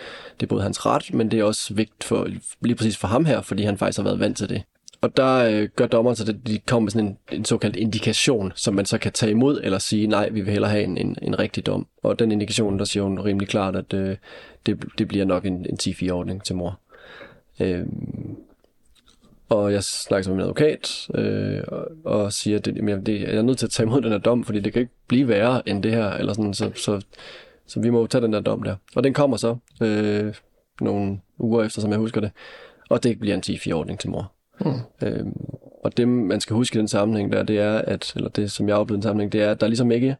det 0.41 0.43
er 0.43 0.47
både 0.47 0.63
hans 0.63 0.87
ret, 0.87 1.15
men 1.15 1.31
det 1.31 1.41
er 1.41 1.45
også 1.45 1.75
vigtigt 1.75 2.05
for, 2.05 2.29
lige 2.61 2.77
præcis 2.77 2.97
for 2.97 3.09
ham 3.09 3.25
her, 3.25 3.41
fordi 3.41 3.63
han 3.63 3.79
faktisk 3.79 3.99
har 3.99 4.05
været 4.05 4.21
vant 4.21 4.37
til 4.37 4.49
det. 4.49 4.63
Og 5.07 5.17
der 5.17 5.37
øh, 5.37 5.69
gør 5.77 5.87
dommeren 5.87 6.17
så, 6.17 6.25
at 6.29 6.47
de 6.47 6.59
kommer 6.59 6.85
med 6.85 6.91
sådan 6.91 7.07
en, 7.09 7.19
en 7.33 7.45
såkaldt 7.45 7.77
indikation, 7.77 8.53
som 8.55 8.75
man 8.75 8.87
så 8.87 8.99
kan 8.99 9.13
tage 9.13 9.31
imod, 9.31 9.61
eller 9.65 9.79
sige, 9.79 10.07
nej, 10.07 10.29
vi 10.29 10.41
vil 10.41 10.53
hellere 10.53 10.71
have 10.71 10.85
en, 10.85 10.99
en, 10.99 11.17
en 11.23 11.39
rigtig 11.39 11.67
dom. 11.67 11.87
Og 12.03 12.19
den 12.19 12.33
indikation, 12.33 12.79
der 12.79 12.85
siger 12.85 13.03
hun 13.03 13.21
rimelig 13.21 13.49
klart, 13.49 13.77
at 13.77 13.95
øh, 13.95 14.17
det, 14.67 14.85
det 14.99 15.09
bliver 15.09 15.25
nok 15.25 15.45
en, 15.47 15.67
en 15.71 15.79
10-4-ordning 15.83 16.45
til 16.45 16.57
mor. 16.57 16.81
Øh, 17.61 17.87
og 19.49 19.73
jeg 19.73 19.85
snakker 19.85 20.31
med 20.31 20.37
min 20.37 20.43
advokat 20.43 21.09
øh, 21.15 21.63
og, 21.69 21.89
og 22.05 22.33
siger, 22.33 22.59
at 22.59 22.65
det, 22.65 22.77
jamen, 22.77 23.07
det, 23.07 23.21
jeg 23.21 23.35
er 23.35 23.43
nødt 23.43 23.59
til 23.59 23.67
at 23.67 23.73
tage 23.73 23.87
imod 23.87 24.01
den 24.03 24.13
her 24.13 24.19
dom, 24.19 24.45
fordi 24.45 24.61
det 24.61 24.73
kan 24.73 24.81
ikke 24.81 24.93
blive 25.07 25.29
værre 25.29 25.69
end 25.69 25.83
det 25.83 25.93
her. 25.93 26.11
Eller 26.11 26.33
sådan, 26.33 26.55
så, 26.55 26.71
så, 26.75 27.01
så 27.67 27.81
vi 27.81 27.91
må 27.91 28.07
tage 28.07 28.23
den 28.23 28.33
der 28.33 28.41
dom 28.41 28.63
der. 28.63 28.77
Og 28.97 29.05
den 29.05 29.15
kommer 29.15 29.37
så 29.37 29.57
øh, 29.83 30.35
nogle 30.81 31.21
uger 31.39 31.65
efter, 31.65 31.81
som 31.81 31.91
jeg 31.91 31.99
husker 31.99 32.21
det. 32.21 32.31
Og 32.89 33.03
det 33.03 33.19
bliver 33.21 33.35
en 33.35 33.43
10-4-ordning 33.47 34.01
til 34.01 34.11
mor. 34.11 34.36
Mm. 34.61 34.73
Øh, 35.03 35.27
og 35.85 35.97
det, 35.97 36.09
man 36.09 36.41
skal 36.41 36.57
huske 36.57 36.77
i 36.77 36.79
den 36.79 36.89
sammenhæng 36.89 37.33
der, 37.33 37.43
det 37.43 37.59
er, 37.59 37.79
at, 37.79 38.13
eller 38.17 38.29
det, 38.29 38.51
som 38.51 38.69
jeg 38.69 38.77
oplevede 38.77 38.97
i 38.97 39.01
den 39.01 39.03
sammenhæng, 39.03 39.33
det 39.33 39.43
er, 39.43 39.51
at 39.51 39.61
der 39.61 39.67
ligesom 39.67 39.91
ikke 39.91 40.17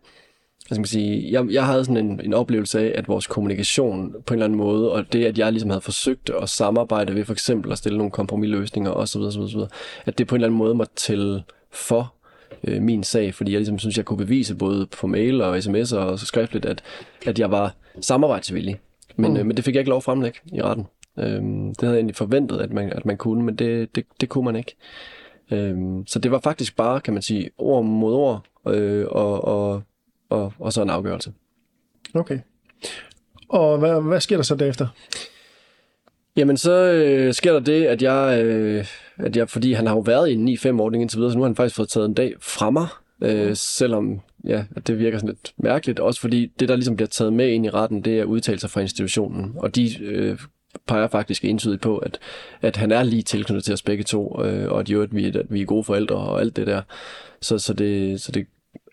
hvad 0.69 0.77
skal 0.77 0.87
sige, 0.87 1.33
jeg, 1.33 1.47
jeg 1.51 1.67
havde 1.67 1.85
sådan 1.85 2.07
en, 2.07 2.21
en 2.25 2.35
oplevelse 2.35 2.81
af, 2.81 2.93
at 2.95 3.09
vores 3.09 3.27
kommunikation 3.27 4.15
på 4.27 4.35
en 4.35 4.39
eller 4.39 4.45
anden 4.45 4.59
måde, 4.59 4.93
og 4.93 5.13
det, 5.13 5.25
at 5.25 5.39
jeg 5.39 5.53
ligesom 5.53 5.71
havde 5.71 5.81
forsøgt 5.81 6.31
at 6.43 6.49
samarbejde 6.49 7.15
ved 7.15 7.25
for 7.25 7.33
eksempel 7.33 7.73
at 7.73 7.79
stille 7.79 7.99
nogle 7.99 8.11
kompromisløsninger 8.11 8.91
osv., 8.91 9.21
osv., 9.21 9.41
osv., 9.41 9.61
at 10.07 10.19
det 10.19 10.27
på 10.27 10.35
en 10.35 10.37
eller 10.37 10.49
anden 10.49 10.59
måde 10.59 10.75
måtte 10.75 10.93
tælle 10.97 11.43
for 11.71 12.15
øh, 12.65 12.83
min 12.83 13.05
sag, 13.05 13.35
fordi 13.35 13.53
jeg 13.53 13.59
ligesom 13.59 13.79
synes, 13.79 13.97
jeg 13.97 14.05
kunne 14.05 14.17
bevise 14.19 14.55
både 14.55 14.87
på 14.87 15.07
mail 15.07 15.41
og 15.41 15.63
sms 15.63 15.93
og 15.93 16.19
skriftligt, 16.19 16.67
at, 16.67 16.83
at 17.27 17.39
jeg 17.39 17.51
var 17.51 17.75
samarbejdsvillig. 18.01 18.81
Men, 19.17 19.31
mm. 19.31 19.37
øh, 19.37 19.47
men 19.47 19.57
det 19.57 19.65
fik 19.65 19.75
jeg 19.75 19.81
ikke 19.81 19.91
lov 19.91 19.97
at 19.97 20.05
fremlægge 20.05 20.39
i 20.53 20.63
retten. 20.63 20.87
Øhm, 21.19 21.69
det 21.69 21.81
havde 21.81 21.95
jeg 21.95 21.99
egentlig 21.99 22.17
forventet, 22.17 22.61
at 22.61 22.73
man, 22.73 22.93
at 22.93 23.07
man 23.07 23.17
kunne, 23.17 23.43
men 23.43 23.57
det, 23.57 23.97
det, 23.97 24.07
det 24.21 24.29
kunne 24.29 24.45
man 24.45 24.57
ikke. 24.57 24.77
Øhm, 25.51 26.07
så 26.07 26.19
det 26.19 26.31
var 26.31 26.41
faktisk 26.41 26.77
bare, 26.77 27.01
kan 27.01 27.15
man 27.15 27.23
sige, 27.23 27.51
ord 27.59 27.85
mod 27.85 28.15
ord, 28.15 28.45
øh, 28.67 29.07
og, 29.09 29.45
og 29.45 29.83
og, 30.29 30.53
og 30.59 30.73
så 30.73 30.83
en 30.83 30.91
afgørelse. 30.91 31.33
Okay. 32.15 32.39
Og 33.49 33.79
hvad, 33.79 34.03
hvad 34.03 34.21
sker 34.21 34.37
der 34.37 34.43
så 34.43 34.55
derefter? 34.55 34.89
Jamen, 36.37 36.57
så 36.57 36.73
øh, 36.73 37.35
sker 37.35 37.53
der 37.53 37.61
det, 37.61 37.85
at 37.85 38.03
jeg, 38.03 38.45
øh, 38.45 38.87
at 39.17 39.37
jeg, 39.37 39.49
fordi 39.49 39.73
han 39.73 39.87
har 39.87 39.95
jo 39.95 40.01
været 40.01 40.31
i 40.31 40.33
en 40.33 40.49
9-5-ordning 40.49 41.03
indtil 41.03 41.19
videre, 41.19 41.33
så 41.33 41.39
nu 41.39 41.43
har 41.43 41.49
han 41.49 41.57
faktisk 41.57 41.77
fået 41.77 41.89
taget 41.89 42.07
en 42.07 42.15
dag 42.15 42.35
fra 42.41 42.71
mig, 42.71 42.87
øh, 43.23 43.57
selvom 43.57 44.21
ja, 44.45 44.65
at 44.77 44.87
det 44.87 44.99
virker 44.99 45.19
sådan 45.19 45.29
lidt 45.29 45.53
mærkeligt, 45.57 46.01
også 46.01 46.21
fordi 46.21 46.53
det, 46.61 46.69
der 46.69 46.77
ligesom 46.77 46.97
bliver 46.97 47.09
taget 47.09 47.33
med 47.33 47.49
ind 47.49 47.67
i 47.67 47.71
retten, 47.71 48.03
det 48.03 48.21
er 48.21 48.25
udtalelser 48.25 48.69
fra 48.69 48.81
institutionen, 48.81 49.53
og 49.57 49.77
de 49.77 50.05
øh, 50.05 50.39
peger 50.87 51.09
faktisk 51.09 51.45
entydigt 51.45 51.83
på, 51.83 51.99
at, 51.99 52.19
at 52.63 52.77
han 52.77 52.93
er 52.93 53.03
lige 53.03 53.23
tilknyttet 53.23 53.65
til 53.65 53.75
os 53.75 53.83
begge 53.83 54.05
to, 54.05 54.45
øh, 54.45 54.73
og 54.73 54.81
at, 54.81 54.89
jo, 54.89 55.03
at, 55.03 55.15
vi, 55.15 55.27
at 55.27 55.47
vi 55.49 55.61
er 55.61 55.67
gode 55.67 55.85
forældre 55.85 56.17
og 56.17 56.41
alt 56.41 56.57
det 56.57 56.67
der. 56.67 56.83
Så, 57.41 57.59
så, 57.59 57.73
det, 57.73 58.21
så 58.21 58.33
det 58.33 58.47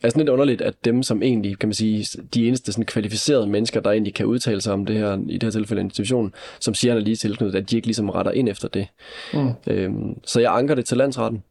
er 0.04 0.10
sådan 0.10 0.20
lidt 0.20 0.30
underligt, 0.30 0.62
at 0.62 0.86
dem, 0.86 1.04
som 1.04 1.24
egentlig, 1.24 1.60
kan 1.60 1.70
man 1.70 1.74
sige, 1.74 2.22
de 2.34 2.48
eneste 2.48 2.72
sådan 2.72 2.86
kvalificerede 2.86 3.48
mennesker, 3.48 3.80
der 3.80 3.92
egentlig 3.92 4.14
kan 4.14 4.26
udtale 4.26 4.62
sig 4.62 4.74
om 4.74 4.86
det 4.86 4.98
her, 4.98 5.18
i 5.30 5.34
det 5.34 5.44
her 5.44 5.52
tilfælde 5.52 5.82
institutionen, 5.82 6.34
som 6.60 6.74
siger, 6.74 6.92
at 6.92 6.96
han 6.96 7.02
er 7.02 7.06
lige 7.06 7.16
tilknyttet, 7.16 7.60
at 7.60 7.72
de 7.72 7.76
ikke 7.76 7.88
ligesom 7.88 8.10
retter 8.10 8.32
ind 8.32 8.50
efter 8.50 8.68
det. 8.68 8.88
Mm. 9.34 9.50
Øhm, 9.68 10.20
så 10.26 10.40
jeg 10.40 10.54
anker 10.58 10.76
det 10.76 10.86
til 10.86 10.98
landsretten, 10.98 11.44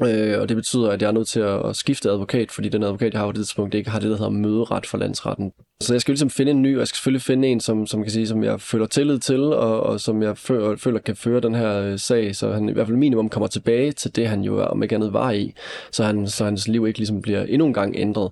Øh, 0.00 0.40
og 0.40 0.48
det 0.48 0.56
betyder, 0.56 0.90
at 0.90 1.02
jeg 1.02 1.08
er 1.08 1.12
nødt 1.12 1.28
til 1.28 1.40
at 1.40 1.76
skifte 1.76 2.10
advokat, 2.10 2.50
fordi 2.50 2.68
den 2.68 2.82
advokat, 2.82 3.12
jeg 3.12 3.20
har 3.20 3.26
på 3.26 3.32
det 3.32 3.38
tidspunkt, 3.38 3.74
ikke 3.74 3.90
har 3.90 4.00
det, 4.00 4.10
der 4.10 4.16
hedder 4.16 4.30
møderet 4.30 4.86
for 4.86 4.98
landsretten. 4.98 5.52
Så 5.80 5.94
jeg 5.94 6.00
skal 6.00 6.12
ligesom 6.12 6.30
finde 6.30 6.50
en 6.50 6.62
ny, 6.62 6.74
og 6.74 6.78
jeg 6.78 6.88
skal 6.88 6.96
selvfølgelig 6.96 7.22
finde 7.22 7.48
en, 7.48 7.60
som, 7.60 7.86
som 7.86 8.02
kan 8.02 8.12
sige, 8.12 8.26
som 8.26 8.44
jeg 8.44 8.60
føler 8.60 8.86
tillid 8.86 9.18
til, 9.18 9.40
og, 9.40 9.80
og 9.80 10.00
som 10.00 10.22
jeg 10.22 10.38
føler, 10.38 10.76
føler 10.76 10.98
kan 10.98 11.16
føre 11.16 11.40
den 11.40 11.54
her 11.54 11.80
øh, 11.80 11.98
sag, 11.98 12.36
så 12.36 12.52
han 12.52 12.68
i 12.68 12.72
hvert 12.72 12.86
fald 12.86 12.96
minimum 12.96 13.28
kommer 13.28 13.46
tilbage 13.46 13.92
til 13.92 14.16
det, 14.16 14.28
han 14.28 14.40
jo 14.40 14.62
om 14.64 14.82
ikke 14.82 14.94
andet 14.94 15.12
var 15.12 15.30
i, 15.30 15.54
så, 15.90 16.04
han, 16.04 16.28
så 16.28 16.44
hans 16.44 16.68
liv 16.68 16.86
ikke 16.86 16.98
ligesom 16.98 17.22
bliver 17.22 17.42
endnu 17.42 17.66
en 17.66 17.74
gang 17.74 17.94
ændret. 17.96 18.30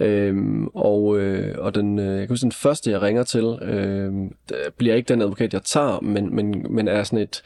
Øhm, 0.00 0.66
og 0.66 1.18
øh, 1.18 1.54
og 1.58 1.74
den, 1.74 1.98
øh, 1.98 2.06
jeg 2.06 2.18
kan 2.18 2.28
huske, 2.28 2.42
den 2.42 2.52
første, 2.52 2.90
jeg 2.90 3.02
ringer 3.02 3.22
til, 3.22 3.44
øh, 3.62 4.12
bliver 4.76 4.94
ikke 4.94 5.08
den 5.08 5.22
advokat, 5.22 5.52
jeg 5.52 5.62
tager, 5.62 6.00
men, 6.00 6.34
men, 6.34 6.66
men 6.70 6.88
er 6.88 7.02
sådan 7.02 7.18
et, 7.18 7.42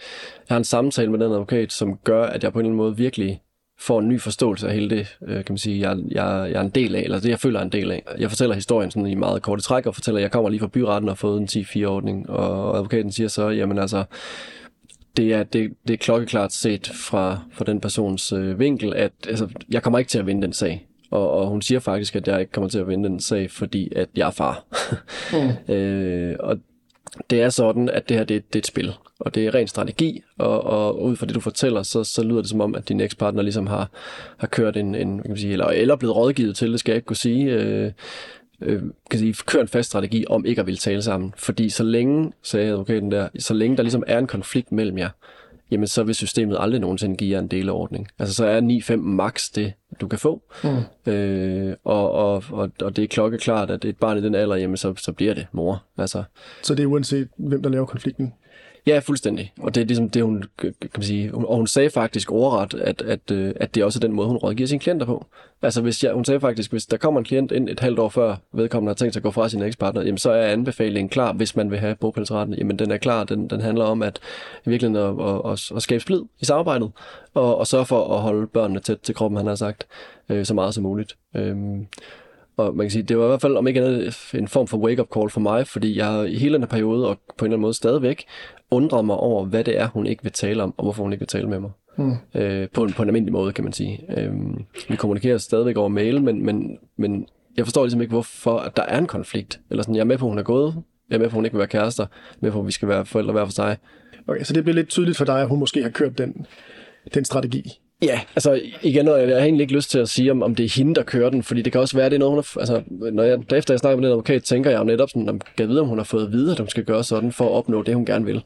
jeg 0.48 0.54
har 0.54 0.58
en 0.58 0.64
samtale 0.64 1.10
med 1.10 1.18
den 1.18 1.32
advokat, 1.32 1.72
som 1.72 1.96
gør, 2.04 2.24
at 2.24 2.44
jeg 2.44 2.52
på 2.52 2.58
en 2.58 2.64
eller 2.64 2.68
anden 2.68 2.76
måde 2.76 2.96
virkelig 2.96 3.42
får 3.78 3.98
en 4.00 4.08
ny 4.08 4.20
forståelse 4.20 4.68
af 4.68 4.74
hele 4.74 4.90
det, 4.90 5.18
øh, 5.22 5.34
kan 5.34 5.52
man 5.52 5.58
sige, 5.58 5.88
jeg, 5.88 5.98
jeg, 6.10 6.50
jeg 6.52 6.58
er 6.58 6.60
en 6.60 6.70
del 6.70 6.94
af, 6.94 7.00
eller 7.00 7.20
det, 7.20 7.28
jeg 7.28 7.40
føler 7.40 7.60
er 7.60 7.64
en 7.64 7.72
del 7.72 7.90
af. 7.90 8.02
Jeg 8.18 8.30
fortæller 8.30 8.54
historien 8.54 8.90
sådan 8.90 9.06
i 9.06 9.14
meget 9.14 9.42
korte 9.42 9.62
træk, 9.62 9.86
og 9.86 9.94
fortæller, 9.94 10.18
at 10.18 10.22
jeg 10.22 10.30
kommer 10.30 10.50
lige 10.50 10.60
fra 10.60 10.66
byretten 10.66 11.08
og 11.08 11.14
har 11.14 11.16
fået 11.16 11.40
en 11.40 11.62
10-4-ordning, 11.62 12.30
og 12.30 12.76
advokaten 12.76 13.12
siger 13.12 13.28
så, 13.28 13.48
jamen 13.48 13.78
altså, 13.78 14.04
det 15.16 15.32
er, 15.32 15.42
det, 15.42 15.70
det 15.88 15.94
er 15.94 15.98
klokkeklart 15.98 16.52
set 16.52 16.92
fra, 16.94 17.40
fra 17.52 17.64
den 17.64 17.80
persons 17.80 18.32
øh, 18.32 18.58
vinkel, 18.58 18.94
at 18.94 19.12
altså, 19.28 19.48
jeg 19.70 19.82
kommer 19.82 19.98
ikke 19.98 20.08
til 20.08 20.18
at 20.18 20.26
vinde 20.26 20.42
den 20.42 20.52
sag. 20.52 20.86
Og, 21.16 21.30
og 21.30 21.46
hun 21.46 21.62
siger 21.62 21.80
faktisk, 21.80 22.16
at 22.16 22.28
jeg 22.28 22.40
ikke 22.40 22.52
kommer 22.52 22.70
til 22.70 22.78
at 22.78 22.88
vinde 22.88 23.08
den 23.08 23.20
sag, 23.20 23.50
fordi 23.50 23.92
at 23.96 24.08
jeg 24.16 24.26
er 24.26 24.30
far. 24.30 24.64
mm. 25.68 25.74
øh, 25.74 26.36
og 26.40 26.58
det 27.30 27.42
er 27.42 27.48
sådan, 27.48 27.88
at 27.88 28.08
det 28.08 28.16
her 28.16 28.24
det, 28.24 28.46
det 28.52 28.58
er 28.58 28.60
et 28.60 28.66
spil, 28.66 28.94
og 29.18 29.34
det 29.34 29.46
er 29.46 29.54
ren 29.54 29.68
strategi, 29.68 30.22
og, 30.38 30.64
og 30.64 31.02
ud 31.02 31.16
fra 31.16 31.26
det, 31.26 31.34
du 31.34 31.40
fortæller, 31.40 31.82
så, 31.82 32.04
så 32.04 32.22
lyder 32.22 32.40
det 32.40 32.50
som 32.50 32.60
om, 32.60 32.74
at 32.74 32.88
din 32.88 33.00
ekspartner 33.00 33.42
ligesom 33.42 33.66
har, 33.66 33.90
har 34.36 34.46
kørt 34.46 34.76
en, 34.76 34.94
en 34.94 35.18
kan 35.22 35.30
man 35.30 35.38
sige, 35.38 35.52
eller, 35.52 35.66
eller 35.66 35.96
blevet 35.96 36.16
rådgivet 36.16 36.56
til, 36.56 36.72
det 36.72 36.80
skal 36.80 36.92
jeg 36.92 36.96
ikke 36.96 37.06
kunne 37.06 37.16
sige, 37.16 37.52
øh, 37.52 37.92
øh, 38.62 38.82
kan 39.10 39.18
sige, 39.18 39.34
kørt 39.46 39.62
en 39.62 39.68
fast 39.68 39.88
strategi 39.88 40.24
om 40.28 40.44
ikke 40.44 40.60
at 40.60 40.66
ville 40.66 40.78
tale 40.78 41.02
sammen. 41.02 41.34
Fordi 41.36 41.68
så 41.68 41.82
længe, 41.82 42.32
sagde 42.42 42.70
advokaten 42.70 43.10
der, 43.10 43.28
så 43.38 43.54
længe 43.54 43.76
der 43.76 43.82
ligesom 43.82 44.04
er 44.06 44.18
en 44.18 44.26
konflikt 44.26 44.72
mellem 44.72 44.98
jer, 44.98 45.10
jamen 45.70 45.86
så 45.88 46.02
vil 46.02 46.14
systemet 46.14 46.56
aldrig 46.60 46.80
nogensinde 46.80 47.16
give 47.16 47.32
jer 47.32 47.38
en 47.38 47.48
deleordning. 47.48 48.08
Altså 48.18 48.34
så 48.34 48.46
er 48.46 48.60
9-5 48.60 48.96
max 48.96 49.50
det, 49.54 49.72
du 50.00 50.08
kan 50.08 50.18
få. 50.18 50.42
Mm. 50.64 51.12
Øh, 51.12 51.76
og, 51.84 52.10
og, 52.12 52.44
og, 52.50 52.70
og 52.82 52.96
det 52.96 53.04
er 53.04 53.08
klokkeklart, 53.08 53.70
at 53.70 53.84
et 53.84 53.96
barn 53.96 54.18
i 54.18 54.22
den 54.22 54.34
alder, 54.34 54.56
jamen 54.56 54.76
så, 54.76 54.94
så 54.96 55.12
bliver 55.12 55.34
det 55.34 55.46
mor. 55.52 55.84
Altså. 55.98 56.22
Så 56.62 56.74
det 56.74 56.82
er 56.82 56.86
uanset, 56.86 57.28
hvem 57.36 57.62
der 57.62 57.70
laver 57.70 57.86
konflikten? 57.86 58.32
Ja, 58.86 58.98
fuldstændig. 58.98 59.52
Og 59.60 59.74
det 59.74 59.80
er 59.80 59.84
ligesom 59.84 60.10
det, 60.10 60.22
hun 60.22 60.44
kan 60.58 60.74
man 60.96 61.02
sige. 61.02 61.34
Og 61.34 61.56
hun 61.56 61.66
sagde 61.66 61.90
faktisk 61.90 62.32
overret, 62.32 62.74
at, 62.74 63.02
at, 63.02 63.30
øh, 63.30 63.54
at 63.56 63.74
det 63.74 63.80
er 63.80 63.84
også 63.84 63.98
den 63.98 64.12
måde, 64.12 64.28
hun 64.28 64.36
rådgiver 64.36 64.66
sine 64.66 64.80
klienter 64.80 65.06
på. 65.06 65.26
Altså, 65.62 65.82
hvis 65.82 66.04
jeg, 66.04 66.12
hun 66.12 66.24
sagde 66.24 66.40
faktisk, 66.40 66.70
hvis 66.70 66.86
der 66.86 66.96
kommer 66.96 67.20
en 67.20 67.24
klient 67.24 67.52
ind 67.52 67.68
et 67.68 67.80
halvt 67.80 67.98
år 67.98 68.08
før 68.08 68.36
vedkommende 68.52 68.90
har 68.90 68.94
tænkt 68.94 69.14
sig 69.14 69.20
at 69.20 69.22
gå 69.22 69.30
fra 69.30 69.48
sin 69.48 69.62
ekspartner, 69.62 70.02
jamen 70.02 70.18
så 70.18 70.30
er 70.30 70.46
anbefalingen 70.46 71.08
klar, 71.08 71.32
hvis 71.32 71.56
man 71.56 71.70
vil 71.70 71.78
have 71.78 71.94
bogpælsretten. 71.94 72.54
Jamen 72.54 72.78
den 72.78 72.90
er 72.90 72.96
klar, 72.96 73.24
den, 73.24 73.50
den 73.50 73.60
handler 73.60 73.84
om 73.84 74.02
at 74.02 74.20
virkelig 74.64 74.96
at, 74.96 75.14
at, 75.20 75.52
at, 75.52 75.72
at 75.76 75.82
skabe 75.82 76.00
splid 76.00 76.22
i 76.40 76.44
samarbejdet, 76.44 76.90
og, 77.34 77.58
og 77.58 77.66
sørge 77.66 77.86
for 77.86 78.14
at 78.14 78.20
holde 78.20 78.46
børnene 78.46 78.80
tæt 78.80 78.98
til 78.98 79.14
kroppen, 79.14 79.36
han 79.36 79.46
har 79.46 79.54
sagt, 79.54 79.86
øh, 80.28 80.46
så 80.46 80.54
meget 80.54 80.74
som 80.74 80.82
muligt. 80.82 81.16
Øh, 81.34 81.56
og 82.56 82.76
man 82.76 82.86
kan 82.86 82.90
sige, 82.90 83.02
det 83.02 83.18
var 83.18 83.24
i 83.24 83.28
hvert 83.28 83.40
fald 83.40 83.56
om 83.56 83.66
ikke 83.66 83.80
andet 83.80 84.14
en 84.34 84.48
form 84.48 84.66
for 84.66 84.78
wake-up 84.78 85.08
call 85.14 85.30
for 85.30 85.40
mig, 85.40 85.66
fordi 85.66 85.98
jeg 85.98 86.28
i 86.28 86.38
hele 86.38 86.54
den 86.54 86.62
her 86.62 86.68
periode, 86.68 87.08
og 87.08 87.18
på 87.38 87.44
en 87.44 87.46
eller 87.46 87.56
anden 87.56 87.60
måde 87.60 87.74
stadigvæk, 87.74 88.24
undrede 88.70 89.02
mig 89.02 89.16
over, 89.16 89.44
hvad 89.44 89.64
det 89.64 89.78
er, 89.78 89.88
hun 89.88 90.06
ikke 90.06 90.22
vil 90.22 90.32
tale 90.32 90.62
om, 90.62 90.74
og 90.76 90.84
hvorfor 90.84 91.02
hun 91.02 91.12
ikke 91.12 91.20
vil 91.20 91.28
tale 91.28 91.48
med 91.48 91.60
mig. 91.60 91.70
Mm. 91.98 92.14
Øh, 92.34 92.68
på, 92.68 92.84
en, 92.84 92.92
på 92.92 93.02
en 93.02 93.08
almindelig 93.08 93.32
måde, 93.32 93.52
kan 93.52 93.64
man 93.64 93.72
sige. 93.72 94.04
Øh, 94.18 94.32
vi 94.88 94.96
kommunikerer 94.96 95.38
stadigvæk 95.38 95.76
over 95.76 95.88
mail, 95.88 96.22
men, 96.22 96.44
men, 96.44 96.78
men 96.98 97.26
jeg 97.56 97.64
forstår 97.64 97.84
ligesom 97.84 98.00
ikke, 98.00 98.12
hvorfor 98.12 98.58
at 98.58 98.76
der 98.76 98.82
er 98.82 98.98
en 98.98 99.06
konflikt. 99.06 99.60
Eller 99.70 99.82
sådan, 99.82 99.94
jeg 99.94 100.00
er 100.00 100.04
med 100.04 100.18
på, 100.18 100.26
at 100.26 100.30
hun 100.30 100.38
er 100.38 100.42
gået. 100.42 100.82
Jeg 101.10 101.14
er 101.14 101.18
med 101.18 101.26
på, 101.26 101.30
at 101.30 101.34
hun 101.34 101.44
ikke 101.44 101.54
vil 101.54 101.58
være 101.58 101.68
kærester. 101.68 102.04
Jeg 102.04 102.36
er 102.36 102.46
med 102.46 102.52
på, 102.52 102.60
at 102.60 102.66
vi 102.66 102.72
skal 102.72 102.88
være 102.88 103.06
forældre 103.06 103.32
hver 103.32 103.44
for 103.44 103.52
sig. 103.52 103.76
Okay, 104.26 104.42
så 104.42 104.52
det 104.52 104.64
bliver 104.64 104.74
lidt 104.74 104.88
tydeligt 104.88 105.18
for 105.18 105.24
dig, 105.24 105.40
at 105.40 105.48
hun 105.48 105.58
måske 105.58 105.82
har 105.82 105.90
kørt 105.90 106.18
den, 106.18 106.46
den 107.14 107.24
strategi. 107.24 107.80
Ja, 108.02 108.20
altså 108.36 108.60
igen, 108.82 109.06
jeg 109.06 109.14
har 109.14 109.44
egentlig 109.44 109.62
ikke 109.62 109.74
lyst 109.74 109.90
til 109.90 109.98
at 109.98 110.08
sige, 110.08 110.30
om, 110.30 110.42
om 110.42 110.54
det 110.54 110.64
er 110.64 110.76
hende, 110.76 110.94
der 110.94 111.02
kører 111.02 111.30
den, 111.30 111.42
fordi 111.42 111.62
det 111.62 111.72
kan 111.72 111.80
også 111.80 111.96
være, 111.96 112.06
at 112.06 112.12
det 112.12 112.16
er 112.16 112.18
noget, 112.18 112.32
hun 112.32 112.38
har, 112.38 112.60
altså, 112.60 112.82
når 113.12 113.22
jeg, 113.22 113.38
efter 113.54 113.74
jeg 113.74 113.78
snakker 113.78 113.96
med 113.96 114.04
den 114.04 114.12
advokat, 114.12 114.42
tænker 114.42 114.70
jeg 114.70 114.78
jo 114.78 114.84
netop 114.84 115.10
sådan, 115.10 115.28
om 115.28 115.40
jeg 115.58 115.68
vide, 115.68 115.80
om 115.80 115.86
hun 115.86 115.98
har 115.98 116.04
fået 116.04 116.26
at 116.26 116.32
vide, 116.32 116.52
at 116.52 116.58
hun 116.58 116.68
skal 116.68 116.84
gøre 116.84 117.04
sådan, 117.04 117.32
for 117.32 117.44
at 117.44 117.52
opnå 117.52 117.82
det, 117.82 117.94
hun 117.94 118.06
gerne 118.06 118.24
vil. 118.24 118.42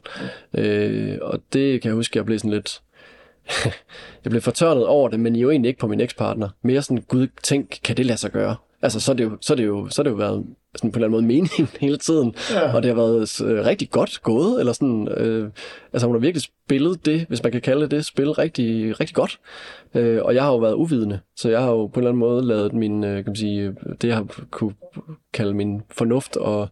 Øh, 0.53 1.17
og 1.21 1.39
det 1.53 1.81
kan 1.81 1.89
jeg 1.89 1.95
huske, 1.95 2.13
at 2.13 2.15
jeg 2.15 2.25
blev 2.25 2.39
sådan 2.39 2.51
lidt, 2.51 2.81
jeg 4.23 4.29
blev 4.29 4.41
fortørnet 4.41 4.85
over 4.85 5.09
det, 5.09 5.19
men 5.19 5.35
jo 5.35 5.49
egentlig 5.49 5.69
ikke 5.69 5.79
på 5.79 5.87
min 5.87 6.01
ekspartner. 6.01 6.49
Mere 6.61 6.81
sådan, 6.81 7.03
gud, 7.07 7.27
tænk, 7.43 7.79
kan 7.83 7.97
det 7.97 8.05
lade 8.05 8.19
sig 8.19 8.31
gøre? 8.31 8.55
Altså, 8.81 8.99
så 8.99 9.11
er 9.11 9.15
det 9.15 9.23
jo, 9.23 9.37
så 9.41 9.53
er 9.53 9.55
det 9.57 9.65
jo, 9.65 9.89
så 9.89 10.01
er 10.01 10.03
det 10.03 10.11
jo 10.11 10.15
været 10.15 10.45
sådan 10.75 10.91
på 10.91 10.99
en 10.99 11.03
eller 11.03 11.07
anden 11.07 11.11
måde 11.11 11.25
meningen 11.27 11.67
hele 11.87 11.97
tiden, 11.97 12.35
Ja. 12.51 12.75
og 12.75 12.83
det 12.83 12.89
har 12.89 12.95
været 12.95 13.41
øh, 13.45 13.65
rigtig 13.65 13.89
godt 13.89 14.21
gået, 14.23 14.59
eller 14.59 14.73
sådan, 14.73 15.07
øh, 15.17 15.49
altså 15.93 16.07
hun 16.07 16.15
har 16.15 16.19
virkelig 16.19 16.41
spillet 16.41 17.05
det, 17.05 17.25
hvis 17.27 17.43
man 17.43 17.51
kan 17.51 17.61
kalde 17.61 17.87
det, 17.87 18.05
spil 18.05 18.31
rigtig, 18.31 18.99
rigtig 18.99 19.15
godt, 19.15 19.39
øh, 19.95 20.19
og 20.23 20.35
jeg 20.35 20.43
har 20.43 20.51
jo 20.51 20.57
været 20.57 20.73
uvidende, 20.73 21.19
så 21.35 21.49
jeg 21.49 21.61
har 21.61 21.71
jo 21.71 21.87
på 21.87 21.99
en 21.99 22.03
eller 22.03 22.09
anden 22.09 22.19
måde 22.19 22.45
lavet 22.47 22.73
min, 22.73 23.03
øh, 23.03 23.15
kan 23.15 23.23
man 23.27 23.35
sige, 23.35 23.75
det 24.01 24.07
jeg 24.07 24.15
har 24.15 24.27
kunne 24.51 24.73
kalde 25.33 25.53
min 25.53 25.81
fornuft 25.91 26.37
og, 26.37 26.69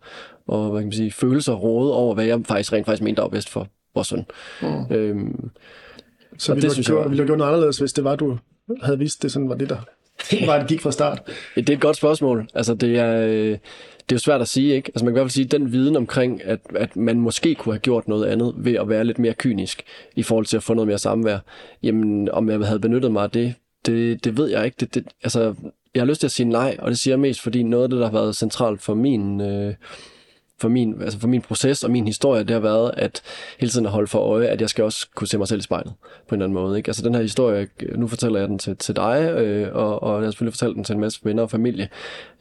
og 0.47 0.70
hvad 0.70 0.82
kan 0.82 0.86
man 0.88 0.91
sige, 0.93 1.12
følelser 1.12 1.53
råde 1.53 1.93
over, 1.93 2.14
hvad 2.14 2.26
jeg 2.26 2.39
faktisk 2.45 2.74
rent 2.74 2.86
faktisk 2.86 3.03
mente, 3.03 3.22
var 3.22 3.28
bedst 3.28 3.49
for 3.49 3.68
vores 3.95 4.07
søn. 4.07 4.26
Mm. 4.62 4.95
Øhm, 4.95 5.49
Så 6.38 6.53
ville 6.53 6.62
det 6.62 6.70
du, 6.70 6.74
synes 6.74 6.88
have 6.88 6.97
jeg 6.97 7.03
gjort, 7.03 7.05
var- 7.05 7.10
ville 7.10 7.18
du 7.18 7.22
have 7.24 7.28
gjort 7.28 7.38
noget 7.38 7.51
anderledes, 7.51 7.78
hvis 7.80 7.93
det 7.93 8.03
var, 8.03 8.16
du 8.16 8.38
havde 8.82 8.99
vidst, 8.99 9.24
det 9.24 9.32
sådan 9.32 9.49
var 9.49 9.55
det, 9.55 9.70
der 9.70 9.78
var, 10.47 10.59
det 10.59 10.67
gik 10.67 10.82
fra 10.82 10.91
start? 10.91 11.22
Ja, 11.55 11.61
det 11.61 11.70
er 11.70 11.74
et 11.74 11.82
godt 11.82 11.97
spørgsmål. 11.97 12.47
Altså, 12.53 12.74
det 12.74 12.97
er, 12.97 13.22
øh, 13.22 13.57
det 14.09 14.15
er 14.15 14.15
jo 14.15 14.20
svært 14.20 14.41
at 14.41 14.47
sige, 14.47 14.76
ikke? 14.76 14.91
Altså, 14.95 15.05
man 15.05 15.13
kan 15.13 15.15
i 15.15 15.20
hvert 15.20 15.26
fald 15.26 15.32
sige, 15.32 15.45
at 15.45 15.51
den 15.51 15.72
viden 15.72 15.95
omkring, 15.95 16.43
at, 16.43 16.59
at 16.76 16.95
man 16.95 17.20
måske 17.20 17.55
kunne 17.55 17.74
have 17.74 17.80
gjort 17.80 18.07
noget 18.07 18.26
andet 18.26 18.53
ved 18.57 18.74
at 18.74 18.89
være 18.89 19.03
lidt 19.03 19.20
mere 19.20 19.34
kynisk 19.34 19.84
i 20.15 20.24
forhold 20.24 20.45
til 20.45 20.57
at 20.57 20.63
få 20.63 20.74
noget 20.74 20.88
mere 20.88 20.97
samvær. 20.97 21.38
Jamen, 21.84 22.30
om 22.30 22.49
jeg 22.49 22.59
havde 22.59 22.80
benyttet 22.80 23.11
mig 23.11 23.24
af 23.24 23.32
det, 23.32 23.53
det, 23.86 24.24
det 24.24 24.38
ved 24.38 24.49
jeg 24.49 24.65
ikke. 24.65 24.76
Det, 24.80 24.95
det, 24.95 25.07
altså, 25.24 25.55
jeg 25.93 26.01
har 26.01 26.05
lyst 26.05 26.20
til 26.20 26.28
at 26.28 26.32
sige 26.32 26.49
nej, 26.49 26.78
og 26.80 26.91
det 26.91 26.99
siger 26.99 27.11
jeg 27.11 27.20
mest, 27.20 27.41
fordi 27.41 27.63
noget 27.63 27.84
af 27.84 27.89
det, 27.89 27.99
der 27.99 28.05
har 28.05 28.13
været 28.13 28.36
centralt 28.36 28.82
for 28.82 28.93
min... 28.93 29.41
Øh, 29.41 29.74
for 30.62 30.70
min, 30.70 31.01
altså 31.01 31.20
for 31.20 31.28
min 31.28 31.41
proces 31.41 31.84
og 31.84 31.91
min 31.91 32.07
historie, 32.07 32.43
det 32.43 32.49
har 32.49 32.60
været 32.60 32.91
at 32.97 33.22
hele 33.60 33.70
tiden 33.70 33.86
at 33.86 33.91
holde 33.91 34.07
for 34.07 34.20
øje, 34.20 34.47
at 34.47 34.62
jeg 34.62 34.70
skal 34.70 34.84
også 34.84 35.07
kunne 35.16 35.28
se 35.28 35.38
mig 35.38 35.47
selv 35.47 35.60
i 35.60 35.64
spejlet 35.64 35.93
på 36.28 36.36
en 36.36 36.41
eller 36.41 36.45
anden 36.45 36.64
måde. 36.64 36.78
Ikke? 36.78 36.89
Altså 36.89 37.03
den 37.03 37.16
her 37.16 37.22
historie, 37.22 37.68
nu 37.95 38.07
fortæller 38.07 38.39
jeg 38.39 38.49
den 38.49 38.60
til, 38.60 38.78
til 38.78 38.95
dig, 38.95 39.34
øh, 39.38 39.76
og, 39.76 40.03
og 40.03 40.16
jeg 40.16 40.26
har 40.26 40.32
selvfølgelig 40.32 40.53
fortalt 40.53 40.76
den 40.76 40.84
til 40.84 40.93
en 40.93 40.99
masse 40.99 41.20
venner 41.24 41.43
og 41.43 41.51
familie, 41.51 41.89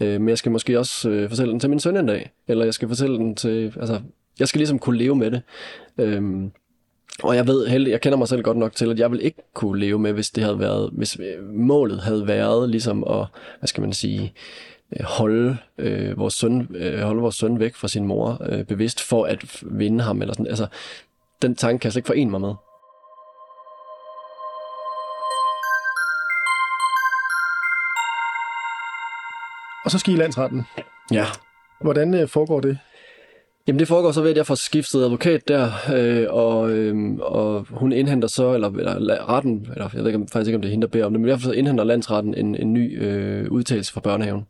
øh, 0.01 0.21
men 0.21 0.29
jeg 0.29 0.39
skal 0.39 0.53
måske 0.53 0.79
også 0.79 1.11
øh, 1.11 1.29
fortælle 1.29 1.53
den 1.53 1.61
til 1.61 1.71
min 1.71 1.81
søn 1.81 1.97
en 1.97 2.07
dag, 2.07 2.31
eller 2.49 2.65
jeg 2.65 2.75
skal 2.75 2.89
fortælle 2.89 3.17
den 3.17 3.35
til, 3.35 3.75
altså 3.81 4.01
jeg 4.39 4.49
skal 4.49 4.59
ligesom 4.59 4.79
kunne 4.79 4.99
leve 4.99 5.17
med 5.17 5.31
det. 5.31 5.43
Øh, 5.99 6.51
og 7.23 7.37
jeg 7.37 7.47
ved 7.47 7.67
heldig, 7.67 7.91
jeg 7.91 8.01
kender 8.01 8.19
mig 8.19 8.29
selv 8.29 8.43
godt 8.43 8.57
nok 8.57 8.75
til, 8.75 8.91
at 8.91 8.99
jeg 8.99 9.11
vil 9.11 9.25
ikke 9.25 9.43
kunne 9.55 9.81
leve 9.81 9.99
med, 9.99 10.13
hvis 10.13 10.31
det 10.31 10.45
havde 10.45 10.59
været, 10.59 10.91
hvis 10.93 11.17
øh, 11.21 11.55
målet 11.55 12.01
havde 12.01 12.27
været 12.27 12.71
ligesom 12.71 13.05
at, 13.05 13.27
hvad 13.59 13.67
skal 13.67 13.81
man 13.81 13.93
sige, 13.93 14.33
holde 15.01 15.57
øh, 15.79 16.19
vores 16.19 16.35
søn, 16.35 16.69
øh, 16.75 17.01
holde 17.01 17.21
vores 17.21 17.35
søn 17.35 17.61
væk 17.61 17.75
fra 17.75 17.89
sin 17.89 18.07
mor 18.07 18.43
øh, 18.49 18.65
bevidst 18.65 19.03
for 19.03 19.25
at 19.25 19.63
vinde 19.63 20.05
ham 20.05 20.23
eller 20.23 20.35
sådan. 20.35 20.47
Altså, 20.47 20.67
den 21.43 21.55
tanke 21.55 21.81
kan 21.81 21.87
jeg 21.87 21.93
slet 21.93 22.01
ikke 22.01 22.07
forene 22.07 22.31
mig 22.31 22.41
med. 22.41 22.55
Og 29.85 29.91
så 29.91 29.99
skal 29.99 30.15
I 30.15 30.17
landsretten. 30.17 30.67
Ja. 31.13 31.25
Hvordan 31.81 32.15
øh, 32.15 32.29
foregår 32.29 32.61
det? 32.61 32.79
Jamen 33.69 33.79
det 33.79 33.89
foregår 33.89 34.13
så 34.13 34.23
ved, 34.23 34.31
at 34.31 34.37
jeg 34.37 34.47
får 34.47 34.55
skiftet 34.55 35.05
advokat 35.05 35.49
der, 35.49 35.71
øh, 35.95 36.27
og, 36.31 36.71
øh, 36.71 37.15
og 37.21 37.67
hun 37.71 37.93
indhenter 37.93 38.29
så, 38.29 38.55
eller, 38.55 38.69
eller 38.71 39.29
retten, 39.29 39.67
eller 39.73 39.89
jeg 39.95 40.05
ved 40.05 40.07
ikke, 40.07 40.27
faktisk 40.33 40.49
ikke, 40.49 40.57
om 40.57 40.63
det 40.63 40.69
er 40.69 40.71
hende, 40.71 40.87
der 40.87 40.91
beder 40.91 41.05
om 41.05 41.13
det, 41.13 41.21
men 41.21 41.29
i 41.29 41.31
hvert 41.31 41.41
fald 41.41 41.55
indhenter 41.55 41.85
landsretten 41.85 42.35
en, 42.35 42.55
en 42.55 42.73
ny 42.73 43.03
øh, 43.03 43.51
udtalelse 43.51 43.93
fra 43.93 44.01
børnehaven. 44.01 44.47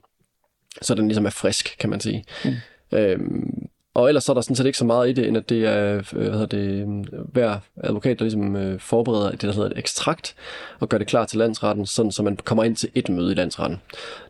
Så 0.82 0.94
den 0.94 1.08
ligesom 1.08 1.26
er 1.26 1.30
frisk, 1.30 1.76
kan 1.78 1.90
man 1.90 2.00
sige. 2.00 2.24
Mm. 2.44 2.54
Øhm, 2.98 3.68
og 3.94 4.08
ellers 4.08 4.24
så 4.24 4.32
er 4.32 4.34
der 4.34 4.40
sådan 4.40 4.56
set 4.56 4.66
ikke 4.66 4.78
så 4.78 4.84
meget 4.84 5.08
i 5.08 5.12
det, 5.12 5.28
end 5.28 5.36
at 5.36 5.48
det 5.48 5.64
er, 5.64 5.96
øh, 5.96 6.04
hvad 6.12 6.30
hedder 6.30 6.46
det, 6.46 6.58
øh, 6.58 7.20
hver 7.32 7.58
advokat, 7.76 8.18
der 8.18 8.24
ligesom 8.24 8.56
øh, 8.56 8.80
forbereder 8.80 9.30
det, 9.30 9.42
der 9.42 9.52
hedder 9.52 9.70
et 9.70 9.78
ekstrakt, 9.78 10.34
og 10.80 10.88
gør 10.88 10.98
det 10.98 11.06
klar 11.06 11.24
til 11.24 11.38
landsretten, 11.38 11.86
sådan 11.86 12.12
så 12.12 12.22
man 12.22 12.36
kommer 12.36 12.64
ind 12.64 12.76
til 12.76 12.90
et 12.94 13.08
møde 13.08 13.32
i 13.32 13.34
landsretten. 13.34 13.80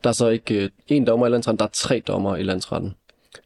Der 0.04 0.10
er 0.10 0.14
så 0.14 0.28
ikke 0.28 0.54
øh, 0.54 0.70
en 0.86 1.06
dommer 1.06 1.26
i 1.26 1.30
landsretten, 1.30 1.58
der 1.58 1.64
er 1.64 1.70
tre 1.72 2.02
dommer 2.06 2.36
i 2.36 2.42
landsretten. 2.42 2.94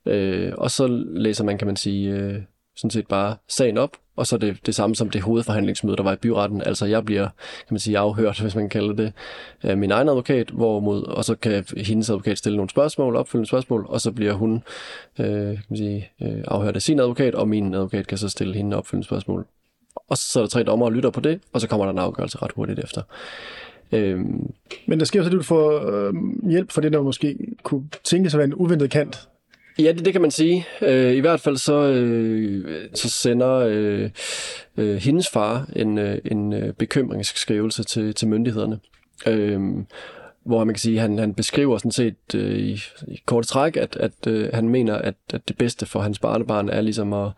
Øh, 0.07 0.53
og 0.59 0.71
så 0.71 0.87
læser 1.15 1.45
man, 1.45 1.59
kan 1.59 1.67
man 1.67 1.77
sige, 1.77 2.11
øh, 2.11 2.43
sådan 2.77 2.91
set 2.91 3.07
bare 3.07 3.37
sagen 3.49 3.79
op, 3.79 3.97
og 4.17 4.27
så 4.27 4.37
er 4.37 4.39
det 4.39 4.67
det 4.67 4.75
samme 4.75 4.97
som 4.97 5.11
det 5.11 5.23
hovedforhandlingsmøde, 5.23 5.97
der 5.97 6.03
var 6.03 6.13
i 6.13 6.17
byretten. 6.17 6.63
Altså 6.63 6.87
jeg 6.87 7.05
bliver, 7.05 7.25
kan 7.59 7.75
man 7.75 7.79
sige, 7.79 7.99
afhørt, 7.99 8.41
hvis 8.43 8.55
man 8.55 8.69
kalder 8.69 8.95
det, 8.95 9.13
af 9.63 9.77
min 9.77 9.91
egen 9.91 10.09
advokat, 10.09 10.51
hvorimod, 10.51 11.03
og 11.03 11.25
så 11.25 11.35
kan 11.35 11.65
hendes 11.77 12.11
advokat 12.11 12.39
stille 12.39 12.57
nogle 12.57 12.71
spørgsmål, 12.71 13.17
opfølgende 13.17 13.49
spørgsmål, 13.49 13.87
og 13.89 14.01
så 14.01 14.13
bliver 14.13 14.33
hun 14.33 14.63
øh, 15.19 15.27
kan 15.27 15.65
man 15.69 15.77
sige, 15.77 16.11
øh, 16.23 16.45
afhørt 16.49 16.77
af 16.77 16.83
sin 16.83 17.01
advokat, 17.01 17.35
og 17.35 17.49
min 17.49 17.75
advokat 17.75 18.07
kan 18.07 18.19
så 18.19 18.29
stille 18.29 18.55
hende 18.55 18.77
opfølgende 18.77 19.07
spørgsmål. 19.07 19.47
Og 20.09 20.17
så 20.17 20.39
er 20.39 20.43
der 20.43 20.49
tre 20.49 20.63
dommer 20.63 20.87
og 20.87 20.93
lytter 20.93 21.11
på 21.11 21.21
det, 21.21 21.41
og 21.53 21.61
så 21.61 21.69
kommer 21.69 21.87
der 21.87 21.93
en 21.93 21.99
afgørelse 21.99 22.39
ret 22.43 22.53
hurtigt 22.53 22.79
efter. 22.79 23.03
Øhm, 23.93 24.53
Men 24.87 24.99
der 24.99 25.05
sker 25.05 25.23
så, 25.23 25.27
at 25.27 25.33
du 25.33 25.43
får 25.43 25.91
øh, 25.91 26.15
hjælp 26.51 26.73
for 26.73 26.81
det, 26.81 26.93
der 26.93 27.03
måske 27.03 27.37
kunne 27.63 27.89
tænkes 28.05 28.35
at 28.35 28.39
være 28.39 28.47
en 28.47 28.55
uventet 28.55 28.91
kant. 28.91 29.29
Ja, 29.79 29.93
det, 29.93 30.05
det 30.05 30.13
kan 30.13 30.23
man 30.23 30.31
sige. 30.31 30.67
Øh, 30.83 31.13
I 31.13 31.21
hvert 31.21 31.41
fald 31.41 31.57
så, 31.57 31.83
øh, 31.83 32.89
så 32.95 33.09
sender 33.09 33.53
øh, 33.55 34.11
øh, 34.77 34.97
hendes 34.97 35.29
far 35.29 35.67
en, 35.77 35.99
øh, 35.99 36.19
en 36.25 36.53
øh, 36.53 36.73
bekymringsskrivelse 36.73 37.85
til, 37.85 38.15
til 38.15 38.29
myndighederne. 38.29 38.81
Øh, 39.27 39.61
hvor 40.45 40.65
man 40.65 40.75
kan 40.75 40.81
sige, 40.81 40.99
han, 40.99 41.19
han 41.19 41.35
beskriver 41.35 41.79
sådan 41.79 41.93
set 41.93 42.35
øh, 42.35 42.59
i, 42.59 42.81
i 43.09 43.23
kort 43.27 43.47
træk, 43.47 43.77
at, 43.77 43.97
at 43.97 44.27
øh, 44.27 44.49
han 44.55 44.69
mener, 44.69 44.95
at, 44.95 45.15
at 45.35 45.49
det 45.49 45.59
bedste 45.59 45.87
for 45.87 46.01
hans 46.01 46.19
barnebarn 46.19 46.69
er 46.69 46.81
ligesom 46.81 47.13
at, 47.13 47.31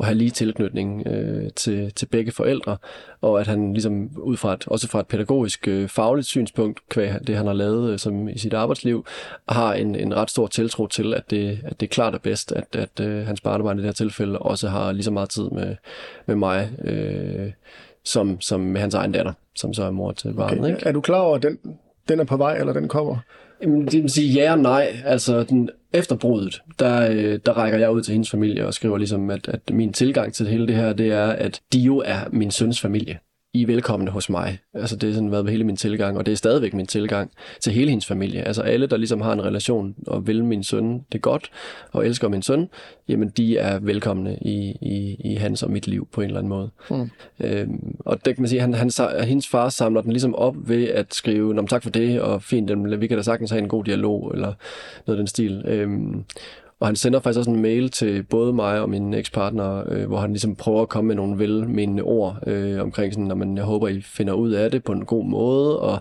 at 0.00 0.06
have 0.06 0.18
lige 0.18 0.30
tilknytning 0.30 1.06
øh, 1.06 1.50
til, 1.56 1.92
til 1.94 2.06
begge 2.06 2.32
forældre, 2.32 2.76
og 3.20 3.40
at 3.40 3.46
han 3.46 3.72
ligesom 3.72 4.10
ud 4.18 4.36
fra 4.36 4.54
et, 4.54 4.68
også 4.68 4.88
fra 4.88 5.00
et 5.00 5.06
pædagogisk 5.06 5.68
øh, 5.68 5.88
fagligt 5.88 6.26
synspunkt, 6.26 6.88
kvæg 6.88 7.26
det 7.26 7.36
han 7.36 7.46
har 7.46 7.52
lavet 7.52 7.92
øh, 7.92 7.98
som 7.98 8.28
i 8.28 8.38
sit 8.38 8.54
arbejdsliv, 8.54 9.04
har 9.48 9.74
en, 9.74 9.94
en 9.94 10.16
ret 10.16 10.30
stor 10.30 10.46
tiltro 10.46 10.86
til, 10.86 11.14
at 11.14 11.30
det, 11.30 11.58
at 11.64 11.80
det 11.80 11.90
klart 11.90 12.14
er 12.14 12.18
bedst, 12.18 12.52
at, 12.52 12.76
at 12.76 13.00
øh, 13.00 13.26
hans 13.26 13.40
barnebarn 13.40 13.78
i 13.78 13.82
det 13.82 13.86
her 13.86 13.92
tilfælde 13.92 14.38
også 14.38 14.68
har 14.68 14.92
lige 14.92 15.04
så 15.04 15.10
meget 15.10 15.28
tid 15.28 15.50
med, 15.50 15.76
med 16.26 16.36
mig, 16.36 16.70
øh, 16.84 17.52
som, 18.04 18.40
som 18.40 18.60
med 18.60 18.80
hans 18.80 18.94
egen 18.94 19.12
datter, 19.12 19.32
som 19.54 19.74
så 19.74 19.84
er 19.84 19.90
mor 19.90 20.12
til 20.12 20.34
barnet. 20.34 20.58
Okay. 20.58 20.68
Ikke? 20.70 20.86
Er 20.86 20.92
du 20.92 21.00
klar 21.00 21.20
over, 21.20 21.36
at 21.36 21.42
den, 21.42 21.58
den 22.08 22.20
er 22.20 22.24
på 22.24 22.36
vej, 22.36 22.56
eller 22.56 22.72
den 22.72 22.88
kommer? 22.88 23.16
Jamen, 23.62 23.86
det 23.86 24.02
vil 24.02 24.10
sige 24.10 24.32
ja 24.32 24.52
og 24.52 24.58
nej. 24.58 24.96
Altså, 25.04 25.42
den, 25.42 25.70
efter 25.92 26.16
brudet, 26.16 26.62
der, 26.78 27.10
øh, 27.10 27.38
der 27.46 27.52
rækker 27.52 27.78
jeg 27.78 27.90
ud 27.90 28.02
til 28.02 28.12
hendes 28.12 28.30
familie 28.30 28.66
og 28.66 28.74
skriver 28.74 28.98
ligesom, 28.98 29.30
at, 29.30 29.48
at 29.48 29.70
min 29.70 29.92
tilgang 29.92 30.34
til 30.34 30.46
hele 30.46 30.66
det 30.66 30.76
her, 30.76 30.92
det 30.92 31.12
er, 31.12 31.26
at 31.26 31.60
de 31.72 31.78
jo 31.78 32.02
er 32.06 32.18
min 32.32 32.50
søns 32.50 32.80
familie. 32.80 33.18
I 33.56 33.62
er 33.62 33.66
velkomne 33.66 34.10
hos 34.10 34.30
mig. 34.30 34.58
Altså, 34.74 34.96
det 34.96 35.08
har 35.08 35.14
sådan 35.14 35.30
været 35.30 35.50
hele 35.50 35.64
min 35.64 35.76
tilgang, 35.76 36.18
og 36.18 36.26
det 36.26 36.32
er 36.32 36.36
stadigvæk 36.36 36.74
min 36.74 36.86
tilgang 36.86 37.30
til 37.60 37.72
hele 37.72 37.90
hendes 37.90 38.06
familie. 38.06 38.42
Altså, 38.42 38.62
alle, 38.62 38.86
der 38.86 38.96
ligesom 38.96 39.20
har 39.20 39.32
en 39.32 39.44
relation 39.44 39.94
og 40.06 40.26
vil 40.26 40.44
min 40.44 40.62
søn 40.62 41.00
det 41.12 41.22
godt, 41.22 41.50
og 41.92 42.06
elsker 42.06 42.28
min 42.28 42.42
søn, 42.42 42.68
jamen, 43.08 43.28
de 43.28 43.58
er 43.58 43.78
velkomne 43.78 44.38
i, 44.42 44.76
i, 44.82 45.16
i 45.24 45.34
hans 45.34 45.62
og 45.62 45.70
mit 45.70 45.86
liv 45.86 46.08
på 46.12 46.20
en 46.20 46.26
eller 46.26 46.38
anden 46.38 46.48
måde. 46.48 46.70
Mm. 46.90 47.10
Øhm, 47.40 47.96
og 47.98 48.24
det 48.24 48.34
kan 48.34 48.42
man 48.42 48.48
sige, 48.48 48.60
han, 48.60 48.74
han, 48.74 48.90
hendes 49.24 49.48
far 49.48 49.68
samler 49.68 50.00
den 50.00 50.12
ligesom 50.12 50.34
op 50.34 50.54
ved 50.68 50.88
at 50.88 51.14
skrive, 51.14 51.54
Nå, 51.54 51.66
tak 51.66 51.82
for 51.82 51.90
det, 51.90 52.20
og 52.20 52.42
fint, 52.42 52.68
dem, 52.68 53.00
vi 53.00 53.06
kan 53.06 53.16
da 53.16 53.22
sagtens 53.22 53.50
have 53.50 53.62
en 53.62 53.68
god 53.68 53.84
dialog, 53.84 54.30
eller 54.34 54.52
noget 55.06 55.18
af 55.18 55.20
den 55.20 55.26
stil. 55.26 55.62
Øhm, 55.66 56.24
og 56.80 56.86
han 56.88 56.96
sender 56.96 57.20
faktisk 57.20 57.38
også 57.38 57.50
en 57.50 57.62
mail 57.62 57.90
til 57.90 58.22
både 58.22 58.52
mig 58.52 58.80
og 58.80 58.90
min 58.90 59.14
ekspartner, 59.14 59.82
øh, 59.88 60.06
hvor 60.06 60.18
han 60.18 60.30
ligesom 60.30 60.56
prøver 60.56 60.82
at 60.82 60.88
komme 60.88 61.08
med 61.08 61.16
nogle 61.16 61.38
velmenende 61.38 62.02
ord 62.02 62.38
øh, 62.46 62.82
omkring 62.82 63.12
sådan, 63.12 63.30
at 63.30 63.36
man, 63.36 63.56
jeg 63.56 63.64
håber, 63.64 63.88
I 63.88 64.00
finder 64.00 64.32
ud 64.32 64.50
af 64.50 64.70
det 64.70 64.84
på 64.84 64.92
en 64.92 65.04
god 65.04 65.24
måde, 65.24 65.80
og, 65.80 65.98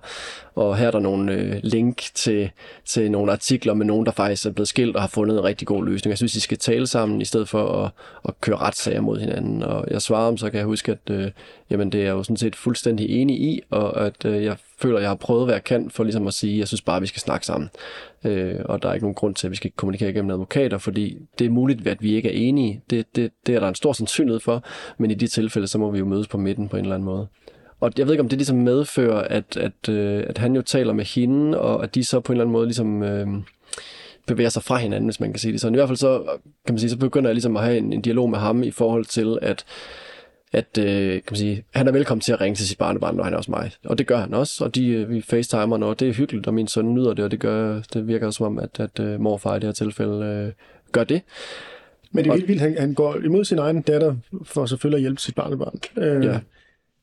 og 0.56 0.78
her 0.78 0.88
er 0.88 0.92
der 0.92 1.00
nogle 1.00 1.34
øh, 1.34 1.60
link 1.64 2.02
til, 2.14 2.50
til 2.86 3.12
nogle 3.12 3.32
artikler 3.32 3.74
med 3.74 3.86
nogen, 3.86 4.06
der 4.06 4.12
faktisk 4.12 4.46
er 4.46 4.52
blevet 4.52 4.68
skilt 4.68 4.96
og 4.96 5.02
har 5.02 5.10
fundet 5.10 5.38
en 5.38 5.44
rigtig 5.44 5.68
god 5.68 5.86
løsning. 5.86 6.10
Jeg 6.10 6.18
synes, 6.18 6.36
I 6.36 6.40
skal 6.40 6.58
tale 6.58 6.88
sammen, 6.88 7.22
i 7.22 7.26
stedet 7.26 7.50
for 7.50 7.84
at, 7.84 7.92
at 8.26 8.42
køre 8.42 8.58
retssager 8.58 9.02
mod 9.02 9.20
hinanden. 9.20 9.64
Og 9.64 9.86
jeg 9.92 10.02
svarer 10.02 10.28
om, 10.28 10.38
så 10.38 10.50
kan 10.50 10.58
jeg 10.58 10.66
huske, 10.66 10.92
at 10.92 11.10
øh, 11.10 11.32
jamen, 11.70 11.92
det 11.92 12.00
er 12.00 12.06
jeg 12.06 12.12
jo 12.12 12.24
sådan 12.24 12.38
set 12.38 12.56
fuldstændig 12.56 13.10
enig 13.10 13.42
i, 13.42 13.62
og 13.70 14.06
at 14.06 14.26
øh, 14.26 14.44
jeg 14.44 14.58
føler, 14.78 15.00
jeg 15.00 15.10
har 15.10 15.16
prøvet, 15.16 15.46
hvad 15.46 15.56
jeg 15.56 15.64
kan 15.64 15.90
for 15.90 16.04
ligesom 16.04 16.28
at 16.28 16.34
sige, 16.34 16.54
at 16.54 16.60
jeg 16.60 16.68
synes 16.68 16.82
bare, 16.82 16.96
at 16.96 17.02
vi 17.02 17.08
skal 17.08 17.20
snakke 17.20 17.46
sammen. 17.46 17.70
Øh, 18.24 18.56
og 18.66 18.84
der 18.84 18.90
er 18.90 18.94
ikke 18.94 19.04
nogen 19.04 19.16
grund 19.16 19.36
til, 19.36 19.48
at 19.48 19.52
vi 19.52 19.56
skal 19.56 19.72
kommunikere 19.72 20.14
gennem 20.14 20.32
advokater, 20.32 20.78
fordi 20.78 21.18
det 21.40 21.46
er 21.46 21.50
muligt, 21.50 21.88
at 21.88 22.04
vi 22.04 22.16
ikke 22.16 22.30
er 22.30 22.48
enige. 22.48 22.82
Det, 22.90 23.16
det, 23.16 23.32
det 23.48 23.56
er 23.56 23.60
der 23.60 23.68
en 23.68 23.76
stor 23.76 23.94
sandsynlighed 23.94 24.40
for, 24.40 24.64
men 24.98 25.12
i 25.12 25.14
de 25.14 25.28
tilfælde, 25.28 25.68
så 25.68 25.78
må 25.78 25.92
vi 25.92 26.00
jo 26.00 26.06
mødes 26.06 26.28
på 26.28 26.38
midten 26.38 26.70
på 26.70 26.78
en 26.78 26.84
eller 26.84 26.96
anden 26.96 27.06
måde. 27.06 27.28
Og 27.80 27.92
jeg 27.98 28.06
ved 28.06 28.14
ikke, 28.14 28.24
om 28.24 28.30
det 28.30 28.38
ligesom 28.38 28.58
medfører, 28.58 29.22
at, 29.22 29.58
at, 29.58 29.90
øh, 29.90 30.24
at 30.28 30.38
han 30.38 30.56
jo 30.56 30.62
taler 30.62 30.94
med 30.94 31.06
hende, 31.06 31.60
og 31.60 31.84
at 31.84 31.96
de 31.96 32.04
så 32.04 32.20
på 32.20 32.32
en 32.32 32.36
eller 32.36 32.44
anden 32.44 32.54
måde 32.54 32.66
ligesom... 32.66 33.04
Øh, 33.04 33.28
bevæger 34.28 34.50
sig 34.50 34.64
fra 34.64 34.78
hinanden, 34.78 35.08
hvis 35.08 35.20
man 35.20 35.34
kan 35.34 35.40
sige 35.40 35.52
det 35.52 35.62
sådan. 35.62 35.76
I 35.76 35.78
hvert 35.78 35.90
fald 35.90 35.98
så, 35.98 36.24
kan 36.66 36.74
man 36.74 36.80
sige, 36.80 36.90
så 36.90 36.98
begynder 36.98 37.30
jeg 37.30 37.36
ligesom 37.36 37.58
at 37.58 37.64
have 37.64 37.78
en, 37.78 37.94
en 37.94 38.02
dialog 38.02 38.30
med 38.30 38.40
ham 38.40 38.64
i 38.64 38.72
forhold 38.72 39.06
til, 39.06 39.40
at 39.42 39.66
at 40.56 40.78
øh, 40.78 41.12
kan 41.12 41.24
man 41.32 41.38
sige, 41.38 41.64
han 41.76 41.88
er 41.88 41.92
velkommen 41.92 42.22
til 42.22 42.34
at 42.34 42.42
ringe 42.42 42.56
til 42.56 42.68
sit 42.68 42.78
barnebarn, 42.78 43.16
når 43.16 43.24
han 43.24 43.34
er 43.34 43.38
hos 43.38 43.50
mig. 43.50 43.72
Og 43.86 43.98
det 43.98 44.08
gør 44.08 44.18
han 44.18 44.34
også, 44.34 44.64
og 44.64 44.76
de, 44.76 44.88
øh, 44.88 45.10
vi 45.10 45.22
facetimer, 45.22 45.86
og 45.86 46.00
det 46.00 46.10
er 46.10 46.14
hyggeligt, 46.14 46.48
og 46.48 46.54
min 46.54 46.68
søn 46.68 46.94
nyder 46.94 47.14
det, 47.14 47.26
og 47.26 47.32
det, 47.32 47.40
gør, 47.40 47.82
det 47.94 48.08
virker 48.08 48.30
som 48.32 48.46
om, 48.46 48.60
at, 48.60 48.80
at 48.80 49.00
øh, 49.00 49.20
morfar 49.20 49.56
i 49.56 49.60
det 49.60 49.64
her 49.64 49.72
tilfælde 49.72 50.26
øh, 50.26 50.52
gør 50.92 51.04
det. 51.04 51.22
Men 52.12 52.24
det 52.24 52.30
er 52.30 52.34
vildt 52.34 52.48
vildt, 52.48 52.62
han, 52.62 52.76
han 52.80 52.94
går 52.94 53.16
imod 53.16 53.46
sin 53.46 53.60
egen 53.60 53.82
datter 53.82 54.16
for 54.44 54.66
selvfølgelig 54.66 54.98
at 54.98 55.02
hjælpe 55.02 55.22
sit 55.22 55.36
barnebarn. 55.36 55.80
Øh, 55.98 56.26
Ja. 56.26 56.40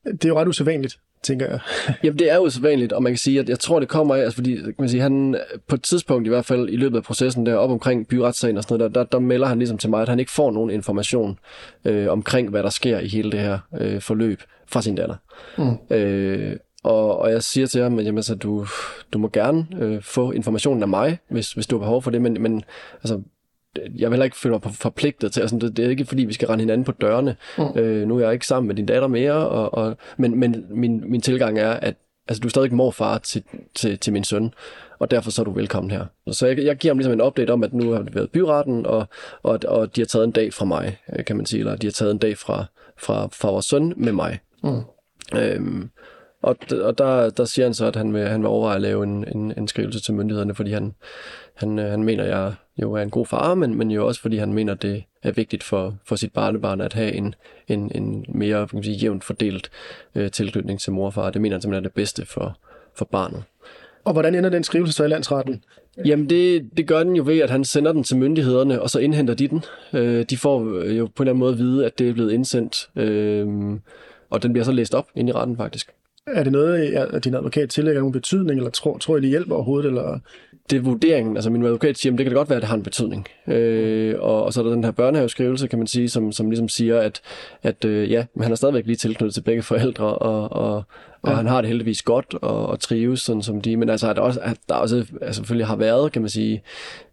Det 0.04 0.24
er 0.24 0.28
jo 0.28 0.40
ret 0.40 0.48
usædvanligt. 0.48 0.98
Tænker 1.22 1.46
jeg. 1.46 1.58
Jamen, 2.04 2.18
det 2.18 2.30
er 2.30 2.36
jo 2.36 2.50
vanligt, 2.60 2.92
og 2.92 3.02
man 3.02 3.12
kan 3.12 3.18
sige, 3.18 3.40
at 3.40 3.48
jeg 3.48 3.58
tror, 3.58 3.80
det 3.80 3.88
kommer 3.88 4.14
af, 4.14 4.20
altså, 4.20 4.34
fordi 4.34 4.56
kan 4.56 4.74
man 4.78 4.88
sige, 4.88 5.02
han 5.02 5.36
på 5.68 5.74
et 5.74 5.82
tidspunkt 5.82 6.26
i 6.26 6.28
hvert 6.28 6.44
fald 6.44 6.68
i 6.68 6.76
løbet 6.76 6.96
af 6.96 7.02
processen 7.02 7.46
der, 7.46 7.54
op 7.54 7.70
omkring 7.70 8.08
byretssagen 8.08 8.56
og 8.56 8.62
sådan 8.62 8.78
noget, 8.78 8.94
der, 8.94 9.02
der, 9.02 9.10
der 9.10 9.18
melder 9.18 9.46
han 9.46 9.58
ligesom 9.58 9.78
til 9.78 9.90
mig, 9.90 10.02
at 10.02 10.08
han 10.08 10.18
ikke 10.18 10.32
får 10.32 10.50
nogen 10.50 10.70
information 10.70 11.38
øh, 11.84 12.08
omkring, 12.08 12.50
hvad 12.50 12.62
der 12.62 12.70
sker 12.70 12.98
i 12.98 13.08
hele 13.08 13.32
det 13.32 13.40
her 13.40 13.58
øh, 13.80 14.00
forløb 14.00 14.42
fra 14.66 14.82
sin 14.82 14.94
datter. 14.94 15.16
Mm. 15.58 15.96
Øh, 15.96 16.56
og, 16.84 17.18
og 17.18 17.30
jeg 17.30 17.42
siger 17.42 17.66
til 17.66 17.82
ham, 17.82 17.98
at 17.98 18.04
jamen, 18.04 18.18
altså, 18.18 18.34
du, 18.34 18.66
du 19.12 19.18
må 19.18 19.28
gerne 19.28 19.66
øh, 19.80 20.02
få 20.02 20.32
informationen 20.32 20.82
af 20.82 20.88
mig, 20.88 21.18
hvis, 21.30 21.52
hvis 21.52 21.66
du 21.66 21.76
har 21.76 21.80
behov 21.80 22.02
for 22.02 22.10
det, 22.10 22.22
men, 22.22 22.42
men 22.42 22.64
altså, 22.94 23.20
jeg 23.76 24.10
vil 24.10 24.10
heller 24.10 24.24
ikke 24.24 24.36
føle 24.36 24.52
mig 24.52 24.74
forpligtet 24.74 25.32
til, 25.32 25.40
altså, 25.40 25.56
det, 25.56 25.76
det 25.76 25.84
er 25.84 25.90
ikke 25.90 26.04
fordi, 26.04 26.24
vi 26.24 26.32
skal 26.32 26.48
rende 26.48 26.62
hinanden 26.62 26.84
på 26.84 26.92
dørene. 26.92 27.36
Mm. 27.58 27.78
Øh, 27.78 28.08
nu 28.08 28.16
er 28.16 28.20
jeg 28.20 28.32
ikke 28.32 28.46
sammen 28.46 28.68
med 28.68 28.76
din 28.76 28.86
datter 28.86 29.08
mere, 29.08 29.48
og, 29.48 29.74
og, 29.74 29.96
men, 30.16 30.38
men 30.38 30.66
min, 30.70 31.10
min 31.10 31.20
tilgang 31.20 31.58
er, 31.58 31.70
at 31.70 31.94
altså, 32.28 32.40
du 32.40 32.48
er 32.48 32.50
stadig 32.50 32.74
morfar 32.74 33.18
til, 33.18 33.42
til, 33.74 33.98
til 33.98 34.12
min 34.12 34.24
søn, 34.24 34.54
og 34.98 35.10
derfor 35.10 35.30
så 35.30 35.42
er 35.42 35.44
du 35.44 35.52
velkommen 35.52 35.90
her. 35.90 36.06
Så 36.30 36.46
jeg, 36.46 36.58
jeg 36.58 36.76
giver 36.76 36.94
ham 36.94 36.98
ligesom 36.98 37.12
en 37.12 37.22
update 37.22 37.50
om, 37.50 37.64
at 37.64 37.72
nu 37.72 37.90
har 37.90 38.02
det 38.02 38.14
været 38.14 38.30
byretten, 38.30 38.86
og, 38.86 39.08
og, 39.42 39.58
og 39.68 39.96
de 39.96 40.00
har 40.00 40.06
taget 40.06 40.24
en 40.24 40.32
dag 40.32 40.52
fra 40.54 40.64
mig, 40.64 40.98
øh, 41.12 41.24
kan 41.24 41.36
man 41.36 41.46
sige, 41.46 41.60
eller 41.60 41.76
de 41.76 41.86
har 41.86 41.92
taget 41.92 42.12
en 42.12 42.18
dag 42.18 42.38
fra, 42.38 42.64
fra, 42.98 43.28
fra 43.32 43.50
vores 43.50 43.66
søn 43.66 43.92
med 43.96 44.12
mig. 44.12 44.38
Mm. 44.62 44.80
Øhm, 45.38 45.90
og, 46.42 46.56
og 46.82 46.98
der, 46.98 47.30
der 47.30 47.44
siger 47.44 47.66
han 47.66 47.74
så, 47.74 47.86
at 47.86 47.96
han 47.96 48.14
vil, 48.14 48.28
han 48.28 48.40
vil 48.40 48.48
overveje 48.48 48.76
at 48.76 48.82
lave 48.82 49.04
en, 49.04 49.24
en, 49.34 49.54
en 49.56 49.68
skrivelse 49.68 50.00
til 50.00 50.14
myndighederne, 50.14 50.54
fordi 50.54 50.72
han, 50.72 50.94
han, 51.54 51.78
øh, 51.78 51.90
han 51.90 52.02
mener, 52.02 52.24
jeg 52.24 52.52
jo 52.78 52.92
er 52.92 53.02
en 53.02 53.10
god 53.10 53.26
far, 53.26 53.54
men, 53.54 53.74
men 53.74 53.90
jo 53.90 54.06
også 54.06 54.20
fordi 54.20 54.36
han 54.36 54.52
mener, 54.52 54.74
det 54.74 55.04
er 55.22 55.32
vigtigt 55.32 55.62
for, 55.62 55.96
for 56.04 56.16
sit 56.16 56.32
barnebarn 56.32 56.80
at 56.80 56.92
have 56.92 57.12
en, 57.12 57.34
en, 57.68 57.92
en 57.94 58.24
mere 58.28 58.68
kan 58.68 58.76
man 58.76 58.84
sige, 58.84 58.96
jævnt 58.96 59.24
fordelt 59.24 59.70
øh, 60.14 60.30
tilknytning 60.30 60.80
til 60.80 60.92
mor 60.92 61.06
og 61.06 61.14
far. 61.14 61.30
Det 61.30 61.40
mener 61.40 61.56
han 61.56 61.62
simpelthen 61.62 61.84
er 61.84 61.88
det 61.88 61.94
bedste 61.94 62.26
for, 62.26 62.58
for 62.94 63.04
barnet. 63.04 63.42
Og 64.04 64.12
hvordan 64.12 64.34
ender 64.34 64.50
den 64.50 64.64
skrivelse 64.64 64.92
så 64.92 65.04
i 65.04 65.08
landsretten? 65.08 65.64
Jamen, 66.04 66.30
det, 66.30 66.70
det 66.76 66.86
gør 66.86 67.02
den 67.02 67.16
jo 67.16 67.22
ved, 67.26 67.38
at 67.38 67.50
han 67.50 67.64
sender 67.64 67.92
den 67.92 68.04
til 68.04 68.16
myndighederne, 68.16 68.82
og 68.82 68.90
så 68.90 68.98
indhenter 68.98 69.34
de 69.34 69.48
den. 69.48 69.64
Øh, 69.92 70.24
de 70.30 70.36
får 70.36 70.60
jo 70.90 71.06
på 71.06 71.22
en 71.22 71.28
eller 71.28 71.32
anden 71.32 71.38
måde 71.38 71.52
at 71.52 71.58
vide, 71.58 71.86
at 71.86 71.98
det 71.98 72.08
er 72.08 72.12
blevet 72.12 72.32
indsendt, 72.32 72.90
øh, 72.96 73.46
og 74.30 74.42
den 74.42 74.52
bliver 74.52 74.64
så 74.64 74.72
læst 74.72 74.94
op 74.94 75.08
ind 75.14 75.28
i 75.28 75.32
retten 75.32 75.56
faktisk. 75.56 75.90
Er 76.26 76.42
det 76.42 76.52
noget, 76.52 76.94
at 76.94 77.24
din 77.24 77.34
advokat 77.34 77.70
tillægger 77.70 78.00
nogen 78.00 78.12
betydning, 78.12 78.58
eller 78.58 78.70
tror, 78.70 78.98
tror 78.98 79.16
I, 79.16 79.20
det 79.20 79.28
hjælper 79.28 79.54
overhovedet? 79.54 79.88
Eller? 79.88 80.18
Det 80.70 80.76
er 80.76 80.82
vurderingen. 80.82 81.36
Altså 81.36 81.50
min 81.50 81.64
advokat 81.64 81.98
siger, 81.98 82.12
at 82.12 82.18
det 82.18 82.24
kan 82.24 82.30
det 82.30 82.36
godt 82.36 82.50
være, 82.50 82.56
at 82.56 82.62
det 82.62 82.68
har 82.68 82.76
en 82.76 82.82
betydning. 82.82 83.26
Øh, 83.48 84.14
og, 84.18 84.44
og 84.44 84.52
så 84.52 84.60
er 84.60 84.64
der 84.64 84.72
den 84.72 84.84
her 84.84 84.90
børnehaveskrivelse, 84.90 85.68
kan 85.68 85.78
man 85.78 85.86
sige, 85.86 86.08
som, 86.08 86.32
som 86.32 86.50
ligesom 86.50 86.68
siger, 86.68 87.00
at, 87.00 87.20
at 87.62 87.84
øh, 87.84 88.10
ja, 88.10 88.24
men 88.34 88.42
han 88.42 88.52
er 88.52 88.56
stadigvæk 88.56 88.86
lige 88.86 88.96
tilknyttet 88.96 89.34
til 89.34 89.40
begge 89.40 89.62
forældre, 89.62 90.04
og, 90.04 90.52
og, 90.52 90.84
og 91.22 91.30
ja. 91.30 91.34
han 91.34 91.46
har 91.46 91.60
det 91.60 91.68
heldigvis 91.68 92.02
godt 92.02 92.34
og, 92.34 92.66
og 92.66 92.80
trives 92.80 93.20
sådan 93.20 93.42
som 93.42 93.60
de, 93.60 93.76
men 93.76 93.88
altså 93.88 94.10
at 94.10 94.16
der 94.16 94.22
også, 94.22 94.40
at 94.40 94.56
der 94.68 94.74
også 94.74 94.96
altså, 95.20 95.38
selvfølgelig 95.38 95.66
har 95.66 95.76
været, 95.76 96.12
kan 96.12 96.22
man 96.22 96.28
sige, 96.28 96.62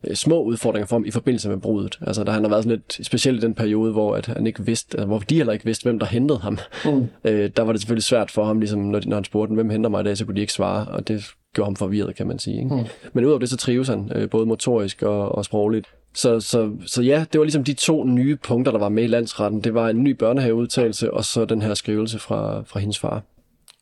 øh, 0.03 0.15
små 0.15 0.43
udfordringer 0.43 0.87
for 0.87 0.95
ham 0.95 1.05
i 1.05 1.11
forbindelse 1.11 1.49
med 1.49 1.57
brudet. 1.57 1.99
Altså 2.01 2.23
der 2.23 2.31
han 2.31 2.43
har 2.43 2.49
været 2.49 2.63
sådan 2.63 2.77
lidt 2.77 3.07
specielt 3.07 3.43
i 3.43 3.45
den 3.45 3.53
periode, 3.53 3.91
hvor 3.91 4.15
at 4.15 4.25
han 4.25 4.47
ikke 4.47 4.65
vidste, 4.65 4.97
altså, 4.97 5.07
hvor 5.07 5.19
de 5.19 5.35
heller 5.35 5.53
ikke 5.53 5.65
vidste, 5.65 5.83
hvem 5.83 5.99
der 5.99 6.05
hentede 6.05 6.39
ham. 6.39 6.57
Mm. 6.85 7.07
Øh, 7.23 7.49
der 7.57 7.63
var 7.63 7.71
det 7.71 7.81
selvfølgelig 7.81 8.03
svært 8.03 8.31
for 8.31 8.45
ham, 8.45 8.59
ligesom 8.59 8.79
når, 8.79 9.01
når 9.05 9.15
han 9.15 9.23
spurgte, 9.23 9.53
hvem 9.53 9.69
henter 9.69 9.89
mig 9.89 10.01
i 10.01 10.03
dag, 10.03 10.17
så 10.17 10.25
kunne 10.25 10.35
de 10.35 10.41
ikke 10.41 10.53
svare, 10.53 10.85
og 10.87 11.07
det 11.07 11.33
gjorde 11.53 11.67
ham 11.67 11.75
forvirret, 11.75 12.15
kan 12.15 12.27
man 12.27 12.39
sige. 12.39 12.57
Ikke? 12.57 12.75
Mm. 12.75 12.83
Men 13.13 13.25
udover 13.25 13.39
det, 13.39 13.49
så 13.49 13.57
trives 13.57 13.87
han, 13.87 14.11
øh, 14.15 14.29
både 14.29 14.45
motorisk 14.45 15.03
og, 15.03 15.35
og 15.35 15.45
sprogligt. 15.45 15.87
Så, 16.13 16.39
så, 16.39 16.71
så 16.85 17.01
ja, 17.01 17.25
det 17.33 17.39
var 17.39 17.45
ligesom 17.45 17.63
de 17.63 17.73
to 17.73 18.03
nye 18.03 18.35
punkter, 18.35 18.71
der 18.71 18.79
var 18.79 18.89
med 18.89 19.03
i 19.03 19.07
landsretten. 19.07 19.63
Det 19.63 19.73
var 19.73 19.89
en 19.89 20.03
ny 20.03 20.09
børnehaveudtalelse, 20.09 21.13
og 21.13 21.25
så 21.25 21.45
den 21.45 21.61
her 21.61 21.73
skrivelse 21.73 22.19
fra, 22.19 22.61
fra 22.61 22.79
hendes 22.79 22.99
far. 22.99 23.23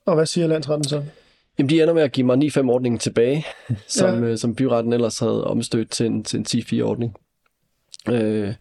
Og 0.05 0.15
hvad 0.15 0.25
siger 0.25 0.47
landsretten 0.47 0.83
så? 0.83 1.03
Jamen, 1.57 1.69
de 1.69 1.81
ender 1.81 1.93
med 1.93 2.01
at 2.01 2.11
give 2.11 2.25
mig 2.25 2.37
9-5-ordningen 2.37 2.99
tilbage, 2.99 3.45
som, 3.87 4.23
ja. 4.23 4.29
øh, 4.29 4.37
som 4.37 4.55
byretten 4.55 4.93
ellers 4.93 5.19
havde 5.19 5.43
omstødt 5.43 5.89
til 5.89 6.05
en, 6.05 6.23
til 6.23 6.39
en 6.39 6.45
10-4-ordning. 6.49 7.15
Øh, 8.09 8.53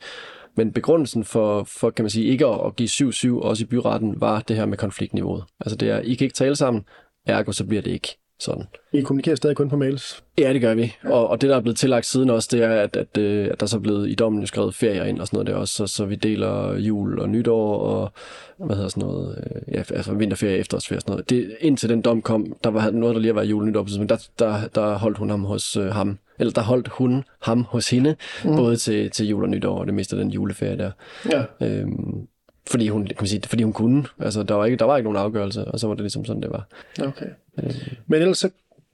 men 0.56 0.72
begrundelsen 0.72 1.24
for, 1.24 1.64
for, 1.64 1.90
kan 1.90 2.02
man 2.02 2.10
sige, 2.10 2.26
ikke 2.26 2.46
at, 2.46 2.76
give 2.76 2.88
7-7 2.88 3.40
også 3.42 3.64
i 3.64 3.66
byretten, 3.66 4.20
var 4.20 4.40
det 4.40 4.56
her 4.56 4.66
med 4.66 4.78
konfliktniveauet. 4.78 5.44
Altså 5.60 5.76
det 5.76 5.90
er, 5.90 5.98
I 6.00 6.14
kan 6.14 6.24
ikke 6.24 6.34
tale 6.34 6.56
sammen, 6.56 6.84
ergo 7.26 7.52
så 7.52 7.64
bliver 7.64 7.82
det 7.82 7.90
ikke 7.90 8.18
sådan. 8.38 8.64
I 8.92 9.00
kommunikerer 9.00 9.36
stadig 9.36 9.56
kun 9.56 9.68
på 9.68 9.76
mails? 9.76 10.24
Ja, 10.38 10.52
det 10.52 10.60
gør 10.60 10.74
vi. 10.74 10.94
Og, 11.04 11.28
og 11.28 11.40
det, 11.40 11.50
der 11.50 11.56
er 11.56 11.60
blevet 11.60 11.76
tillagt 11.76 12.06
siden 12.06 12.30
også, 12.30 12.48
det 12.52 12.62
er, 12.62 12.80
at, 12.80 12.96
at, 12.96 13.18
øh, 13.18 13.48
at 13.52 13.60
der 13.60 13.66
så 13.66 13.76
er 13.76 13.80
blevet 13.80 14.08
i 14.08 14.14
dommen 14.14 14.40
jo 14.40 14.46
skrevet 14.46 14.74
ferier 14.74 15.04
ind 15.04 15.20
og 15.20 15.26
sådan 15.26 15.36
noget 15.36 15.46
der 15.46 15.54
også, 15.54 15.74
så, 15.74 15.86
så 15.86 16.04
vi 16.04 16.14
deler 16.14 16.78
jul 16.78 17.18
og 17.18 17.28
nytår 17.28 17.78
og 17.78 18.12
hvad 18.58 18.76
hedder 18.76 18.88
sådan 18.88 19.08
noget, 19.08 19.38
øh, 19.38 19.74
ja, 19.74 19.78
altså 19.78 20.14
vinterferie, 20.14 20.58
efterårsferie 20.58 20.98
og 20.98 21.02
sådan 21.02 21.12
noget. 21.12 21.30
Det, 21.30 21.56
indtil 21.60 21.88
den 21.88 22.02
dom 22.02 22.22
kom, 22.22 22.56
der 22.64 22.70
var 22.70 22.90
noget, 22.90 23.14
der 23.14 23.20
lige 23.20 23.34
var 23.34 23.42
jul 23.42 23.62
og 23.62 23.68
nytår, 23.68 23.98
men 23.98 24.08
der, 24.08 24.28
der, 24.38 24.68
der 24.74 24.98
holdt 24.98 25.18
hun 25.18 25.30
ham 25.30 25.44
hos 25.44 25.76
øh, 25.76 25.86
ham, 25.86 26.18
eller 26.38 26.52
der 26.52 26.62
holdt 26.62 26.88
hun 26.88 27.24
ham 27.42 27.64
hos 27.64 27.90
hende, 27.90 28.16
mm. 28.44 28.56
både 28.56 28.76
til, 28.76 29.10
til 29.10 29.28
jul 29.28 29.42
og 29.42 29.48
nytår 29.48 29.78
og 29.78 29.86
det 29.86 29.94
meste 29.94 30.16
af 30.16 30.22
den 30.22 30.30
juleferie 30.30 30.78
der. 30.78 30.90
Ja. 31.32 31.66
Øhm, 31.66 32.26
fordi 32.70 32.88
hun, 32.88 33.06
kan 33.06 33.16
man 33.20 33.26
sige, 33.26 33.42
fordi 33.46 33.62
hun 33.62 33.72
kunne. 33.72 34.04
Altså, 34.20 34.42
der 34.42 34.54
var, 34.54 34.64
ikke, 34.64 34.76
der 34.76 34.84
var 34.84 34.96
ikke 34.96 35.10
nogen 35.10 35.24
afgørelse, 35.24 35.64
og 35.64 35.80
så 35.80 35.86
var 35.86 35.94
det 35.94 36.02
ligesom 36.02 36.24
sådan, 36.24 36.42
det 36.42 36.50
var. 36.50 36.66
Okay. 37.00 37.26
Øh. 37.58 37.74
Men 38.06 38.22
ellers 38.22 38.38
så, 38.38 38.50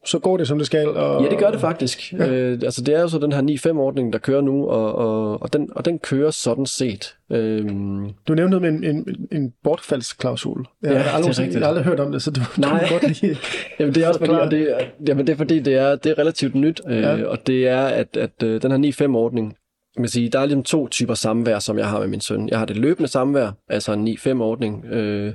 så 0.07 0.18
går 0.18 0.37
det, 0.37 0.49
som 0.49 0.59
det 0.59 0.66
skal? 0.66 0.89
Og... 0.89 1.23
Ja, 1.25 1.31
det 1.31 1.39
gør 1.39 1.51
det 1.51 1.61
faktisk. 1.61 2.12
Ja. 2.12 2.29
Øh, 2.29 2.59
altså, 2.62 2.83
det 2.83 2.95
er 2.95 3.01
jo 3.01 3.09
så 3.09 3.18
den 3.18 3.33
her 3.33 3.70
9-5-ordning, 3.73 4.12
der 4.12 4.18
kører 4.18 4.41
nu, 4.41 4.68
og, 4.68 4.95
og, 4.95 5.43
og, 5.43 5.53
den, 5.53 5.70
og 5.77 5.85
den 5.85 5.99
kører 5.99 6.31
sådan 6.31 6.66
set. 6.66 7.16
Øhm... 7.31 8.11
Du 8.29 8.35
nævnte 8.35 8.59
noget 8.59 8.62
med 8.62 8.89
en, 8.91 8.97
en, 8.97 9.27
en 9.33 9.53
bortfaldsklausul. 9.64 10.66
Jeg, 10.83 10.93
ja, 10.93 10.99
har 10.99 11.16
aldrig, 11.16 11.37
det 11.37 11.47
er 11.49 11.53
jeg 11.53 11.61
har 11.61 11.68
aldrig 11.68 11.85
hørt 11.85 12.01
om 12.01 12.12
det, 12.12 12.23
så 12.23 12.31
du, 12.31 12.41
Nej. 12.59 12.87
du 12.89 12.93
godt 12.93 13.23
lige 13.23 13.37
jamen, 13.79 13.95
det 13.95 14.05
er 14.05 14.09
også 14.09 14.20
fordi, 14.20 14.33
og 14.33 14.51
det, 14.51 14.68
jamen, 15.09 15.27
det 15.27 15.33
er 15.33 15.37
fordi, 15.37 15.61
det 15.61 15.75
er, 15.75 15.97
det 15.97 16.11
er 16.12 16.18
relativt 16.18 16.55
nyt, 16.55 16.81
øh, 16.89 17.03
ja. 17.03 17.25
og 17.25 17.47
det 17.47 17.68
er, 17.68 17.83
at, 17.83 18.16
at 18.16 18.43
øh, 18.45 18.62
den 18.62 18.85
her 18.85 19.07
9-5-ordning, 19.07 19.57
man 19.99 20.09
sige, 20.09 20.28
der 20.28 20.38
er 20.38 20.47
ligesom 20.47 20.62
to 20.62 20.88
typer 20.88 21.14
samvær, 21.14 21.59
som 21.59 21.78
jeg 21.78 21.88
har 21.88 22.01
med 22.01 22.09
min 22.09 22.20
søn. 22.20 22.49
Jeg 22.49 22.59
har 22.59 22.66
det 22.66 22.76
løbende 22.76 23.09
samvær, 23.09 23.51
altså 23.68 23.93
en 23.93 24.09
9-5-ordning, 24.09 24.84
øh, 24.84 25.34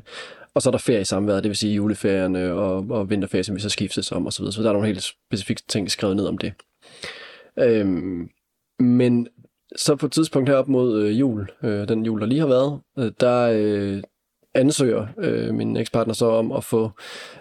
og 0.53 0.61
så 0.61 0.69
er 0.69 0.71
der 0.71 0.77
feriesamvær, 0.77 1.35
det 1.35 1.49
vil 1.49 1.57
sige 1.57 1.75
juleferierne 1.75 2.53
og, 2.53 2.85
og 2.89 3.09
vinterferie, 3.09 3.43
som 3.43 3.55
vi 3.55 3.61
så 3.61 3.69
skiftes 3.69 4.11
om 4.11 4.27
osv. 4.27 4.45
Så, 4.45 4.51
så 4.51 4.61
der 4.61 4.69
er 4.69 4.73
nogle 4.73 4.87
helt 4.87 5.03
specifikke 5.03 5.63
ting 5.67 5.91
skrevet 5.91 6.15
ned 6.15 6.25
om 6.25 6.37
det. 6.37 6.53
Øhm, 7.59 8.29
men 8.79 9.27
så 9.75 9.95
på 9.95 10.05
et 10.05 10.11
tidspunkt 10.11 10.49
herop 10.49 10.67
mod 10.67 11.01
øh, 11.01 11.19
jul, 11.19 11.47
øh, 11.63 11.87
den 11.87 12.05
jul, 12.05 12.21
der 12.21 12.25
lige 12.25 12.39
har 12.39 12.47
været, 12.47 12.79
øh, 12.99 13.11
der 13.19 13.51
øh, 13.53 14.03
ansøger 14.55 15.07
øh, 15.17 15.53
min 15.53 15.77
ekspartner 15.77 16.13
så 16.13 16.25
om 16.25 16.51
at 16.51 16.63
få 16.63 16.91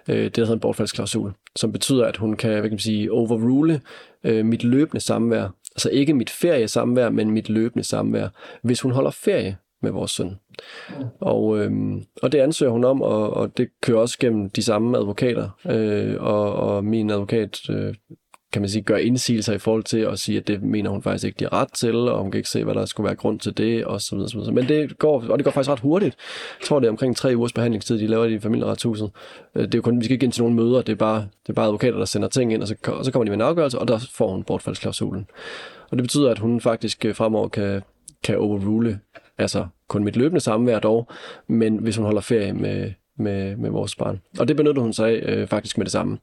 øh, 0.08 0.24
det, 0.24 0.36
der 0.36 0.42
hedder 0.42 0.54
en 0.54 0.60
bortfaldsklausul, 0.60 1.32
som 1.56 1.72
betyder, 1.72 2.04
at 2.04 2.16
hun 2.16 2.36
kan, 2.36 2.50
hvad 2.50 2.62
kan 2.62 2.70
man 2.70 2.78
sige, 2.78 3.12
overrule 3.12 3.80
øh, 4.24 4.44
mit 4.44 4.64
løbende 4.64 5.00
samvær 5.00 5.48
Altså 5.76 5.90
ikke 5.90 6.14
mit 6.14 6.30
feriesamvær, 6.30 7.10
men 7.10 7.30
mit 7.30 7.48
løbende 7.48 7.84
samvær, 7.84 8.28
hvis 8.62 8.80
hun 8.80 8.92
holder 8.92 9.10
ferie 9.10 9.56
med 9.82 9.90
vores 9.90 10.10
søn. 10.10 10.36
Og, 11.20 11.58
øhm, 11.58 12.02
og 12.22 12.32
det 12.32 12.38
ansøger 12.38 12.72
hun 12.72 12.84
om, 12.84 13.02
og, 13.02 13.30
og 13.30 13.56
det 13.56 13.68
kører 13.82 13.98
også 13.98 14.18
gennem 14.18 14.50
de 14.50 14.62
samme 14.62 14.98
advokater. 14.98 15.48
Øh, 15.70 16.16
og, 16.20 16.52
og 16.52 16.84
min 16.84 17.10
advokat 17.10 17.70
øh, 17.70 17.94
kan 18.56 18.62
man 18.62 18.68
sige, 18.68 18.82
gør 18.82 18.96
indsigelser 18.96 19.52
i 19.52 19.58
forhold 19.58 19.82
til 19.82 19.98
at 19.98 20.18
sige, 20.18 20.38
at 20.38 20.46
det 20.46 20.62
mener 20.62 20.90
hun 20.90 21.02
faktisk 21.02 21.24
ikke, 21.24 21.36
de 21.38 21.44
har 21.44 21.52
ret 21.52 21.72
til, 21.72 21.94
og 21.94 22.22
hun 22.22 22.30
kan 22.30 22.38
ikke 22.38 22.48
se, 22.48 22.64
hvad 22.64 22.74
der 22.74 22.84
skulle 22.84 23.04
være 23.04 23.14
grund 23.14 23.40
til 23.40 23.56
det, 23.56 23.84
og 23.84 24.00
så 24.00 24.16
videre, 24.16 24.28
så 24.28 24.38
videre. 24.38 24.52
Men 24.52 24.68
det 24.68 24.98
går, 24.98 25.24
og 25.28 25.38
det 25.38 25.44
går 25.44 25.50
faktisk 25.50 25.70
ret 25.70 25.80
hurtigt. 25.80 26.16
Jeg 26.60 26.66
tror, 26.66 26.80
det 26.80 26.86
er 26.86 26.90
omkring 26.90 27.16
tre 27.16 27.36
ugers 27.36 27.52
behandlingstid, 27.52 27.98
de 27.98 28.06
laver 28.06 28.24
i 28.24 28.38
familieretshuset. 28.38 29.10
Øh, 29.54 29.62
det 29.62 29.74
er 29.74 29.78
jo 29.78 29.82
kun, 29.82 29.98
vi 30.00 30.04
skal 30.04 30.12
ikke 30.12 30.24
ind 30.24 30.32
til 30.32 30.42
nogen 30.42 30.56
møder, 30.56 30.82
det 30.82 30.92
er 30.92 30.96
bare, 30.96 31.18
det 31.18 31.48
er 31.48 31.52
bare 31.52 31.66
advokater, 31.66 31.98
der 31.98 32.04
sender 32.04 32.28
ting 32.28 32.52
ind, 32.52 32.62
og 32.62 32.68
så, 32.68 32.74
og 32.86 33.04
så 33.04 33.12
kommer 33.12 33.24
de 33.24 33.30
med 33.30 33.36
en 33.36 33.48
afgørelse, 33.48 33.78
og 33.78 33.88
der 33.88 33.98
får 34.14 34.32
hun 34.32 34.42
bortfaldsklausulen. 34.42 35.26
Og 35.90 35.96
det 35.96 36.02
betyder, 36.02 36.30
at 36.30 36.38
hun 36.38 36.60
faktisk 36.60 37.04
øh, 37.04 37.14
fremover 37.14 37.48
kan, 37.48 37.82
kan 38.24 38.38
overrule, 38.38 39.00
altså 39.38 39.66
kun 39.88 40.04
mit 40.04 40.16
løbende 40.16 40.40
samvær 40.40 40.78
dog, 40.78 41.08
men 41.46 41.76
hvis 41.76 41.96
hun 41.96 42.04
holder 42.04 42.20
ferie 42.20 42.52
med, 42.52 42.92
med, 43.18 43.56
med 43.56 43.70
vores 43.70 43.94
barn. 43.96 44.20
Og 44.38 44.48
det 44.48 44.56
benyttede 44.56 44.82
hun 44.82 44.92
sig 44.92 45.08
af 45.08 45.36
øh, 45.36 45.46
faktisk 45.46 45.78
med 45.78 45.84
det 45.84 45.92
samme. 45.92 46.18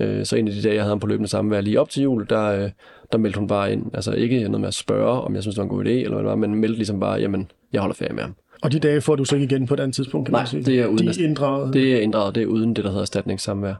Øh, 0.00 0.26
så 0.26 0.36
en 0.36 0.48
af 0.48 0.54
de 0.54 0.62
dage, 0.62 0.74
jeg 0.74 0.82
havde 0.82 0.90
ham 0.90 1.00
på 1.00 1.06
løbende 1.06 1.28
samvær 1.28 1.60
lige 1.60 1.80
op 1.80 1.88
til 1.90 2.02
jul, 2.02 2.26
der, 2.28 2.44
øh, 2.44 2.70
der 3.12 3.18
meldte 3.18 3.38
hun 3.38 3.48
bare 3.48 3.72
ind. 3.72 3.86
Altså 3.94 4.12
ikke 4.12 4.38
noget 4.38 4.60
med 4.60 4.68
at 4.68 4.74
spørge, 4.74 5.20
om 5.20 5.34
jeg 5.34 5.42
synes, 5.42 5.54
det 5.54 5.58
var 5.58 5.70
en 5.70 5.76
god 5.76 5.84
idé, 5.84 5.88
eller 5.90 6.10
hvad 6.10 6.18
det 6.18 6.28
var, 6.28 6.36
men 6.36 6.54
meldte 6.54 6.76
ligesom 6.76 7.00
bare, 7.00 7.20
jamen, 7.20 7.50
jeg 7.72 7.80
holder 7.80 7.94
ferie 7.94 8.12
med 8.14 8.22
ham. 8.22 8.34
Og 8.62 8.72
de 8.72 8.78
dage 8.78 9.00
får 9.00 9.16
du 9.16 9.24
så 9.24 9.36
ikke 9.36 9.44
igen 9.44 9.66
på 9.66 9.74
et 9.74 9.80
andet 9.80 9.94
tidspunkt, 9.94 10.26
kan 10.26 10.32
Nej, 10.32 10.40
man 10.40 10.46
sige? 10.46 10.62
det 10.62 10.80
er 10.80 10.86
uden. 10.86 11.06
De 11.06 11.22
er 11.22 11.28
inddraget? 11.28 11.74
Det 11.74 11.96
er 11.96 12.00
inddraget, 12.00 12.34
det 12.34 12.42
er 12.42 12.46
uden 12.46 12.74
det, 12.76 12.84
der 12.84 12.90
hedder 12.90 13.02
erstatningssamvær. 13.02 13.74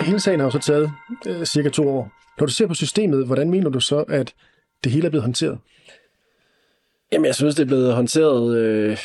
Hele 0.00 0.20
sagen 0.20 0.40
har 0.40 0.46
jo 0.46 0.50
så 0.50 0.58
taget 0.58 0.92
øh, 1.28 1.44
cirka 1.44 1.68
to 1.68 1.88
år. 1.88 2.12
Når 2.38 2.46
du 2.46 2.52
ser 2.52 2.66
på 2.66 2.74
systemet, 2.74 3.26
hvordan 3.26 3.50
mener 3.50 3.70
du 3.70 3.80
så, 3.80 3.98
at 3.98 4.34
det 4.84 4.92
hele 4.92 5.06
er 5.06 5.10
blevet 5.10 5.22
håndteret? 5.22 5.58
Jamen, 7.12 7.24
jeg 7.24 7.34
synes, 7.34 7.54
det 7.54 7.62
er 7.62 7.66
blevet 7.66 7.94
håndteret... 7.94 8.56
Øh, 8.56 8.90
jeg 8.90 8.98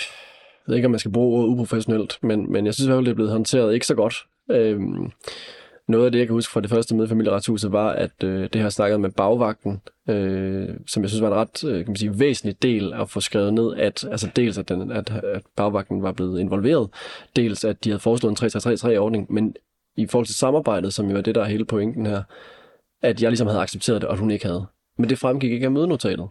ved 0.67 0.75
ikke, 0.75 0.85
om 0.85 0.91
man 0.91 0.99
skal 0.99 1.11
bruge 1.11 1.37
ordet 1.37 1.49
uprofessionelt, 1.49 2.19
men, 2.21 2.51
men 2.51 2.65
jeg 2.65 2.73
synes 2.73 2.85
i 2.85 2.89
hvert 2.89 2.97
fald, 2.97 3.05
det 3.05 3.11
er 3.11 3.15
blevet 3.15 3.31
håndteret 3.31 3.73
ikke 3.73 3.87
så 3.87 3.95
godt. 3.95 4.15
Øh, 4.51 4.79
noget 5.87 6.05
af 6.05 6.11
det, 6.11 6.19
jeg 6.19 6.27
kan 6.27 6.33
huske 6.33 6.51
fra 6.51 6.61
det 6.61 6.69
første 6.69 6.95
møde 6.95 7.05
i 7.05 7.09
familieretshuset, 7.09 7.71
var, 7.71 7.89
at 7.89 8.23
øh, 8.23 8.49
det 8.53 8.61
her 8.61 8.69
snakket 8.69 8.99
med 8.99 9.09
bagvagten, 9.09 9.81
øh, 10.09 10.69
som 10.87 11.03
jeg 11.03 11.09
synes 11.09 11.21
var 11.21 11.27
en 11.27 11.35
ret 11.35 11.63
øh, 11.63 11.77
kan 11.77 11.87
man 11.87 11.95
sige, 11.95 12.19
væsentlig 12.19 12.61
del 12.61 12.93
at 12.93 13.09
få 13.09 13.21
skrevet 13.21 13.53
ned, 13.53 13.75
at 13.77 14.07
altså 14.11 14.29
dels 14.35 14.57
at, 14.57 14.69
den, 14.69 14.91
at, 14.91 15.11
at 15.23 15.41
bagvagten 15.55 16.03
var 16.03 16.11
blevet 16.11 16.39
involveret, 16.39 16.89
dels 17.35 17.65
at 17.65 17.83
de 17.83 17.89
havde 17.89 17.99
foreslået 17.99 18.41
en 18.41 18.47
3-3-3-ordning, 18.47 19.33
men 19.33 19.55
i 19.97 20.07
forhold 20.07 20.25
til 20.25 20.35
samarbejdet, 20.35 20.93
som 20.93 21.09
jo 21.09 21.17
er 21.17 21.21
det, 21.21 21.35
der 21.35 21.41
er 21.41 21.45
hele 21.45 21.65
pointen 21.65 22.05
her, 22.05 22.23
at 23.01 23.21
jeg 23.21 23.29
ligesom 23.31 23.47
havde 23.47 23.61
accepteret 23.61 24.01
det, 24.01 24.09
og 24.09 24.17
hun 24.17 24.31
ikke 24.31 24.45
havde. 24.45 24.65
Men 24.97 25.09
det 25.09 25.19
fremgik 25.19 25.51
ikke 25.51 25.65
af 25.65 25.71
mødenotatet 25.71 26.27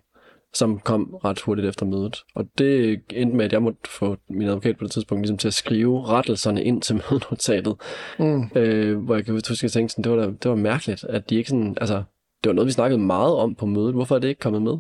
som 0.55 0.79
kom 0.79 1.15
ret 1.25 1.41
hurtigt 1.41 1.69
efter 1.69 1.87
mødet. 1.87 2.25
Og 2.35 2.47
det 2.59 3.01
endte 3.11 3.37
med, 3.37 3.45
at 3.45 3.53
jeg 3.53 3.63
måtte 3.63 3.91
få 3.99 4.17
min 4.31 4.49
advokat 4.49 4.79
på 4.79 4.85
det 4.85 4.93
tidspunkt 4.93 5.23
ligesom 5.23 5.39
til 5.39 5.49
at 5.49 5.55
skrive 5.55 6.07
rettelserne 6.07 6.65
ind 6.65 6.83
til 6.83 6.95
mødenotatet. 7.11 7.77
Mm. 8.19 8.51
Øh, 8.55 8.99
hvor 8.99 9.15
jeg 9.15 9.25
kan 9.25 9.35
huske, 9.35 9.53
at 9.53 9.63
jeg 9.63 9.73
tænkte, 9.73 9.93
sådan, 9.93 10.05
det, 10.05 10.13
var 10.13 10.27
da, 10.27 10.33
det 10.43 10.51
var 10.51 10.55
mærkeligt, 10.55 11.05
at 11.05 11.31
de 11.31 11.37
ikke 11.37 11.51
sådan, 11.51 11.77
altså, 11.81 12.03
det 12.45 12.49
var 12.49 12.53
noget, 12.53 12.67
vi 12.67 12.73
snakkede 12.73 13.01
meget 13.01 13.35
om 13.35 13.55
på 13.55 13.67
mødet. 13.67 13.95
Hvorfor 13.95 14.15
er 14.15 14.19
det 14.19 14.29
ikke 14.29 14.41
kommet 14.41 14.63
med? 14.63 14.77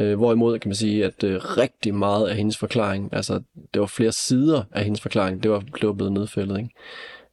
Øh, 0.00 0.16
hvorimod 0.16 0.58
kan 0.58 0.68
man 0.68 0.76
sige, 0.76 1.04
at 1.04 1.24
øh, 1.24 1.36
rigtig 1.36 1.94
meget 1.94 2.28
af 2.28 2.36
hendes 2.36 2.58
forklaring, 2.58 3.08
altså 3.12 3.40
det 3.74 3.80
var 3.80 3.86
flere 3.86 4.12
sider 4.12 4.62
af 4.72 4.84
hendes 4.84 5.00
forklaring, 5.00 5.42
det 5.42 5.50
var, 5.50 5.60
det 5.60 5.86
var 5.86 5.92
blevet 5.92 6.12
nedfældet. 6.12 6.58
Ikke? 6.58 6.70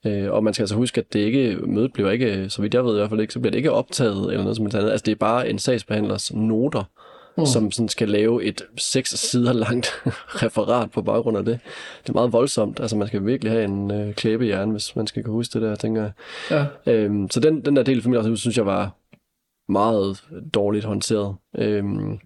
Øh, 0.05 0.31
og 0.31 0.43
man 0.43 0.53
skal 0.53 0.63
altså 0.63 0.75
huske, 0.75 1.01
at 1.01 1.13
det 1.13 1.19
ikke, 1.19 1.57
mødet 1.65 1.93
bliver 1.93 2.11
ikke, 2.11 2.49
så 2.49 2.61
vidt 2.61 2.73
jeg 2.73 2.85
ved 2.85 2.95
i 2.95 2.97
hvert 2.97 3.09
fald 3.09 3.21
ikke, 3.21 3.33
så 3.33 3.39
bliver 3.39 3.51
det 3.51 3.57
ikke 3.57 3.71
optaget 3.71 4.31
eller 4.31 4.41
noget 4.41 4.55
som 4.55 4.65
helst 4.65 4.77
andet. 4.77 4.91
Altså 4.91 5.03
det 5.05 5.11
er 5.11 5.15
bare 5.15 5.49
en 5.49 5.59
sagsbehandlers 5.59 6.33
noter, 6.33 6.83
mm. 7.37 7.45
som 7.45 7.71
sådan 7.71 7.89
skal 7.89 8.09
lave 8.09 8.43
et 8.43 8.61
seks 8.77 9.09
sider 9.09 9.53
langt 9.53 9.87
referat 10.43 10.91
på 10.91 11.01
baggrund 11.01 11.37
af 11.37 11.45
det. 11.45 11.59
Det 12.03 12.09
er 12.09 12.13
meget 12.13 12.33
voldsomt. 12.33 12.79
Altså, 12.79 12.95
man 12.95 13.07
skal 13.07 13.25
virkelig 13.25 13.51
have 13.51 13.63
en 13.63 13.91
øh, 13.91 14.13
klæbehjerne, 14.13 14.71
hvis 14.71 14.95
man 14.95 15.07
skal 15.07 15.23
kunne 15.23 15.33
huske 15.33 15.53
det 15.53 15.61
der, 15.61 15.75
tænker 15.75 16.01
jeg. 16.01 16.11
Ja. 16.85 16.91
Øhm, 16.93 17.29
så 17.29 17.39
den, 17.39 17.65
den 17.65 17.75
der 17.75 17.83
del 17.83 17.97
af 17.97 18.03
familien, 18.03 18.37
synes 18.37 18.57
jeg 18.57 18.65
var 18.65 18.95
meget 19.71 20.23
dårligt 20.53 20.85
håndteret. 20.85 21.35
Øhm, 21.57 22.19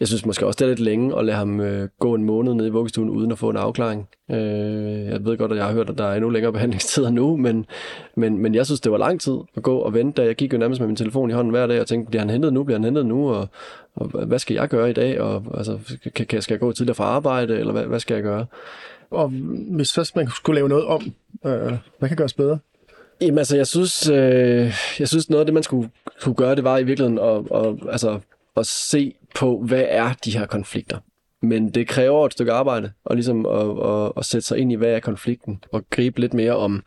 jeg 0.00 0.08
synes 0.08 0.26
måske 0.26 0.46
også, 0.46 0.56
det 0.56 0.64
er 0.64 0.68
lidt 0.68 0.80
længe 0.80 1.18
at 1.18 1.24
lade 1.24 1.36
ham 1.36 1.60
øh, 1.60 1.88
gå 1.98 2.14
en 2.14 2.24
måned 2.24 2.54
ned 2.54 2.66
i 2.66 2.70
vuggestuen 2.70 3.10
uden 3.10 3.32
at 3.32 3.38
få 3.38 3.50
en 3.50 3.56
afklaring. 3.56 4.08
Øh, 4.30 5.06
jeg 5.06 5.24
ved 5.24 5.38
godt, 5.38 5.52
at 5.52 5.58
jeg 5.58 5.66
har 5.66 5.72
hørt, 5.72 5.90
at 5.90 5.98
der 5.98 6.04
er 6.04 6.14
endnu 6.14 6.30
længere 6.30 6.52
behandlingstider 6.52 7.10
nu, 7.10 7.36
men, 7.36 7.66
men, 8.14 8.38
men 8.38 8.54
jeg 8.54 8.66
synes, 8.66 8.80
det 8.80 8.92
var 8.92 8.98
lang 8.98 9.20
tid 9.20 9.36
at 9.56 9.62
gå 9.62 9.78
og 9.78 9.94
vente. 9.94 10.22
Jeg 10.22 10.36
gik 10.36 10.52
jo 10.52 10.58
nærmest 10.58 10.80
med 10.80 10.86
min 10.86 10.96
telefon 10.96 11.30
i 11.30 11.32
hånden 11.32 11.50
hver 11.50 11.66
dag 11.66 11.80
og 11.80 11.86
tænkte, 11.86 12.10
bliver 12.10 12.20
han 12.20 12.30
hentet 12.30 12.52
nu? 12.52 12.64
Bliver 12.64 12.78
han 12.78 12.84
hentet 12.84 13.06
nu? 13.06 13.30
Og, 13.30 13.48
og 13.94 14.26
hvad 14.26 14.38
skal 14.38 14.54
jeg 14.54 14.68
gøre 14.68 14.90
i 14.90 14.92
dag? 14.92 15.20
Og, 15.20 15.44
altså, 15.54 15.78
kan, 16.14 16.42
skal 16.42 16.54
jeg 16.54 16.60
gå 16.60 16.72
tidligere 16.72 16.94
fra 16.94 17.04
arbejde, 17.04 17.58
eller 17.58 17.72
hvad, 17.72 17.84
hvad 17.84 18.00
skal 18.00 18.14
jeg 18.14 18.22
gøre? 18.22 18.46
Og 19.10 19.28
hvis 19.70 19.92
først 19.92 20.16
man 20.16 20.28
skulle 20.36 20.54
lave 20.54 20.68
noget 20.68 20.84
om, 20.84 21.12
øh, 21.46 21.72
hvad 21.98 22.08
kan 22.08 22.16
gøres 22.16 22.34
bedre? 22.34 22.58
Jamen 23.20 23.38
altså, 23.38 23.56
jeg 23.56 23.66
synes, 23.66 24.08
øh, 24.08 24.72
jeg 24.98 25.08
synes 25.08 25.30
noget 25.30 25.40
af 25.40 25.46
det, 25.46 25.54
man 25.54 25.62
skulle 25.62 25.90
kunne 26.22 26.34
gøre, 26.34 26.54
det 26.54 26.64
var 26.64 26.78
i 26.78 26.84
virkeligheden 26.84 27.18
at, 27.18 27.66
at, 27.66 27.92
altså, 27.92 28.20
at 28.56 28.66
se 28.66 29.14
på, 29.34 29.62
hvad 29.66 29.84
er 29.88 30.12
de 30.24 30.38
her 30.38 30.46
konflikter. 30.46 30.98
Men 31.42 31.70
det 31.70 31.88
kræver 31.88 32.26
et 32.26 32.32
stykke 32.32 32.52
arbejde, 32.52 32.92
og 33.04 33.16
ligesom 33.16 33.46
at, 33.46 33.90
at, 33.90 34.12
at 34.16 34.24
sætte 34.24 34.46
sig 34.46 34.58
ind 34.58 34.72
i, 34.72 34.74
hvad 34.74 34.88
er 34.88 35.00
konflikten, 35.00 35.64
og 35.72 35.84
gribe 35.90 36.20
lidt 36.20 36.34
mere 36.34 36.56
om, 36.56 36.82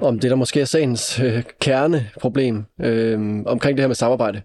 om 0.00 0.18
det, 0.18 0.30
der 0.30 0.36
måske 0.36 0.60
er 0.60 0.64
sagens 0.64 1.20
øh, 1.20 1.42
kerneproblem 1.60 2.64
øh, 2.80 3.42
omkring 3.46 3.76
det 3.76 3.82
her 3.82 3.88
med 3.88 3.94
samarbejde. 3.94 4.42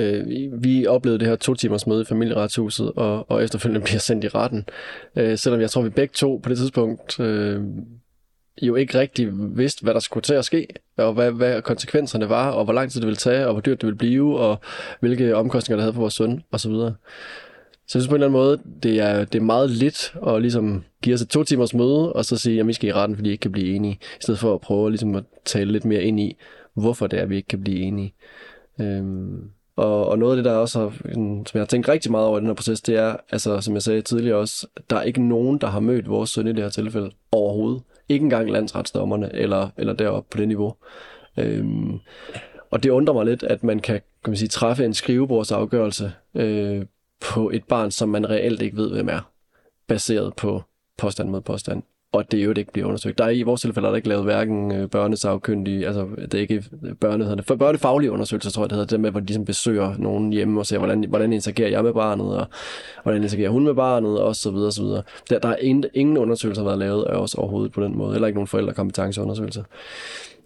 Øh, 0.00 0.26
vi 0.62 0.86
oplevede 0.86 1.18
det 1.18 1.28
her 1.28 1.36
to 1.36 1.54
timers 1.54 1.86
møde 1.86 2.02
i 2.02 2.04
familieretshuset, 2.04 2.92
og, 2.96 3.30
og 3.30 3.44
efterfølgende 3.44 3.84
bliver 3.84 3.98
sendt 3.98 4.24
i 4.24 4.28
retten. 4.28 4.64
Øh, 5.16 5.38
selvom 5.38 5.60
jeg 5.60 5.70
tror, 5.70 5.82
vi 5.82 5.88
begge 5.88 6.12
to 6.12 6.40
på 6.42 6.48
det 6.48 6.58
tidspunkt 6.58 7.20
øh, 7.20 7.62
jo 8.62 8.74
ikke 8.74 8.98
rigtig 8.98 9.28
vidste, 9.32 9.82
hvad 9.82 9.94
der 9.94 10.00
skulle 10.00 10.22
til 10.22 10.34
at 10.34 10.44
ske, 10.44 10.66
og 10.96 11.12
hvad, 11.12 11.30
hvad 11.30 11.62
konsekvenserne 11.62 12.28
var, 12.28 12.50
og 12.50 12.64
hvor 12.64 12.72
lang 12.72 12.90
tid 12.90 13.00
det 13.00 13.06
ville 13.06 13.16
tage, 13.16 13.46
og 13.46 13.52
hvor 13.52 13.60
dyrt 13.60 13.80
det 13.80 13.86
ville 13.86 13.98
blive, 13.98 14.38
og 14.38 14.60
hvilke 15.00 15.36
omkostninger 15.36 15.76
det 15.76 15.82
havde 15.82 15.94
for 15.94 16.00
vores 16.00 16.14
søn, 16.14 16.42
osv. 16.52 16.72
Så 16.72 17.98
jeg 17.98 18.02
synes 18.02 18.08
på 18.08 18.14
en 18.14 18.22
eller 18.22 18.26
anden 18.26 18.40
måde, 18.40 18.58
det 18.82 19.00
er, 19.00 19.24
det 19.24 19.38
er 19.38 19.42
meget 19.42 19.70
lidt 19.70 20.14
at 20.26 20.42
ligesom 20.42 20.84
give 21.02 21.14
os 21.14 21.22
et 21.22 21.28
to 21.28 21.44
timers 21.44 21.74
møde, 21.74 22.12
og 22.12 22.24
så 22.24 22.36
sige, 22.36 22.60
at 22.60 22.66
vi 22.66 22.72
skal 22.72 22.88
i 22.88 22.92
retten, 22.92 23.16
fordi 23.16 23.28
I 23.28 23.32
ikke 23.32 23.42
kan 23.42 23.52
blive 23.52 23.74
enige, 23.74 23.94
i 23.94 24.20
stedet 24.20 24.40
for 24.40 24.54
at 24.54 24.60
prøve 24.60 24.90
ligesom 24.90 25.14
at 25.14 25.24
tale 25.44 25.72
lidt 25.72 25.84
mere 25.84 26.02
ind 26.02 26.20
i, 26.20 26.36
hvorfor 26.74 27.06
det 27.06 27.18
er, 27.18 27.22
at 27.22 27.30
vi 27.30 27.36
ikke 27.36 27.48
kan 27.48 27.60
blive 27.60 27.78
enige. 27.78 28.14
Øhm, 28.80 29.50
og, 29.76 30.08
og 30.08 30.18
noget 30.18 30.32
af 30.32 30.36
det, 30.36 30.44
der 30.44 30.52
også 30.52 30.80
har, 30.80 30.92
som 31.14 31.54
jeg 31.54 31.60
har 31.60 31.66
tænkt 31.66 31.88
rigtig 31.88 32.10
meget 32.10 32.26
over 32.26 32.38
i 32.38 32.40
den 32.40 32.46
her 32.46 32.54
proces, 32.54 32.80
det 32.80 32.96
er, 32.96 33.16
altså, 33.30 33.60
som 33.60 33.74
jeg 33.74 33.82
sagde 33.82 34.02
tidligere 34.02 34.36
også, 34.36 34.66
der 34.90 34.96
er 34.96 35.02
ikke 35.02 35.28
nogen, 35.28 35.58
der 35.58 35.66
har 35.66 35.80
mødt 35.80 36.08
vores 36.08 36.30
søn 36.30 36.46
i 36.46 36.52
det 36.52 36.62
her 36.62 36.70
tilfælde 36.70 37.10
overhovedet. 37.32 37.82
Ikke 38.08 38.22
engang 38.22 38.50
landsretsdommerne 38.50 39.34
eller, 39.34 39.68
eller 39.76 39.92
deroppe 39.92 40.30
på 40.30 40.38
det 40.38 40.48
niveau. 40.48 40.74
Øhm, 41.36 41.98
og 42.70 42.82
det 42.82 42.90
undrer 42.90 43.14
mig 43.14 43.24
lidt, 43.26 43.42
at 43.42 43.64
man 43.64 43.78
kan, 43.78 44.00
kan 44.24 44.30
man 44.30 44.36
sige, 44.36 44.48
træffe 44.48 44.84
en 44.84 44.94
skrivebordsafgørelse 44.94 46.12
øh, 46.34 46.86
på 47.20 47.50
et 47.50 47.64
barn, 47.64 47.90
som 47.90 48.08
man 48.08 48.30
reelt 48.30 48.62
ikke 48.62 48.76
ved, 48.76 48.90
hvem 48.90 49.08
er, 49.08 49.30
baseret 49.86 50.36
på 50.36 50.62
påstand 50.96 51.30
mod 51.30 51.40
påstand 51.40 51.82
og 52.12 52.32
det 52.32 52.44
jo 52.44 52.52
ikke 52.56 52.72
bliver 52.72 52.86
undersøgt. 52.86 53.18
Der 53.18 53.24
er 53.24 53.28
i 53.28 53.42
vores 53.42 53.60
tilfælde 53.60 53.86
er 53.86 53.90
der 53.90 53.96
ikke 53.96 54.08
lavet 54.08 54.24
hverken 54.24 54.72
øh, 54.72 54.88
børnesagkyndige, 54.88 55.86
altså 55.86 56.06
det 56.20 56.34
er 56.34 56.38
ikke 56.38 56.64
børne, 57.00 57.42
for 57.42 57.56
børnefaglige 57.56 58.12
undersøgelser, 58.12 58.50
tror 58.50 58.62
jeg, 58.62 58.70
det 58.70 58.76
hedder, 58.76 58.90
det 58.90 59.00
med, 59.00 59.10
hvor 59.10 59.20
de 59.20 59.26
ligesom 59.26 59.44
besøger 59.44 59.94
nogen 59.98 60.32
hjemme 60.32 60.60
og 60.60 60.66
ser, 60.66 60.78
hvordan, 60.78 61.04
hvordan 61.08 61.32
interagerer 61.32 61.68
jeg 61.68 61.84
med 61.84 61.92
barnet, 61.92 62.38
og 62.38 62.46
hvordan 63.02 63.22
interagerer 63.22 63.50
hun 63.50 63.64
med 63.64 63.74
barnet, 63.74 64.20
og 64.20 64.36
så 64.36 64.50
videre, 64.50 64.72
så 64.72 64.82
videre. 64.82 65.02
Der, 65.30 65.38
der 65.38 65.48
er 65.48 65.56
ingen, 65.56 65.84
ingen 65.94 66.18
undersøgelser, 66.18 66.62
der 66.62 66.70
har 66.70 66.76
været 66.76 66.88
lavet 66.88 67.04
af 67.04 67.16
os 67.16 67.34
overhovedet 67.34 67.72
på 67.72 67.82
den 67.82 67.98
måde, 67.98 68.14
eller 68.14 68.26
ikke 68.26 68.36
nogen 68.36 68.48
forældrekompetenceundersøgelser. 68.48 69.62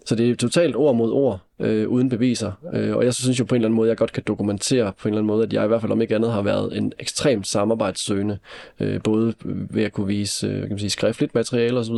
Så 0.05 0.15
det 0.15 0.29
er 0.29 0.35
totalt 0.35 0.75
ord 0.75 0.95
mod 0.95 1.11
ord, 1.11 1.39
øh, 1.59 1.87
uden 1.87 2.09
beviser. 2.09 2.51
Øh, 2.73 2.95
og 2.95 3.05
jeg 3.05 3.13
synes 3.13 3.39
jo 3.39 3.45
på 3.45 3.55
en 3.55 3.61
eller 3.61 3.67
anden 3.67 3.75
måde, 3.75 3.89
jeg 3.89 3.97
godt 3.97 4.13
kan 4.13 4.23
dokumentere 4.27 4.93
på 4.99 5.07
en 5.07 5.13
eller 5.13 5.19
anden 5.19 5.27
måde, 5.27 5.43
at 5.43 5.53
jeg 5.53 5.63
i 5.63 5.67
hvert 5.67 5.81
fald 5.81 5.91
om 5.91 6.01
ikke 6.01 6.15
andet 6.15 6.31
har 6.31 6.41
været 6.41 6.77
en 6.77 6.93
ekstremt 6.99 7.47
samarbejdssøgende. 7.47 8.37
Øh, 8.79 9.01
både 9.03 9.33
ved 9.45 9.83
at 9.83 9.93
kunne 9.93 10.07
vise 10.07 10.47
øh, 10.47 10.59
kan 10.59 10.69
man 10.69 10.79
sige, 10.79 10.89
skriftligt 10.89 11.35
materiale 11.35 11.79
osv. 11.79 11.95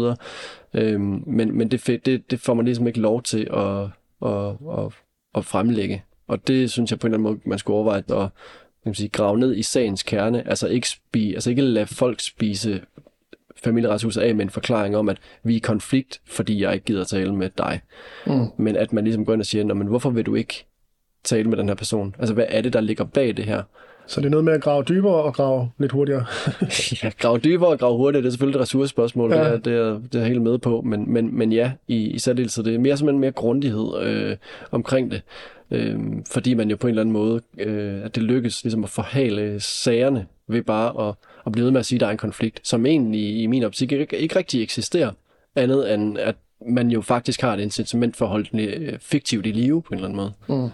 Øh, 0.73 1.01
men 1.01 1.57
men 1.57 1.71
det, 1.71 2.05
det, 2.05 2.31
det 2.31 2.39
får 2.39 2.53
man 2.53 2.65
ligesom 2.65 2.87
ikke 2.87 2.99
lov 2.99 3.21
til 3.21 3.47
at, 3.53 3.81
at, 4.25 4.49
at, 4.77 4.93
at 5.35 5.45
fremlægge. 5.45 6.03
Og 6.27 6.47
det 6.47 6.71
synes 6.71 6.91
jeg 6.91 6.99
på 6.99 7.07
en 7.07 7.13
eller 7.13 7.17
anden 7.27 7.33
måde, 7.33 7.49
man 7.49 7.59
skulle 7.59 7.75
overveje 7.75 8.03
at 8.09 8.29
kan 8.85 8.89
man 8.89 8.95
sige, 8.95 9.09
grave 9.09 9.39
ned 9.39 9.55
i 9.55 9.63
sagens 9.63 10.03
kerne. 10.03 10.47
Altså 10.49 10.67
ikke, 10.67 10.89
spi, 10.89 11.33
altså 11.33 11.49
ikke 11.49 11.61
lade 11.61 11.85
folk 11.85 12.19
spise 12.19 12.81
familieretshuset 13.65 14.21
af 14.21 14.35
med 14.35 14.45
en 14.45 14.49
forklaring 14.49 14.97
om, 14.97 15.09
at 15.09 15.17
vi 15.43 15.53
er 15.53 15.57
i 15.57 15.59
konflikt, 15.59 16.21
fordi 16.27 16.63
jeg 16.63 16.73
ikke 16.73 16.85
gider 16.85 17.03
tale 17.03 17.35
med 17.35 17.49
dig. 17.57 17.81
Mm. 18.27 18.45
Men 18.57 18.75
at 18.75 18.93
man 18.93 19.03
ligesom 19.03 19.25
går 19.25 19.33
ind 19.33 19.41
og 19.41 19.45
siger, 19.45 19.73
men 19.73 19.87
hvorfor 19.87 20.09
vil 20.09 20.25
du 20.25 20.35
ikke 20.35 20.65
tale 21.23 21.49
med 21.49 21.57
den 21.57 21.67
her 21.67 21.75
person? 21.75 22.15
Altså, 22.19 22.33
hvad 22.33 22.45
er 22.47 22.61
det, 22.61 22.73
der 22.73 22.81
ligger 22.81 23.03
bag 23.03 23.37
det 23.37 23.45
her? 23.45 23.63
Så 24.07 24.21
det 24.21 24.25
er 24.25 24.31
noget 24.31 24.43
med 24.43 24.53
at 24.53 24.61
grave 24.61 24.83
dybere 24.83 25.23
og 25.23 25.33
grave 25.33 25.69
lidt 25.77 25.91
hurtigere? 25.91 26.25
ja, 27.03 27.11
grave 27.19 27.37
dybere 27.37 27.69
og 27.69 27.79
grave 27.79 27.97
hurtigere, 27.97 28.21
det 28.21 28.27
er 28.27 28.31
selvfølgelig 28.31 28.57
et 28.57 28.61
ressourcespørgsmål, 28.61 29.33
ja. 29.33 29.43
det, 29.43 29.47
er, 29.47 29.57
det, 29.57 29.73
er, 29.73 29.99
det 30.13 30.21
er 30.21 30.25
helt 30.25 30.41
med 30.41 30.57
på, 30.57 30.81
men, 30.81 31.13
men, 31.13 31.37
men 31.37 31.51
ja, 31.51 31.71
i, 31.87 31.95
i 31.95 32.19
særdeleshed, 32.19 32.63
det 32.63 32.75
er 32.75 32.79
mere 32.79 32.97
simpelthen 32.97 33.21
mere 33.21 33.31
grundighed 33.31 34.01
øh, 34.01 34.37
omkring 34.71 35.11
det, 35.11 35.21
øh, 35.71 35.99
fordi 36.31 36.53
man 36.53 36.69
jo 36.69 36.75
på 36.75 36.87
en 36.87 36.91
eller 36.91 37.01
anden 37.01 37.13
måde, 37.13 37.41
øh, 37.59 38.05
at 38.05 38.15
det 38.15 38.23
lykkes 38.23 38.63
ligesom 38.63 38.83
at 38.83 38.89
forhale 38.89 39.59
sagerne 39.59 40.25
ved 40.47 40.61
bare 40.61 41.07
at, 41.07 41.15
at 41.45 41.51
blive 41.51 41.63
ved 41.63 41.71
med 41.71 41.79
at 41.79 41.85
sige, 41.85 41.97
at 41.97 42.01
der 42.01 42.07
er 42.07 42.11
en 42.11 42.17
konflikt, 42.17 42.67
som 42.67 42.85
egentlig 42.85 43.41
i 43.41 43.47
min 43.47 43.63
optik 43.63 43.91
ikke, 43.91 44.17
ikke 44.17 44.35
rigtig 44.35 44.63
eksisterer, 44.63 45.11
andet 45.55 45.93
end 45.93 46.17
at 46.17 46.35
man 46.67 46.91
jo 46.91 47.01
faktisk 47.01 47.41
har 47.41 47.53
et 47.53 47.59
incitament 47.59 48.15
for 48.15 48.25
at 48.25 48.31
holde 48.31 48.49
den 48.51 48.59
øh, 48.59 48.99
fiktivt 48.99 49.45
i 49.45 49.51
live 49.51 49.81
på 49.81 49.87
en 49.93 49.95
eller 49.95 50.07
anden 50.07 50.17
måde. 50.17 50.61
Mm. 50.61 50.69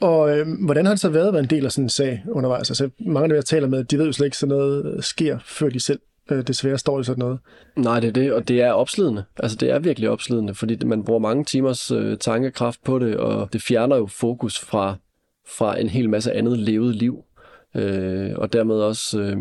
Og 0.00 0.38
øh, 0.38 0.46
hvordan 0.64 0.86
har 0.86 0.92
det 0.92 1.00
så 1.00 1.08
været 1.08 1.26
at 1.26 1.32
være 1.32 1.42
en 1.42 1.50
del 1.50 1.64
af 1.64 1.72
sådan 1.72 1.84
en 1.84 1.88
sag 1.88 2.22
undervejs? 2.28 2.70
Altså, 2.70 2.90
mange 2.98 3.24
af 3.24 3.28
dem, 3.28 3.36
jeg 3.36 3.44
taler 3.44 3.68
med, 3.68 3.84
de 3.84 3.98
ved 3.98 4.06
jo 4.06 4.12
slet 4.12 4.26
ikke, 4.26 4.36
sådan 4.36 4.56
noget 4.56 5.04
sker, 5.04 5.38
før 5.44 5.68
de 5.68 5.80
selv 5.80 6.00
øh, 6.30 6.46
desværre 6.46 6.78
står 6.78 7.00
i 7.00 7.04
sådan 7.04 7.18
noget. 7.18 7.38
Nej, 7.76 8.00
det 8.00 8.08
er 8.08 8.12
det, 8.12 8.32
og 8.32 8.48
det 8.48 8.60
er 8.60 8.72
opslidende. 8.72 9.24
Altså, 9.36 9.56
det 9.56 9.70
er 9.70 9.78
virkelig 9.78 10.08
opslidende, 10.08 10.54
fordi 10.54 10.84
man 10.84 11.04
bruger 11.04 11.20
mange 11.20 11.44
timers 11.44 11.90
øh, 11.90 12.18
tankekraft 12.18 12.84
på 12.84 12.98
det, 12.98 13.16
og 13.16 13.52
det 13.52 13.62
fjerner 13.62 13.96
jo 13.96 14.06
fokus 14.06 14.58
fra, 14.58 14.96
fra 15.58 15.80
en 15.80 15.88
hel 15.88 16.10
masse 16.10 16.32
andet 16.32 16.58
levet 16.58 16.94
liv. 16.94 17.24
Øh, 17.76 18.30
og 18.34 18.52
dermed 18.52 18.74
også 18.74 19.20
øh, 19.20 19.36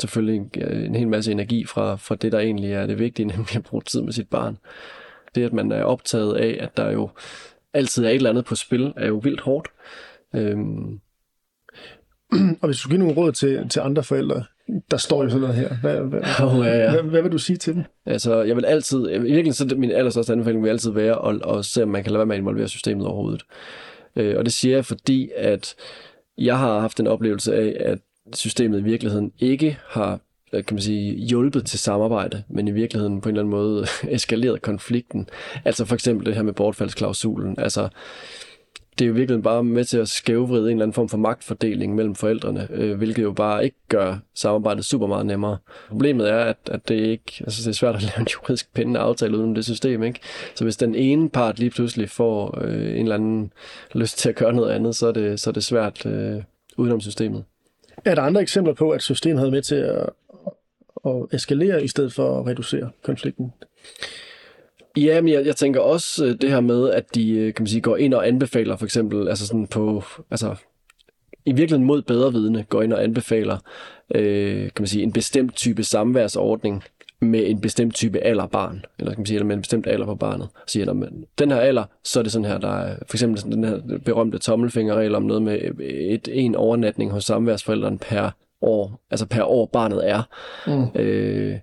selvfølgelig 0.00 0.36
en, 0.36 0.50
en 0.68 0.94
hel 0.94 1.08
masse 1.08 1.32
energi 1.32 1.64
fra, 1.64 1.96
fra 1.96 2.14
det, 2.14 2.32
der 2.32 2.38
egentlig 2.38 2.72
er 2.72 2.86
det 2.86 2.98
vigtige, 2.98 3.26
nemlig 3.36 3.56
at 3.56 3.62
bruge 3.62 3.82
tid 3.82 4.02
med 4.02 4.12
sit 4.12 4.28
barn. 4.28 4.58
Det, 5.34 5.44
at 5.44 5.52
man 5.52 5.72
er 5.72 5.84
optaget 5.84 6.36
af, 6.36 6.58
at 6.60 6.76
der 6.76 6.90
jo 6.90 7.10
altid 7.74 8.04
er 8.04 8.08
et 8.08 8.14
eller 8.14 8.30
andet 8.30 8.44
på 8.44 8.54
spil, 8.54 8.92
er 8.96 9.06
jo 9.06 9.16
vildt 9.16 9.40
hårdt. 9.40 9.68
Øh, 10.34 10.56
og 12.60 12.66
hvis 12.66 12.76
du 12.76 12.80
skulle 12.80 12.96
give 12.96 13.06
nogle 13.06 13.20
råd 13.20 13.32
til, 13.32 13.68
til 13.68 13.80
andre 13.80 14.02
forældre, 14.02 14.44
der 14.90 14.96
står 14.96 15.22
jo 15.22 15.28
sådan 15.28 15.40
noget 15.40 15.56
her. 15.56 15.76
Hvad, 15.80 16.00
hvad, 16.00 16.20
oh, 16.46 16.66
ja, 16.66 16.76
ja. 16.76 16.90
hvad, 16.90 17.02
hvad 17.02 17.22
vil 17.22 17.32
du 17.32 17.38
sige 17.38 17.56
til 17.56 17.74
dem? 17.74 17.84
Altså, 18.06 18.42
jeg 18.42 18.56
vil 18.56 18.64
altid, 18.64 19.08
i 19.08 19.18
virkeligheden 19.18 19.52
så 19.52 19.74
min 19.76 19.90
allerstørste 19.90 20.32
anbefaling 20.32 20.62
vil 20.62 20.70
altid 20.70 20.90
være 20.90 21.28
at, 21.28 21.58
at 21.58 21.64
se, 21.64 21.82
om 21.82 21.88
man 21.88 22.02
kan 22.02 22.12
lade 22.12 22.18
være 22.18 22.26
med 22.26 22.36
at 22.36 22.40
involvere 22.40 22.68
systemet 22.68 23.06
overhovedet. 23.06 23.42
Øh, 24.16 24.38
og 24.38 24.44
det 24.44 24.52
siger 24.52 24.74
jeg, 24.74 24.84
fordi 24.84 25.30
at 25.36 25.74
jeg 26.38 26.58
har 26.58 26.80
haft 26.80 27.00
en 27.00 27.06
oplevelse 27.06 27.54
af, 27.54 27.76
at 27.80 27.98
systemet 28.34 28.78
i 28.80 28.82
virkeligheden 28.82 29.32
ikke 29.38 29.78
har 29.88 30.20
kan 30.52 30.64
man 30.70 30.82
sige, 30.82 31.14
hjulpet 31.14 31.66
til 31.66 31.78
samarbejde, 31.78 32.42
men 32.48 32.68
i 32.68 32.70
virkeligheden 32.70 33.20
på 33.20 33.28
en 33.28 33.34
eller 33.34 33.42
anden 33.42 33.50
måde 33.50 33.86
eskaleret 34.14 34.62
konflikten. 34.62 35.28
Altså 35.64 35.84
for 35.84 35.94
eksempel 35.94 36.26
det 36.26 36.34
her 36.34 36.42
med 36.42 36.52
bortfaldsklausulen. 36.52 37.58
Altså, 37.58 37.88
det 38.98 39.04
er 39.04 39.08
jo 39.08 39.14
virkelig 39.14 39.42
bare 39.42 39.64
med 39.64 39.84
til 39.84 39.98
at 39.98 40.08
skævvride 40.08 40.62
en 40.62 40.68
eller 40.68 40.82
anden 40.82 40.94
form 40.94 41.08
for 41.08 41.16
magtfordeling 41.16 41.94
mellem 41.94 42.14
forældrene, 42.14 42.68
øh, 42.70 42.96
hvilket 42.96 43.22
jo 43.22 43.32
bare 43.32 43.64
ikke 43.64 43.76
gør 43.88 44.18
samarbejdet 44.34 44.84
super 44.84 45.06
meget 45.06 45.26
nemmere. 45.26 45.58
Problemet 45.88 46.30
er, 46.30 46.38
at, 46.38 46.56
at 46.70 46.88
det 46.88 46.94
ikke, 46.94 47.32
altså 47.40 47.62
det 47.62 47.68
er 47.68 47.72
svært 47.72 47.94
at 47.94 48.02
lave 48.16 48.20
en 48.20 48.26
juridisk 48.26 48.74
pændende 48.74 49.00
aftale 49.00 49.38
uden 49.38 49.56
det 49.56 49.64
system, 49.64 50.02
ikke? 50.02 50.20
Så 50.54 50.64
hvis 50.64 50.76
den 50.76 50.94
ene 50.94 51.30
part 51.30 51.58
lige 51.58 51.70
pludselig 51.70 52.10
får 52.10 52.58
øh, 52.64 52.90
en 52.90 53.02
eller 53.02 53.14
anden 53.14 53.52
lyst 53.94 54.18
til 54.18 54.28
at 54.28 54.34
gøre 54.34 54.52
noget 54.52 54.70
andet, 54.70 54.96
så 54.96 55.06
er 55.06 55.12
det, 55.12 55.40
så 55.40 55.50
er 55.50 55.52
det 55.52 55.64
svært 55.64 56.06
øh, 56.06 56.42
udenom 56.76 57.00
systemet. 57.00 57.44
Er 58.04 58.14
der 58.14 58.22
andre 58.22 58.42
eksempler 58.42 58.74
på, 58.74 58.90
at 58.90 59.02
systemet 59.02 59.38
havde 59.38 59.50
med 59.50 59.62
til 59.62 59.74
at, 59.74 60.10
at 61.06 61.26
eskalere 61.32 61.84
i 61.84 61.88
stedet 61.88 62.12
for 62.12 62.40
at 62.40 62.46
reducere 62.46 62.90
konflikten? 63.02 63.52
Ja, 65.04 65.20
men 65.20 65.32
jeg, 65.32 65.46
jeg 65.46 65.56
tænker 65.56 65.80
også 65.80 66.26
øh, 66.26 66.34
det 66.40 66.50
her 66.50 66.60
med, 66.60 66.90
at 66.90 67.14
de 67.14 67.30
øh, 67.30 67.54
kan 67.54 67.62
man 67.62 67.66
sige, 67.66 67.80
går 67.80 67.96
ind 67.96 68.14
og 68.14 68.28
anbefaler 68.28 68.76
for 68.76 68.84
eksempel, 68.84 69.28
altså 69.28 69.46
sådan 69.46 69.66
på, 69.66 70.02
altså 70.30 70.54
i 71.46 71.52
virkeligheden 71.52 71.86
mod 71.86 72.02
bedre 72.02 72.32
vidne, 72.32 72.64
går 72.68 72.82
ind 72.82 72.92
og 72.92 73.02
anbefaler 73.02 73.58
øh, 74.14 74.62
kan 74.62 74.82
man 74.82 74.86
sige, 74.86 75.02
en 75.02 75.12
bestemt 75.12 75.56
type 75.56 75.82
samværsordning 75.82 76.82
med 77.20 77.50
en 77.50 77.60
bestemt 77.60 77.94
type 77.94 78.18
alder 78.18 78.46
barn, 78.46 78.84
eller 78.98 79.12
kan 79.12 79.20
man 79.20 79.26
sige, 79.26 79.36
eller 79.36 79.46
med 79.46 79.56
en 79.56 79.62
bestemt 79.62 79.86
alder 79.86 80.06
på 80.06 80.14
barnet. 80.14 80.48
Så 80.66 80.72
siger, 80.72 80.92
at 80.92 81.08
den 81.38 81.50
her 81.50 81.60
alder, 81.60 81.84
så 82.04 82.18
er 82.18 82.22
det 82.22 82.32
sådan 82.32 82.44
her, 82.44 82.58
der 82.58 82.78
er 82.78 82.96
for 83.06 83.16
eksempel 83.16 83.38
sådan 83.38 83.52
den 83.52 83.64
her 83.64 83.98
berømte 84.04 84.38
tommelfingerregel 84.38 85.14
om 85.14 85.22
noget 85.22 85.42
med 85.42 85.60
et, 85.90 86.28
en 86.32 86.54
overnatning 86.54 87.10
hos 87.10 87.24
samværsforældrene 87.24 87.98
per 87.98 88.30
år, 88.60 89.00
altså 89.10 89.26
per 89.26 89.44
år 89.44 89.66
barnet 89.66 90.10
er. 90.10 90.22
Mm. 90.66 91.00
Øh, 91.00 91.56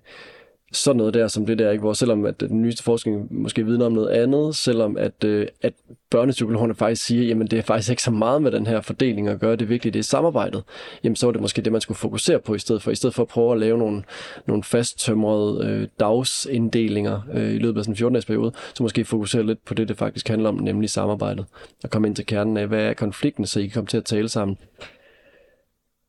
sådan 0.75 0.97
noget 0.97 1.13
der, 1.13 1.27
som 1.27 1.45
det 1.45 1.59
der, 1.59 1.71
ikke? 1.71 1.81
hvor 1.81 1.93
selvom 1.93 2.25
at 2.25 2.43
øh, 2.43 2.49
den 2.49 2.61
nyeste 2.61 2.83
forskning 2.83 3.41
måske 3.41 3.65
vidner 3.65 3.85
om 3.85 3.91
noget 3.91 4.09
andet, 4.09 4.55
selvom 4.55 4.97
at, 4.97 5.23
øh, 5.23 5.47
at 5.61 5.73
børnepsykologerne 6.09 6.75
faktisk 6.75 7.05
siger, 7.05 7.23
jamen 7.23 7.47
det 7.47 7.59
er 7.59 7.63
faktisk 7.63 7.89
ikke 7.89 8.03
så 8.03 8.11
meget 8.11 8.41
med 8.41 8.51
den 8.51 8.67
her 8.67 8.81
fordeling 8.81 9.27
at 9.27 9.39
gøre, 9.39 9.55
det 9.55 9.71
er 9.71 9.77
det 9.77 9.95
er 9.95 10.03
samarbejdet, 10.03 10.63
jamen 11.03 11.15
så 11.15 11.27
var 11.27 11.31
det 11.31 11.41
måske 11.41 11.61
det, 11.61 11.71
man 11.71 11.81
skulle 11.81 11.97
fokusere 11.97 12.39
på 12.39 12.55
i 12.55 12.59
stedet 12.59 12.81
for, 12.81 12.91
i 12.91 12.95
stedet 12.95 13.15
for 13.15 13.23
at 13.23 13.27
prøve 13.27 13.51
at 13.51 13.59
lave 13.59 13.77
nogle, 13.77 14.03
nogle 14.47 14.63
fasttømrede 14.63 15.67
øh, 15.67 15.87
dagsinddelinger 15.99 17.21
øh, 17.33 17.53
i 17.53 17.57
løbet 17.57 17.79
af 17.79 17.85
sådan 17.85 17.91
en 17.91 17.97
14 17.97 18.21
periode, 18.27 18.51
så 18.73 18.83
måske 18.83 19.05
fokusere 19.05 19.45
lidt 19.45 19.65
på 19.65 19.73
det, 19.73 19.87
det 19.87 19.97
faktisk 19.97 20.27
handler 20.27 20.49
om, 20.49 20.55
nemlig 20.55 20.89
samarbejdet, 20.89 21.45
og 21.83 21.89
komme 21.89 22.07
ind 22.07 22.15
til 22.15 22.25
kernen 22.25 22.57
af, 22.57 22.67
hvad 22.67 22.83
er 22.83 22.93
konflikten, 22.93 23.45
så 23.45 23.59
I 23.59 23.63
kan 23.63 23.71
komme 23.71 23.87
til 23.87 23.97
at 23.97 24.05
tale 24.05 24.29
sammen. 24.29 24.57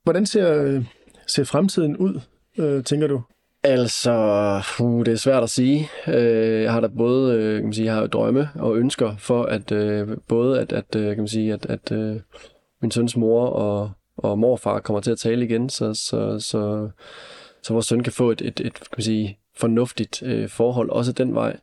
Hvordan 0.04 0.26
ser, 0.26 0.62
øh, 0.62 0.84
ser 1.26 1.44
fremtiden 1.44 1.96
ud, 1.96 2.20
øh, 2.58 2.84
tænker 2.84 3.06
du? 3.06 3.22
Altså, 3.68 4.12
uh, 4.80 5.04
det 5.06 5.12
er 5.12 5.16
svært 5.16 5.42
at 5.42 5.50
sige. 5.50 5.88
Uh, 6.06 6.14
jeg 6.62 6.72
har 6.72 6.80
da 6.80 6.86
både, 6.86 7.36
uh, 7.36 7.54
kan 7.54 7.64
man 7.64 7.72
sige, 7.72 7.86
jeg 7.86 7.94
har 7.94 8.06
drømme 8.06 8.50
og 8.54 8.76
ønsker 8.76 9.16
for, 9.16 9.42
at 9.42 9.72
uh, 9.72 10.16
både 10.28 10.60
at, 10.60 10.72
at, 10.72 10.96
uh, 10.96 11.02
kan 11.02 11.16
man 11.16 11.28
sige, 11.28 11.52
at, 11.52 11.66
at 11.66 11.92
uh, 11.92 12.20
min 12.82 12.90
søns 12.90 13.16
mor 13.16 13.46
og, 13.46 13.90
og 14.16 14.38
morfar 14.38 14.80
kommer 14.80 15.00
til 15.00 15.10
at 15.10 15.18
tale 15.18 15.44
igen, 15.44 15.68
så, 15.68 15.94
så, 15.94 16.38
så, 16.40 16.90
så 17.62 17.72
vores 17.72 17.86
søn 17.86 18.02
kan 18.02 18.12
få 18.12 18.30
et, 18.30 18.40
et, 18.40 18.60
et 18.60 18.74
kan 18.74 18.94
man 18.96 19.02
sige, 19.02 19.38
fornuftigt 19.56 20.22
uh, 20.22 20.48
forhold, 20.48 20.90
også 20.90 21.12
den 21.12 21.34
vej. 21.34 21.56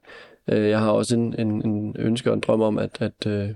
Uh, 0.51 0.70
jeg 0.70 0.80
har 0.80 0.91
også 0.91 1.16
en, 1.16 1.39
en, 1.39 1.66
en 1.66 1.95
ønske 1.99 2.30
og 2.30 2.34
en 2.34 2.43
drøm 2.47 2.62
om, 2.62 2.78
at, 2.78 2.97
at, 2.99 3.26
uh, 3.26 3.49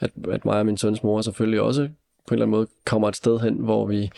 at, 0.00 0.10
at 0.30 0.44
mig 0.44 0.58
og 0.58 0.66
min 0.66 0.76
søns 0.76 1.02
mor 1.02 1.20
selvfølgelig 1.20 1.60
også 1.60 1.88
på 2.28 2.34
en 2.34 2.34
eller 2.34 2.46
anden 2.46 2.56
måde 2.56 2.66
kommer 2.84 3.08
et 3.08 3.16
sted 3.16 3.40
hen, 3.40 3.54
hvor 3.54 3.86
vi 3.86 4.10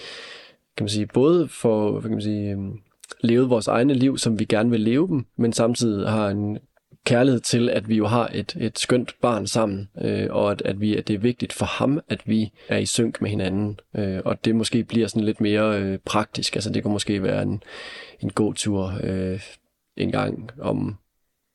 kan 0.76 0.84
man 0.84 0.88
sige, 0.88 1.06
både 1.06 1.48
får, 1.48 2.00
kan 2.00 2.10
man 2.10 2.22
sige, 2.22 2.50
øhm, 2.50 2.80
levet 3.24 3.50
vores 3.50 3.68
egne 3.68 3.94
liv, 3.94 4.18
som 4.18 4.38
vi 4.38 4.44
gerne 4.44 4.70
vil 4.70 4.80
leve 4.80 5.08
dem, 5.08 5.26
men 5.36 5.52
samtidig 5.52 6.08
har 6.08 6.28
en 6.28 6.58
kærlighed 7.04 7.40
til, 7.40 7.68
at 7.68 7.88
vi 7.88 7.96
jo 7.96 8.06
har 8.06 8.30
et, 8.34 8.56
et 8.60 8.78
skønt 8.78 9.14
barn 9.22 9.46
sammen, 9.46 9.88
øh, 10.00 10.26
og 10.30 10.50
at, 10.50 10.62
at, 10.64 10.80
vi, 10.80 10.96
at 10.96 11.08
det 11.08 11.14
er 11.14 11.18
vigtigt 11.18 11.52
for 11.52 11.66
ham, 11.66 12.00
at 12.08 12.22
vi 12.26 12.52
er 12.68 12.78
i 12.78 12.86
synk 12.86 13.20
med 13.20 13.30
hinanden, 13.30 13.80
øh, 13.96 14.20
og 14.24 14.44
det 14.44 14.54
måske 14.54 14.84
bliver 14.84 15.06
sådan 15.06 15.24
lidt 15.24 15.40
mere 15.40 15.80
øh, 15.80 15.98
praktisk. 16.04 16.56
Altså 16.56 16.70
det 16.70 16.82
kunne 16.82 16.92
måske 16.92 17.22
være 17.22 17.42
en, 17.42 17.62
en 18.20 18.30
god 18.30 18.54
tur 18.54 18.92
øh, 19.02 19.40
en 19.96 20.12
gang 20.12 20.50
om 20.60 20.96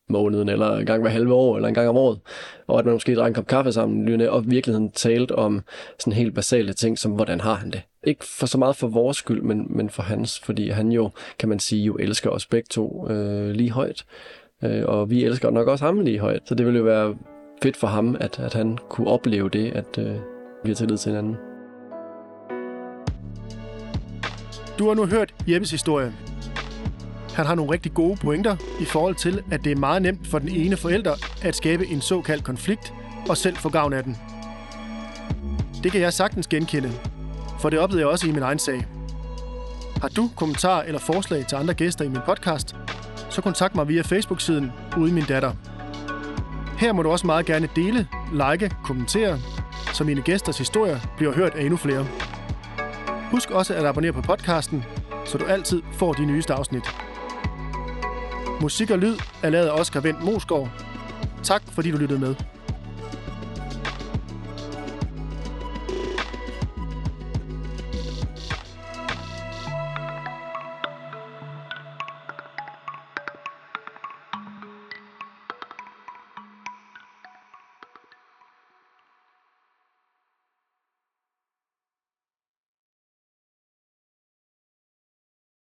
måneden, 0.09 0.49
eller 0.49 0.77
en 0.77 0.85
gang 0.85 1.01
hver 1.01 1.11
halve 1.11 1.33
år, 1.33 1.55
eller 1.55 1.67
en 1.67 1.75
gang 1.75 1.89
om 1.89 1.97
året, 1.97 2.19
og 2.67 2.79
at 2.79 2.85
man 2.85 2.93
måske 2.93 3.15
drak 3.15 3.27
en 3.27 3.33
kop 3.33 3.47
kaffe 3.47 3.71
sammen, 3.71 4.21
og 4.21 4.51
virkeligheden 4.51 4.91
talt 4.91 5.31
om 5.31 5.61
sådan 5.99 6.13
helt 6.13 6.35
basale 6.35 6.73
ting, 6.73 6.99
som 6.99 7.11
hvordan 7.11 7.41
har 7.41 7.53
han 7.53 7.71
det? 7.71 7.81
Ikke 8.03 8.25
for 8.25 8.45
så 8.45 8.57
meget 8.57 8.75
for 8.75 8.87
vores 8.87 9.17
skyld, 9.17 9.41
men, 9.41 9.67
men 9.69 9.89
for 9.89 10.03
hans, 10.03 10.39
fordi 10.39 10.69
han 10.69 10.91
jo, 10.91 11.09
kan 11.39 11.49
man 11.49 11.59
sige, 11.59 11.83
jo 11.83 11.95
elsker 11.95 12.29
os 12.29 12.45
begge 12.45 12.67
to 12.69 13.09
øh, 13.09 13.51
lige 13.51 13.71
højt, 13.71 14.05
øh, 14.63 14.83
og 14.85 15.09
vi 15.09 15.23
elsker 15.23 15.49
nok 15.49 15.67
også 15.67 15.85
ham 15.85 15.99
lige 15.99 16.19
højt, 16.19 16.41
så 16.45 16.55
det 16.55 16.65
ville 16.65 16.77
jo 16.77 16.83
være 16.83 17.15
fedt 17.63 17.77
for 17.77 17.87
ham, 17.87 18.17
at, 18.19 18.39
at 18.39 18.53
han 18.53 18.77
kunne 18.89 19.07
opleve 19.07 19.49
det, 19.49 19.71
at 19.71 19.97
øh, 19.97 20.15
vi 20.63 20.69
har 20.69 20.75
tillid 20.75 20.97
til 20.97 21.09
hinanden. 21.09 21.35
Du 24.79 24.87
har 24.87 24.93
nu 24.93 25.05
hørt 25.05 25.33
Jeppes 25.47 25.71
historie. 25.71 26.13
Han 27.35 27.45
har 27.45 27.55
nogle 27.55 27.71
rigtig 27.71 27.93
gode 27.93 28.17
pointer 28.21 28.55
i 28.81 28.85
forhold 28.85 29.15
til, 29.15 29.43
at 29.51 29.63
det 29.63 29.71
er 29.71 29.75
meget 29.75 30.01
nemt 30.01 30.27
for 30.27 30.39
den 30.39 30.49
ene 30.49 30.77
forælder 30.77 31.13
at 31.43 31.55
skabe 31.55 31.85
en 31.85 32.01
såkaldt 32.01 32.43
konflikt 32.43 32.93
og 33.29 33.37
selv 33.37 33.55
få 33.55 33.69
gavn 33.69 33.93
af 33.93 34.03
den. 34.03 34.17
Det 35.83 35.91
kan 35.91 36.01
jeg 36.01 36.13
sagtens 36.13 36.47
genkende, 36.47 36.91
for 37.59 37.69
det 37.69 37.79
oplevede 37.79 38.01
jeg 38.01 38.11
også 38.11 38.27
i 38.27 38.31
min 38.31 38.43
egen 38.43 38.59
sag. 38.59 38.87
Har 40.01 40.07
du 40.07 40.29
kommentarer 40.35 40.83
eller 40.83 40.99
forslag 40.99 41.47
til 41.47 41.55
andre 41.55 41.73
gæster 41.73 42.05
i 42.05 42.07
min 42.07 42.21
podcast, 42.25 42.75
så 43.29 43.41
kontakt 43.41 43.75
mig 43.75 43.87
via 43.87 44.01
Facebook-siden 44.01 44.71
Ude 44.97 45.13
Min 45.13 45.23
Datter. 45.23 45.51
Her 46.77 46.93
må 46.93 47.01
du 47.01 47.09
også 47.09 47.25
meget 47.25 47.45
gerne 47.45 47.69
dele, 47.75 48.07
like, 48.31 48.75
kommentere, 48.83 49.39
så 49.93 50.03
mine 50.03 50.21
gæsters 50.21 50.57
historier 50.57 50.99
bliver 51.17 51.33
hørt 51.33 51.55
af 51.55 51.61
endnu 51.61 51.77
flere. 51.77 52.07
Husk 53.31 53.51
også 53.51 53.73
at 53.73 53.85
abonnere 53.85 54.13
på 54.13 54.21
podcasten, 54.21 54.85
så 55.25 55.37
du 55.37 55.45
altid 55.45 55.81
får 55.93 56.13
de 56.13 56.25
nyeste 56.25 56.53
afsnit. 56.53 56.83
Musik 58.61 58.91
og 58.91 58.99
lyd 58.99 59.15
er 59.43 59.49
lavet 59.49 59.67
af 59.67 59.79
Oscar 59.79 59.99
Vendt 59.99 60.23
Mosgaard. 60.23 60.69
Tak 61.43 61.61
fordi 61.71 61.91
du 61.91 61.97
lyttede 61.97 62.19
med. 62.19 62.35